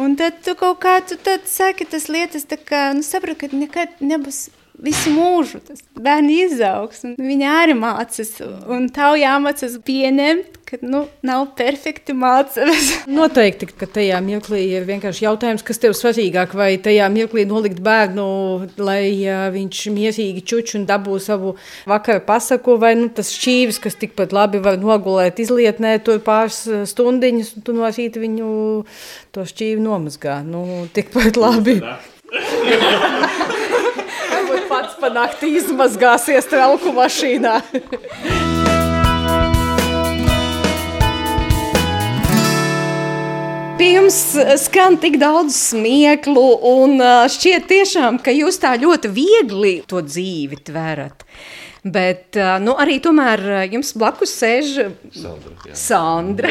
Un 0.00 0.14
tad 0.18 0.38
tu 0.44 0.54
kaut 0.58 0.78
kā, 0.84 1.00
tu 1.02 1.18
tad 1.18 1.48
saki 1.50 1.88
tas 1.90 2.06
lietas, 2.12 2.46
tā 2.48 2.60
kā, 2.60 2.90
nu, 2.94 3.02
saprot, 3.06 3.40
ka 3.40 3.50
nekad 3.50 3.98
nebūs 4.04 4.48
visu 4.84 5.12
mūžu. 5.14 5.60
Tas 5.64 5.82
bērni 6.00 6.40
izaugs, 6.46 7.04
un 7.06 7.16
viņi 7.18 7.46
arī 7.48 7.76
mācās. 7.78 8.32
Un 8.70 8.88
tev 8.94 9.18
jāmācās 9.20 9.76
pieņemt, 9.86 10.58
ka 10.70 10.78
nu, 10.86 11.02
nav 11.26 11.48
perfekti 11.58 12.14
mācības. 12.16 12.90
Noteikti, 13.18 13.68
ka 13.80 13.88
tajā 13.90 14.20
mirklī 14.24 14.62
ir 14.68 14.86
vienkārši 14.88 15.26
jautājums, 15.26 15.64
kas 15.66 15.82
tev 15.82 15.96
svarīgāk. 15.98 16.54
Vai 16.58 16.72
tajā 16.82 17.08
mirklī 17.12 17.44
nolikt 17.48 17.82
bērnu, 17.84 18.26
lai 18.80 19.02
uh, 19.24 19.48
viņš 19.54 19.82
mierīgi 19.96 20.44
čuč 20.52 20.76
un 20.78 20.86
dabū 20.90 21.18
savu 21.22 21.56
vakaru 21.90 22.24
pasaku, 22.28 22.78
vai 22.80 22.94
nu, 22.98 23.10
tas 23.14 23.32
šķīvis, 23.34 23.82
kas 23.82 23.98
tikpat 24.00 24.34
labi 24.36 24.62
var 24.62 24.78
nogulēt 24.80 25.42
izlietnē, 25.42 25.96
tur 26.06 26.22
pāris 26.24 26.62
stundiņas, 26.92 27.56
un 27.58 27.66
tu 27.66 27.76
no 27.76 27.90
rīta 27.90 28.22
viņu 28.22 28.54
to 29.34 29.46
šķīvi 29.50 29.84
nomazgā. 29.84 30.40
Nu, 30.46 30.86
tikpat 30.94 31.40
labi. 31.40 31.80
Varbūt 35.00 35.08
pats 35.08 35.08
pa 35.08 35.08
nakti 35.08 35.56
izmazgāsies 35.56 36.46
trauku 36.48 36.92
mašīnā. 36.92 37.60
Pie 43.80 43.94
jums 43.94 44.36
skan 44.60 44.98
tik 45.00 45.16
daudz 45.16 45.56
smieklu, 45.56 46.60
un 46.68 47.00
šķiet 47.32 47.64
tiešām, 47.70 48.18
ka 48.20 48.30
jūs 48.34 48.60
tā 48.60 48.74
ļoti 48.76 49.08
viegli 49.08 49.80
to 49.88 50.02
dzīvi 50.04 50.60
tverat. 50.68 51.24
Bet 51.84 52.36
nu, 52.60 52.74
arī 52.80 52.98
tomēr 53.00 53.40
jums 53.72 53.94
blakus 53.96 54.34
sēž 54.36 54.72
Sandra, 55.16 55.54
jā. 55.64 55.76
Sandra. 55.78 56.50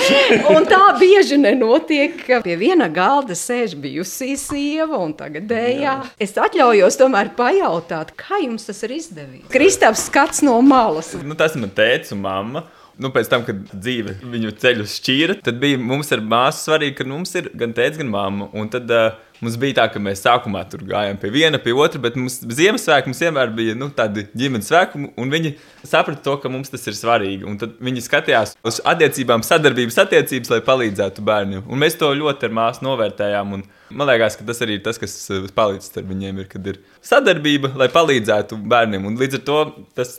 un 0.54 0.66
tā 0.66 0.82
bieži 0.98 1.38
nenotiek, 1.38 2.16
ka 2.26 2.40
pie 2.44 2.56
viena 2.58 2.88
galda 2.92 3.36
sēž 3.38 3.76
bijusī 3.78 4.32
sieva 4.40 4.98
un 4.98 5.14
tagadējā. 5.16 5.96
Es 6.18 6.34
atļaujos 6.34 6.98
tomēr 7.00 7.30
pajautāt, 7.38 8.14
kā 8.18 8.42
jums 8.42 8.66
tas 8.66 8.82
ir 8.86 8.96
izdevies? 8.98 9.46
Kristaps 9.52 10.08
skats 10.08 10.42
no 10.46 10.56
malas. 10.64 11.14
Nu, 11.22 11.38
tas 11.38 11.54
tēvs 11.54 12.14
un 12.16 12.24
mamma. 12.24 12.66
Nu, 12.94 13.10
pēc 13.10 13.26
tam, 13.26 13.42
kad 13.42 13.58
dzīve 13.72 14.20
viņu 14.30 14.52
ceļu 14.62 14.84
šķīra, 14.86 15.38
tad 15.42 15.56
bija 15.62 15.80
mums 15.82 16.12
ar 16.14 16.20
māsu 16.22 16.68
svarīgi, 16.68 16.94
ka 17.00 17.06
mums 17.10 17.34
ir 17.40 17.48
gan 17.58 17.74
tēvs, 17.74 17.98
gan 17.98 18.10
mamma. 18.12 18.46
Un 18.54 18.70
tad 18.70 18.90
uh, 18.94 19.16
mums 19.44 19.58
bija 19.60 19.78
tā, 19.78 19.86
ka 19.92 20.02
mēs 20.02 20.24
sākumā 20.24 20.64
tur 20.70 20.82
gājām 20.88 21.20
pie 21.20 21.30
viena, 21.34 21.60
pie 21.62 21.74
otra, 21.76 22.00
bet 22.02 22.16
mums 22.18 22.40
Ziemassvētku 22.42 23.12
mums 23.12 23.22
vienmēr 23.22 23.52
bija 23.54 23.76
nu, 23.78 23.90
tādi 23.94 24.26
ģimenes 24.34 24.70
svētki, 24.70 25.04
un 25.20 25.32
viņi 25.32 25.54
saprata 25.84 26.24
to, 26.24 26.36
ka 26.42 26.52
mums 26.52 26.72
tas 26.72 26.88
ir 26.90 26.96
svarīgi. 26.98 27.44
Un 27.48 27.60
tad 27.60 27.76
viņi 27.84 28.04
skatījās 28.04 28.56
uz 28.64 28.80
attiecībām, 28.88 29.44
sadarbības 29.46 30.00
attiecības, 30.06 30.54
lai 30.56 30.60
palīdzētu 30.66 31.24
bērniem. 31.24 31.64
Un 31.68 31.84
mēs 31.84 31.98
to 32.00 32.10
ļoti 32.16 32.48
ar 32.48 32.58
māsu 32.62 32.88
novērtējām. 32.88 33.58
Un, 33.58 33.66
Man 33.94 34.08
liekas, 34.08 34.34
ka 34.34 34.44
tas 34.48 34.58
arī 34.64 34.78
ir 34.78 34.82
tas, 34.82 34.96
kas 34.98 35.12
uh, 35.30 35.44
palīdz 35.54 35.92
ar 36.00 36.06
viņiem, 36.08 36.38
ir, 36.42 36.46
kad 36.50 36.64
ir 36.66 36.80
sadarbība, 37.04 37.70
lai 37.78 37.86
palīdzētu 37.92 38.56
bērniem. 38.70 39.04
Un 39.06 39.18
līdz 39.20 39.38
ar 39.38 39.44
to 39.46 39.58
tas 39.94 40.16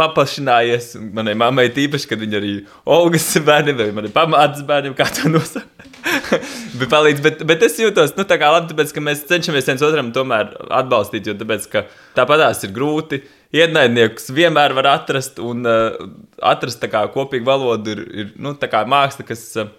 paplašinājies 0.00 0.94
manai 1.14 1.36
mammai, 1.38 1.68
tīpaši, 1.76 2.10
kad 2.10 2.24
viņa 2.24 2.40
arī 2.40 2.54
Olgas 2.96 3.28
bērniem 3.46 4.00
vai 4.00 4.10
pamātes 4.14 4.66
bērniem, 4.66 4.96
kā 4.98 5.06
to 5.12 5.30
nosaukt. 5.30 5.95
bet, 6.78 6.88
palīdz, 6.92 7.22
bet, 7.24 7.42
bet 7.48 7.64
es 7.66 7.78
jūtos 7.80 8.14
nu, 8.18 8.26
tā 8.28 8.38
kā 8.40 8.50
labi, 8.54 8.70
tāpēc, 8.72 8.92
ka 8.94 9.04
mēs 9.04 9.24
cenšamies 9.30 9.70
viens 9.70 9.86
otram 9.86 10.12
tomēr 10.14 10.52
atbalstīt, 10.80 11.30
jo 11.30 11.36
tāpēc, 11.38 11.66
ka 11.72 11.86
tāpatās 12.18 12.62
ir 12.66 12.74
grūti. 12.76 13.22
Ienaidniekus 13.56 14.30
vienmēr 14.34 14.74
var 14.76 14.90
atrast, 14.96 15.40
un 15.42 15.66
uh, 15.68 15.96
atrast 16.44 16.82
kā, 16.92 17.06
kopīgu 17.14 17.46
valodu 17.46 17.94
ir, 17.94 18.06
ir 18.24 18.30
nu, 18.42 18.56
māksla, 18.92 19.26
kas 19.28 19.44
uh, 19.62 19.70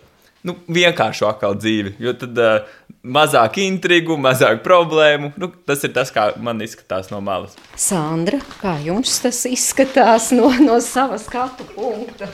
nu, 0.48 0.56
vienkāršo 0.72 1.28
atkal 1.30 1.58
dzīvi. 1.60 1.98
Jo 2.02 2.14
tad 2.18 2.40
uh, 2.42 2.70
mazāk 3.08 3.60
intrigu, 3.64 4.18
mazāk 4.22 4.64
problēmu. 4.66 5.34
Nu, 5.40 5.52
tas 5.68 5.84
ir 5.88 5.94
tas, 5.96 6.12
kā 6.14 6.30
man 6.44 6.62
izskatās 6.64 7.12
no 7.14 7.22
malas. 7.24 7.58
Sandra, 7.80 8.40
kā 8.62 8.78
jums 8.86 9.20
tas 9.24 9.44
izskatās 9.50 10.32
no, 10.36 10.52
no 10.64 10.80
sava 10.84 11.20
skatu 11.22 11.68
punkta? 11.76 12.32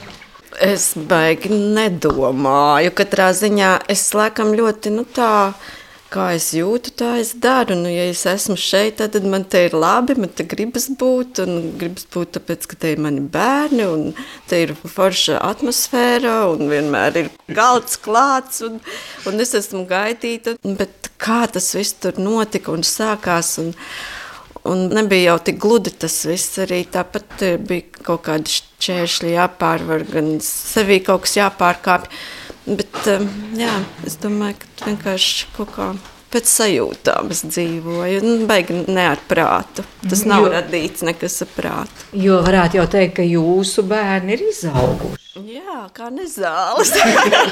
Es 0.61 0.91
baigi 1.09 1.49
nedomāju. 1.49 2.91
Katrā 2.97 3.31
ziņā 3.33 3.77
es 3.89 4.11
laikam 4.13 4.53
ļoti 4.57 4.93
nu, 4.93 5.05
tā. 5.05 5.53
Kā 6.13 6.27
es 6.37 6.51
jūtu, 6.53 6.91
tā 6.93 7.15
es 7.17 7.31
daru. 7.41 7.73
Nu, 7.79 7.89
ja 7.89 8.03
es 8.05 8.19
esmu 8.29 8.53
šeit, 8.59 8.99
tad 9.01 9.25
man 9.25 9.47
te 9.49 9.63
ir 9.65 9.73
labi, 9.73 10.13
man 10.21 10.29
te 10.29 10.45
gribas 10.45 10.85
būt. 10.93 11.41
Un 11.41 11.71
gribas 11.81 12.05
būt 12.13 12.35
tāpēc, 12.37 12.67
ka 12.69 12.77
te 12.77 12.91
ir 12.93 13.01
mani 13.01 13.23
bērni, 13.33 13.87
un 13.89 14.03
te 14.49 14.61
ir 14.67 14.75
forša 14.77 15.39
atmosfēra, 15.41 16.35
un 16.53 16.69
vienmēr 16.69 17.17
ir 17.23 17.31
galds 17.49 17.97
klāts, 17.97 18.61
un, 18.67 18.77
un 19.25 19.41
es 19.41 19.55
esmu 19.57 19.87
gaidīta. 19.89 20.53
Bet 20.61 21.09
kā 21.17 21.47
tas 21.49 21.73
viss 21.73 21.97
tur 21.97 22.21
notika 22.21 22.75
un 22.77 22.85
sākās? 22.85 23.55
Un, 23.63 23.73
Un 24.69 24.85
nebija 24.95 25.33
jau 25.33 25.39
tik 25.49 25.59
gludi 25.59 25.91
tas 26.03 26.21
viss. 26.29 26.59
Arī 26.63 26.83
tāpat 26.91 27.43
bija 27.67 28.03
kaut 28.05 28.23
kādi 28.29 28.53
šķēršļi 28.53 29.35
jāpārvar, 29.35 30.07
gan 30.13 30.37
sevī 30.43 31.01
kaut 31.03 31.25
kas 31.25 31.37
jāpārkāpj. 31.41 32.23
Bet 32.63 33.11
jā, 33.59 33.73
es 34.07 34.15
domāju, 34.23 34.61
ka 34.61 34.87
vienkārši 34.87 35.49
kaut 35.57 35.73
kā 35.75 35.91
pēc 36.33 36.49
sajūtām 36.49 37.31
es 37.33 37.43
dzīvoju. 37.45 38.21
Nu, 38.25 38.37
baigi 38.49 38.83
ne 38.87 39.07
ar 39.11 39.21
prātu. 39.29 39.85
Tas 40.07 40.23
nav 40.29 40.47
jo, 40.47 40.53
radīts 40.55 41.05
nekas 41.05 41.41
ar 41.45 41.51
prātu. 41.53 42.07
Jo 42.25 42.39
varētu 42.45 42.79
jau 42.79 42.87
teikt, 42.95 43.17
ka 43.19 43.27
jūsu 43.27 43.85
bērni 43.89 44.37
ir 44.37 44.45
izauguši. 44.49 45.19
Jā, 45.53 45.83
kā 45.93 46.09
nezāles. 46.13 46.93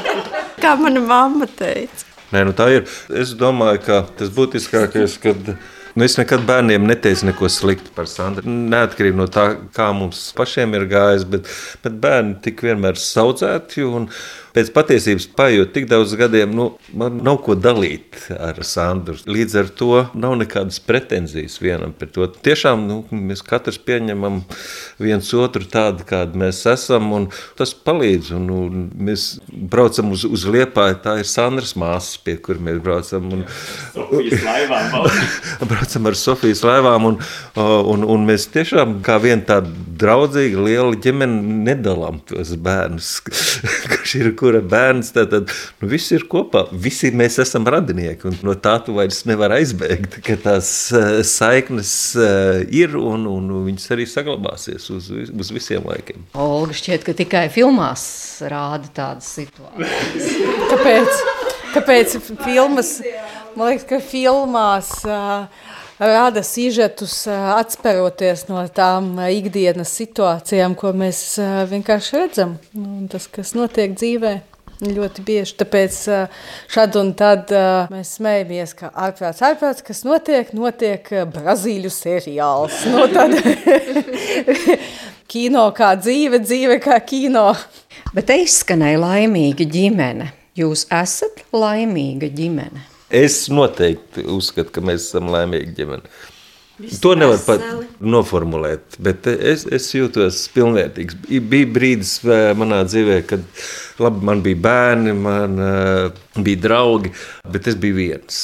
kā 0.63 0.73
mana 0.79 1.03
mamma 1.03 1.49
teica. 1.49 2.07
Nē, 2.31 2.45
nu 2.47 2.55
tā 2.55 2.69
ir. 2.77 2.89
Es 3.21 3.35
domāju, 3.37 3.83
ka 3.85 4.01
tas 4.17 4.31
būtiskākais, 4.33 5.17
kad 5.21 5.53
Nu, 5.95 6.05
es 6.05 6.15
nekad 6.15 6.45
bērniem 6.47 6.85
neteicu 6.87 7.27
neko 7.27 7.49
sliktu 7.51 7.91
par 7.95 8.07
Sandru. 8.07 8.47
Neatkarīgi 8.47 9.17
no 9.19 9.27
tā, 9.31 9.47
kā 9.75 9.89
mums 9.95 10.29
pašiem 10.37 10.77
ir 10.77 10.85
gājis, 10.91 11.25
bet, 11.27 11.49
bet 11.83 11.97
bērni 12.03 12.37
tik 12.45 12.63
vienmēr 12.63 12.99
saudzēti. 12.99 13.83
Un, 13.83 14.07
pēc 14.55 14.71
patiesības 14.75 15.27
paiet 15.37 15.73
tik 15.75 15.87
daudz 15.91 16.13
gadiem, 16.19 16.53
nu, 16.55 16.67
man 16.97 17.21
nav 17.23 17.39
ko 17.45 17.55
dalīt 17.55 18.17
ar 18.35 18.59
Sandru. 18.67 19.17
Līdz 19.29 19.57
ar 19.61 19.71
to 19.77 19.91
nav 20.13 20.35
nekādas 20.41 20.81
pretenzijas 20.83 21.59
vienam 21.61 21.93
pret 21.97 22.17
otru. 22.19 22.41
Tiešām 22.45 22.85
nu, 22.87 22.99
mēs 23.11 23.43
katrs 23.45 23.79
pieņemam 23.85 24.41
viens 25.01 25.31
otru 25.37 25.67
tādu, 25.71 26.05
kādi 26.07 26.39
mēs 26.41 26.63
esam, 26.69 27.11
un 27.15 27.29
tas 27.59 27.73
palīdz. 27.75 28.33
Un, 28.37 28.49
un 28.55 28.83
mēs 29.09 29.27
braucam 29.47 30.11
uz, 30.15 30.25
uz 30.27 30.45
Liepāju, 30.51 30.99
tā 31.05 31.17
ir 31.21 31.29
Sandras 31.29 31.75
māsas, 31.79 32.19
pie 32.23 32.37
kuriem 32.43 32.67
mēs 32.69 32.81
braucam. 32.83 33.31
Un, 33.37 33.45
braucam 35.71 36.11
ar 36.11 36.19
Sofijas 36.19 36.63
laivām, 36.67 37.07
un, 37.11 37.19
un, 37.61 38.05
un 38.15 38.27
mēs 38.27 38.49
tiešām 38.53 38.99
kā 39.05 39.17
viena 39.23 39.45
tāda 39.47 39.71
draudzīga, 40.01 40.61
liela 40.65 40.97
ģimene 41.01 41.61
nedalām 41.67 42.19
tos 42.27 42.53
bērnus, 42.61 43.13
kurš 43.91 44.15
ir 44.19 44.31
kura 44.41 44.61
bērns. 44.65 45.13
Tad, 45.15 45.31
tad 45.33 45.53
nu, 45.81 45.89
viss 45.91 46.11
ir 46.15 46.25
kopā, 46.31 46.65
visi 46.71 47.11
mēs 47.15 47.39
esam 47.43 47.67
radinieki, 47.69 48.29
un 48.29 48.39
no 48.47 48.55
tā 48.59 48.77
tu 48.85 48.95
vairs 48.97 49.23
nevar 49.29 49.55
aizbēgt, 49.57 50.19
ka 50.25 50.37
tās 50.41 50.71
uh, 50.95 51.21
saiknes 51.27 51.93
uh, 52.19 52.61
ir 52.67 52.97
un, 52.99 53.27
un 53.29 53.51
viņas 53.67 53.91
arī 53.95 54.07
saglabāsies 54.09 54.89
uz, 54.93 55.11
uz 55.11 55.53
visiem 55.53 55.85
laikiem. 55.87 56.25
Olga 56.37 56.77
šķiet, 56.77 57.05
ka 57.07 57.15
tikai 57.17 57.45
filmās 57.53 58.03
rāda 58.51 58.89
tādas 58.95 59.29
situācijas. 59.37 60.33
Kāpēc? 60.71 61.23
Kāpēc 61.71 62.17
filmas? 62.43 62.97
Man 63.55 63.73
liekas, 63.73 63.85
ka 63.87 63.99
filmās 64.03 64.91
uh, 65.07 65.70
rada 66.01 66.43
sižetus, 66.45 67.23
atspēroties 67.29 68.47
no 68.49 68.63
tām 68.73 69.13
ikdienas 69.29 69.93
situācijām, 69.99 70.75
ko 70.79 70.93
mēs 70.97 71.21
vienkārši 71.71 72.17
redzam. 72.17 72.55
Un 72.77 73.05
tas, 73.11 73.29
kas 73.31 73.53
notiek 73.57 73.93
dzīvē. 73.97 74.39
Ļoti 74.81 75.21
bieži. 75.21 75.53
Tāpēc 75.59 75.95
šad 76.73 76.95
un 76.97 77.11
tad 77.13 77.51
mēs 77.93 78.15
smējamies, 78.17 78.73
ka 78.79 78.89
ārprāts, 78.97 79.43
ārprāts, 79.45 79.85
kas 79.85 80.01
notiek, 80.07 80.49
notiek 80.57 81.05
Brazīļu 81.35 81.91
seriāls. 81.93 82.79
No 82.89 83.05
nu, 83.05 83.11
tad 83.13 83.37
kino 85.31 85.67
kā 85.77 85.93
dzīve, 86.01 86.41
dzīve 86.41 86.79
kā 86.81 86.97
kino. 87.05 87.51
Bet 88.15 88.31
te 88.31 88.41
izskanēja 88.41 89.03
laimīga 89.05 89.69
ģimene. 89.69 90.31
Jūs 90.57 90.87
esat 90.91 91.45
laimīga 91.53 92.31
ģimene. 92.33 92.90
Es 93.11 93.45
noteikti 93.51 94.23
uzskatu, 94.31 94.71
ka 94.75 94.83
mēs 94.85 95.09
esam 95.09 95.31
laimīgi 95.33 95.75
ģimene. 95.79 96.11
Viss 96.81 97.01
to 97.03 97.11
nevar 97.13 97.37
pat 97.45 97.61
noformulēt, 98.01 98.95
bet 99.03 99.27
es, 99.29 99.67
es 99.69 99.89
jūtos 99.93 100.39
pilnvērtīgs. 100.55 101.17
Bija 101.51 101.69
brīdis 101.75 102.13
manā 102.57 102.81
dzīvē, 102.87 103.17
kad 103.29 103.43
labi, 104.01 104.23
man 104.31 104.41
bija 104.45 104.61
bērni, 104.63 105.13
man 105.13 105.59
uh, 105.61 106.23
bija 106.39 106.63
draugi, 106.63 107.11
bet 107.53 107.69
es 107.69 107.77
biju 107.81 107.99
viens. 107.99 108.39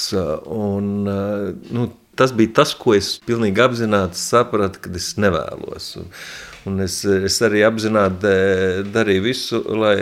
Un, 0.53 0.91
uh, 1.09 1.47
nu, 1.73 1.87
tas 2.19 2.35
bija 2.35 2.59
tas, 2.61 2.75
ko 2.77 2.93
es 2.97 3.15
pilnīgi 3.25 3.63
apzināti 3.63 4.21
sapratu, 4.21 4.83
kad 4.85 4.99
es 4.99 5.13
nevēlos. 5.21 5.89
Un, 6.01 6.11
un 6.69 6.85
es, 6.85 6.99
es 7.07 7.39
arī 7.47 7.65
apzināti 7.65 8.35
darīju 8.93 9.25
visu, 9.31 9.63
lai 9.81 9.97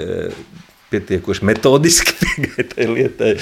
pietiekoši 0.95 1.45
metodiski 1.45 2.15
tai 2.73 2.87
lietai, 2.89 3.35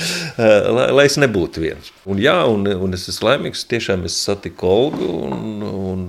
lai, 0.74 0.88
lai 0.98 1.06
es 1.08 1.18
nebūtu 1.22 1.64
viens. 1.64 1.92
Un, 2.10 2.20
jā, 2.20 2.36
un, 2.50 2.66
un 2.68 2.98
es 2.98 3.06
esmu 3.12 3.30
laimīgs. 3.30 3.64
Tiešām 3.70 4.04
es 4.08 4.18
satiku 4.26 4.68
Olgu, 4.68 5.08
un, 5.28 5.64
un 5.64 6.04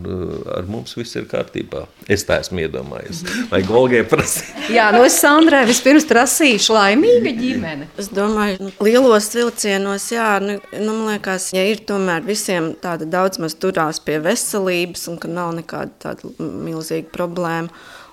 ar 0.57 0.67
mums 0.71 0.97
viss 0.99 1.15
ir 1.19 1.29
kārtībā. 1.31 1.85
Es 2.11 2.27
tā 2.27 2.41
esmu 2.43 2.65
iedomājies. 2.65 3.23
Vai 3.53 3.63
Golgai 3.67 4.03
prasīt? 4.09 4.51
jā, 4.75 4.89
no 4.95 5.03
nu 5.03 5.09
es 5.09 5.19
Sandrai 5.23 5.65
vispirms 5.69 6.07
prasīšu 6.11 6.75
laimīga 6.77 7.35
ģimene. 7.39 7.89
Es 8.01 8.11
domāju, 8.15 8.61
nu, 8.67 8.73
lielos 8.85 9.31
vilcienos, 9.37 10.09
jā, 10.15 10.31
nu, 10.45 10.59
nu, 10.75 10.91
man 10.91 11.15
liekas, 11.15 11.51
ja 11.55 11.65
ir 11.69 11.85
tomēr 11.89 12.25
visiem 12.27 12.73
tāda 12.83 13.09
daudz 13.09 13.41
maz 13.43 13.57
turās 13.61 14.03
pie 14.05 14.19
veselības 14.25 15.09
un 15.13 15.21
ka 15.23 15.31
nav 15.31 15.55
nekāda 15.59 15.93
tāda 16.09 16.35
milzīga 16.39 17.13
problēma 17.15 17.71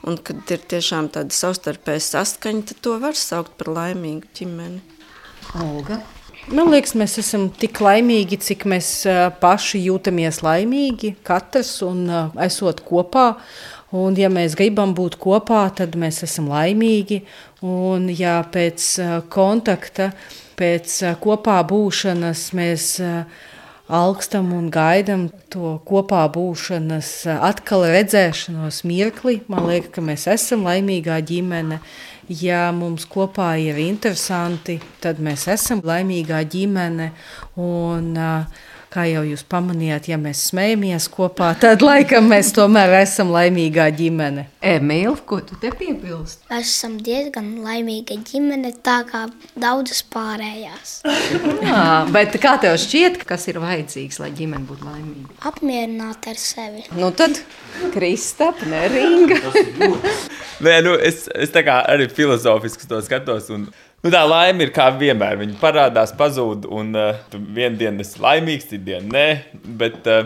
un 0.07 0.17
kad 0.17 0.53
ir 0.53 0.63
tiešām 0.71 1.11
tāda 1.13 1.35
savstarpēja 1.35 2.05
saskaņa, 2.07 2.65
tad 2.71 2.81
to 2.85 2.95
var 3.01 3.17
saukt 3.17 3.53
par 3.59 3.73
laimīgu 3.75 4.31
ģimeni. 4.37 4.81
Olga? 5.61 6.01
Man 6.49 6.71
liekas, 6.73 6.95
mēs 6.97 7.19
esam 7.21 7.51
tik 7.53 7.77
laimīgi, 7.83 8.39
cik 8.41 8.65
mēs 8.69 8.87
paši 9.43 9.83
jūtamies 9.83 10.41
laimīgi, 10.41 11.13
katrs 11.27 11.75
un 11.85 12.07
esot 12.41 12.81
kopā. 12.87 13.35
Un, 13.91 14.15
ja 14.15 14.29
mēs 14.31 14.55
gribam 14.57 14.95
būt 14.95 15.19
kopā, 15.21 15.65
tad 15.75 15.97
mēs 15.99 16.23
esam 16.25 16.47
laimīgi. 16.49 17.21
Un, 17.67 18.07
ja 18.09 18.39
pēc 18.47 18.87
kontakta, 19.29 20.09
pēc 20.57 20.97
kopā 21.21 21.59
būšanas 21.67 22.45
mēs 22.57 22.87
augstam 23.91 24.53
un 24.55 24.69
gaidām 24.71 25.27
to 25.51 25.75
kopā 25.87 26.23
būšanas, 26.31 27.11
atkal 27.35 27.85
redzēšanos 27.91 28.81
mirkli. 28.87 29.41
Man 29.51 29.67
liekas, 29.69 29.91
ka 29.95 30.05
mēs 30.05 30.27
esam 30.31 30.65
laimīgā 30.67 31.19
ģimene. 31.27 31.81
Ja 32.31 32.69
mums 32.71 33.03
kopā 33.11 33.53
ir 33.59 33.79
interesanti, 33.83 34.77
tad 35.03 35.19
mēs 35.19 35.49
esam 35.51 35.81
laimīgā 35.83 36.39
ģimene. 36.53 37.11
Un, 37.59 38.13
uh, 38.15 38.69
kā 38.91 39.05
jau 39.07 39.23
jūs 39.23 39.43
pamanījāt, 39.47 40.09
ja 40.11 40.17
mēs 40.19 40.43
smejamies 40.49 41.07
kopā, 41.11 41.53
tad 41.61 41.83
laikam 41.85 42.27
mēs 42.31 42.51
tomēr 42.55 42.97
esam 43.01 43.31
laimīgā 43.33 43.87
ģimene. 43.95 44.47
Emīl, 44.71 45.15
ko 45.27 45.39
tu 45.45 45.55
te 45.61 45.71
piebilst? 45.73 46.43
Mēs 46.51 46.67
esam 46.67 46.97
diezgan 47.01 47.53
laimīga 47.63 48.19
ģimene, 48.27 48.73
tā 48.83 48.99
kā 49.07 49.23
daudzas 49.55 50.03
pārējās. 50.11 50.99
Jā, 51.07 51.85
bet 52.15 52.35
kā 52.43 52.57
tev 52.61 52.75
šķiet, 52.81 53.23
kas 53.27 53.47
ir 53.51 53.61
vajadzīgs, 53.63 54.19
lai 54.21 54.31
ģimene 54.37 54.67
būtu 54.69 54.89
laimīga? 54.89 55.39
Apmierināt 55.51 56.27
ar 56.31 56.41
sevi. 56.41 56.85
Nu 56.97 57.13
tad 57.15 57.39
Kristap, 57.93 58.59
neringa. 58.67 59.39
Nē, 60.61 60.75
nu, 60.85 60.93
es, 60.99 61.25
es 61.33 61.53
tā 61.53 61.63
kā 61.65 61.79
arī 61.89 62.09
filozofiski 62.11 62.89
to 62.89 62.99
skatos. 63.05 63.49
Un 63.53 63.69
Nu, 64.01 64.09
tā 64.09 64.21
laime 64.25 64.65
ir 64.65 64.71
kā 64.73 64.87
vienmēr. 64.97 65.37
Viņa 65.37 65.59
parādās, 65.61 66.13
pazūd, 66.17 66.65
un 66.73 66.95
uh, 66.97 67.19
tu 67.29 67.37
vienu 67.37 67.77
dienu 67.77 68.01
esi 68.01 68.17
laimīgs, 68.21 68.65
citu 68.71 68.87
dienu 68.87 69.13
nē. 69.13 69.27
Bet, 69.77 69.99
uh, 70.09 70.25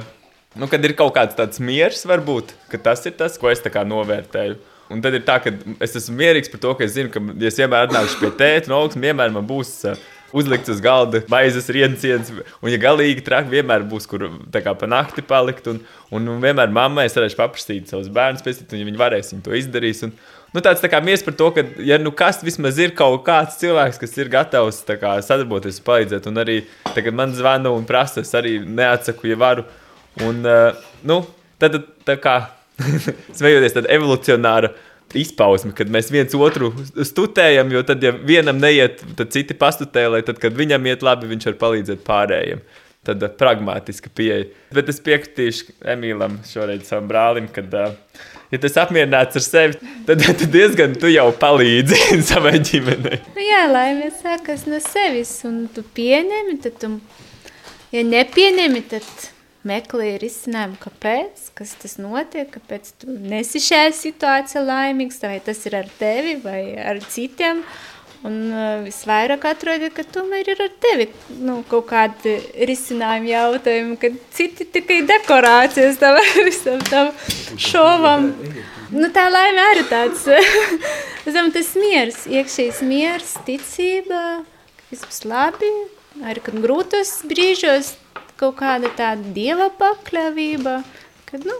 nu, 0.55 0.69
kad 0.71 0.85
ir 0.87 0.95
kaut 0.95 1.11
kāds 1.17 1.35
tāds 1.35 1.59
miers, 1.59 2.05
varbūt 2.07 2.55
tas 2.85 3.03
ir 3.07 3.17
tas, 3.19 3.35
ko 3.39 3.51
es 3.51 3.59
novērtēju. 3.59 4.55
Un 4.93 5.01
tad 5.01 5.17
ir 5.17 5.25
tā, 5.25 5.39
ka 5.41 5.51
es 5.81 5.95
esmu 5.97 6.15
mierīgs 6.21 6.51
par 6.53 6.61
to, 6.61 6.71
ka 6.77 6.85
es 6.85 6.93
zinu, 6.93 7.09
ka, 7.11 7.19
ja 7.19 7.49
es 7.49 7.57
vienmēr 7.59 7.87
atnākšu 7.87 8.21
pie 8.21 8.29
tēta, 8.37 8.69
no 8.69 8.83
augšas, 8.83 9.01
vienmēr 9.01 9.33
man 9.33 9.47
būs 9.49 9.71
uh, 9.89 9.99
uzlikts 10.35 10.71
uz 10.71 10.79
galda 10.83 11.23
maizes 11.31 11.67
rienciens. 11.73 12.31
Un, 12.31 12.69
ja 12.71 12.79
galīgi 12.79 13.23
traki, 13.25 13.51
vienmēr 13.57 13.83
būs, 13.89 14.07
kur 14.07 14.27
kā, 14.53 14.71
pa 14.71 14.87
nakti 14.87 15.25
palikt. 15.25 15.67
Un, 15.71 15.81
un, 16.15 16.31
un 16.31 16.43
vienmēr 16.43 16.71
mammai 16.71 17.09
es 17.09 17.17
varēšu 17.17 17.39
paprasīt 17.41 17.91
savus 17.91 18.07
bērnus, 18.13 18.45
pēc 18.45 18.63
tam, 18.63 18.79
ja 18.79 18.87
viņi 18.87 19.01
varēs, 19.01 19.33
viņi 19.33 19.45
to 19.49 19.55
izdarīs. 19.59 20.05
Un, 20.07 20.15
nu, 20.55 20.63
tāds 20.63 20.81
tā 20.83 20.89
kā 20.91 21.01
mies 21.03 21.23
par 21.25 21.35
to, 21.37 21.49
ka, 21.55 21.63
ja 21.83 21.97
nu 22.01 22.13
kas 22.15 22.39
vismaz 22.45 22.79
ir 22.81 22.95
kaut 22.97 23.25
kāds 23.27 23.59
cilvēks, 23.59 23.99
kas 24.01 24.15
ir 24.19 24.31
gatavs 24.31 24.81
kā, 24.87 25.17
sadarboties, 25.25 25.81
palīdzēt, 25.85 26.29
un 26.31 26.41
arī 26.43 26.61
tagad 26.95 27.17
man 27.17 27.35
zvana 27.35 27.73
un 27.75 27.87
prasa, 27.87 28.23
es 28.23 28.31
arī 28.37 28.57
neatsaku, 28.63 29.33
ja 29.33 29.39
varu. 29.39 29.65
Un, 30.23 30.45
uh, 30.47 30.85
nu, 31.03 31.21
tad, 31.59 31.81
tā 32.07 32.15
kā 32.23 32.37
svejoties 33.37 33.75
tāda 33.75 33.91
evolucionāra 33.95 34.71
izpausme, 35.15 35.73
kad 35.75 35.91
mēs 35.91 36.09
viens 36.11 36.33
otru 36.35 36.71
stutējam, 36.95 37.69
jo 37.71 37.83
tad, 37.87 38.03
ja 38.03 38.15
vienam 38.15 38.59
neiet, 38.59 39.03
tad 39.19 39.31
citi 39.35 39.55
pastutē, 39.59 40.07
lai 40.11 40.23
tad, 40.27 40.39
kad 40.41 40.55
viņam 40.55 40.87
iet 40.89 41.05
labi, 41.05 41.29
viņš 41.31 41.51
var 41.51 41.59
palīdzēt 41.65 42.03
pārējiem. 42.07 42.63
Tad 43.05 43.21
uh, 43.21 43.29
pragmatiska 43.37 44.09
pieeja. 44.17 44.47
Bet 44.73 44.87
es 44.89 45.03
piekritīšu 45.03 45.75
Emīlam, 45.93 46.39
šoreiz 46.49 46.87
savam 46.87 47.11
brālim, 47.11 47.51
kad 47.53 47.75
uh, 47.77 47.91
ja 48.51 48.59
tu 48.59 48.69
esi 48.69 48.81
apmierināts 48.81 49.39
ar 49.39 49.45
sevi, 49.45 49.93
tad, 50.07 50.23
tad 50.23 50.43
diezgan 50.53 50.95
tu 50.99 51.11
jau 51.11 51.27
palīdzi 51.41 52.01
savai 52.31 52.57
ģimenei. 52.59 53.21
Nu, 53.35 53.45
jā, 53.45 53.63
laime 53.71 54.11
sākas 54.21 54.67
no 54.69 54.81
sevis, 54.83 55.37
un 55.47 55.65
tu 55.73 55.85
pieņemi, 55.95 56.59
tad 56.65 56.77
tu, 56.81 56.91
ja 57.95 58.05
nepieņemi, 58.05 58.83
tad 58.91 59.09
meklē 59.65 60.15
risinājumu, 60.21 60.77
kāpēc, 60.81 61.49
kas 61.57 61.73
tas 61.81 61.97
notiek, 62.01 62.51
kāpēc 62.53 62.91
tu 63.01 63.09
nesi 63.09 63.61
šajā 63.63 63.91
situācijā 63.97 64.61
laimīgs, 64.65 65.21
vai 65.25 65.39
tas 65.45 65.63
ir 65.65 65.79
ar 65.81 65.89
tevi 65.99 66.37
vai 66.43 66.61
ar 66.77 67.01
citiem. 67.09 67.63
Un 68.25 68.37
uh, 68.49 68.79
visvairāk 68.81 69.43
atrodi, 69.45 69.91
ka 69.93 70.05
tomēr 70.09 70.47
ir 70.49 70.61
ar 70.65 70.71
tevi 70.81 71.05
nu, 71.45 71.59
kaut 71.69 71.85
kādi 71.91 72.37
risinājumi 72.69 73.29
jautājumi, 73.29 73.97
kad 74.01 74.15
citi 74.33 74.65
tikai 74.73 75.03
dekorācijas 75.05 75.99
tam 76.01 76.17
visam 76.47 76.81
tam 76.89 77.11
šovam. 77.61 78.31
Nu, 78.95 79.09
tā 79.13 79.27
laime 79.29 79.61
arī 79.73 79.85
tāds, 79.91 80.25
domāju, 81.25 81.53
tas 81.59 81.71
miers, 81.77 82.23
iekšējs 82.29 82.81
miers, 82.87 83.35
ticība, 83.45 84.23
ka 84.73 84.89
viss 84.89 85.05
būs 85.05 85.23
labi, 85.29 85.71
arī 86.25 86.45
kad 86.45 86.57
grūtos 86.65 87.17
brīžos 87.29 87.93
kaut 88.39 88.57
kāda 88.61 88.89
tāda 88.97 89.35
dieva 89.35 89.69
pakļāvība, 89.77 90.79
kad, 91.29 91.45
nu, 91.45 91.59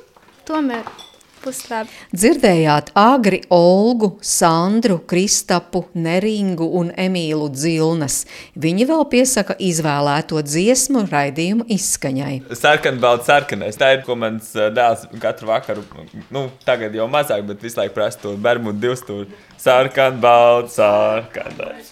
tomēr 0.50 0.86
puslabi. 1.46 1.94
Dzirdējāt 2.16 2.92
Agri, 2.98 3.42
Olgu, 3.54 4.16
Sandru, 4.26 4.98
Kristapu, 5.10 5.86
Neringu 5.94 6.68
un 6.80 6.92
Emīlu 6.98 7.50
Dzilnas. 7.54 8.24
Viņi 8.58 8.88
vēl 8.90 9.06
piesaka 9.12 9.58
izvēlēto 9.62 10.42
dziesmu 10.46 11.06
raidījumu 11.12 11.68
izskaņai. 11.78 12.36
Sarkanbalts 12.58 13.30
sarkanais. 13.30 13.78
Tā 13.80 13.94
ir, 13.98 14.04
ko 14.08 14.18
mans 14.20 14.52
dēls 14.54 15.08
katru 15.22 15.52
vakaru, 15.52 15.86
nu, 16.34 16.48
tagad 16.68 16.96
jau 16.96 17.08
mazāk, 17.12 17.46
bet 17.48 17.64
visu 17.64 17.82
laiku 17.82 17.98
prasa 17.98 18.24
to 18.24 18.36
Bermudu 18.42 18.82
divstūri. 18.88 19.44
Sarkanbalts, 19.62 20.76
sarkanais. 20.78 21.92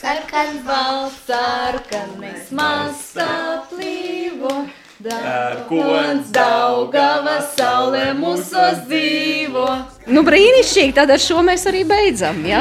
Sarkanbalts, 0.00 1.18
sarkanais, 1.28 2.52
mazā 2.56 3.32
plīvo. 3.70 4.54
Dārkons 5.00 6.28
Daugava 6.34 7.38
saulē 7.54 8.10
mūsos 8.18 8.82
dzīvo. 8.84 9.64
Nu, 10.12 10.20
brīnišķīgi, 10.26 10.92
tad 10.98 11.12
ar 11.14 11.22
šo 11.22 11.40
mēs 11.46 11.64
arī 11.70 11.86
beidzam, 11.88 12.42
ja? 12.44 12.60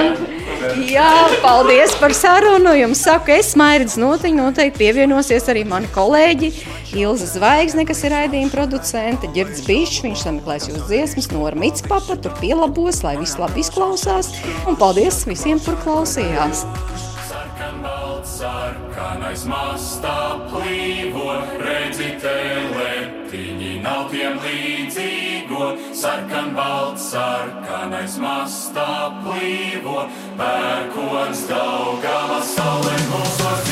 Jā, 0.88 1.10
paldies 1.44 1.92
par 2.00 2.16
sarunu. 2.16 2.72
Jums 2.80 3.02
saku, 3.04 3.34
es 3.36 3.52
Mairidz 3.60 3.98
notiņ, 4.00 4.40
noteikti 4.40 4.86
pievienosies 4.86 5.52
arī 5.52 5.66
mani 5.68 5.92
kolēģi 5.96 6.54
Ilza 7.00 7.28
Zvaigzne, 7.34 7.84
kas 7.90 8.06
ir 8.08 8.16
raidījuma 8.16 8.56
producente, 8.56 9.28
Girds 9.36 9.66
Bišs, 9.68 10.00
viņš 10.08 10.24
sameklēs 10.30 10.72
jūs 10.72 10.88
dziesmas, 10.88 11.32
Nora 11.36 11.60
Mitspapa, 11.60 12.16
tur 12.24 12.40
pielabos, 12.40 13.04
lai 13.04 13.18
viss 13.20 13.36
labi 13.42 13.66
izklausās. 13.66 14.32
Un 14.64 14.80
paldies 14.80 15.26
visiem, 15.28 15.60
kur 15.68 15.76
klausījās 15.84 16.64
sarkanais 18.40 19.44
mastā 19.50 20.16
plīvo, 20.52 21.28
redzi 21.60 22.14
teletiņi 22.24 23.74
nav 23.84 24.08
tiem 24.14 24.40
līdzīgo. 24.46 25.72
Sarkan 26.02 26.54
balts, 26.58 27.10
sarkanais 27.14 28.20
mastā 28.24 28.92
plīvo, 29.26 30.06
pērkons 30.40 31.48
daugava 31.52 32.40
saulē 32.54 32.96
mūs. 33.12 33.69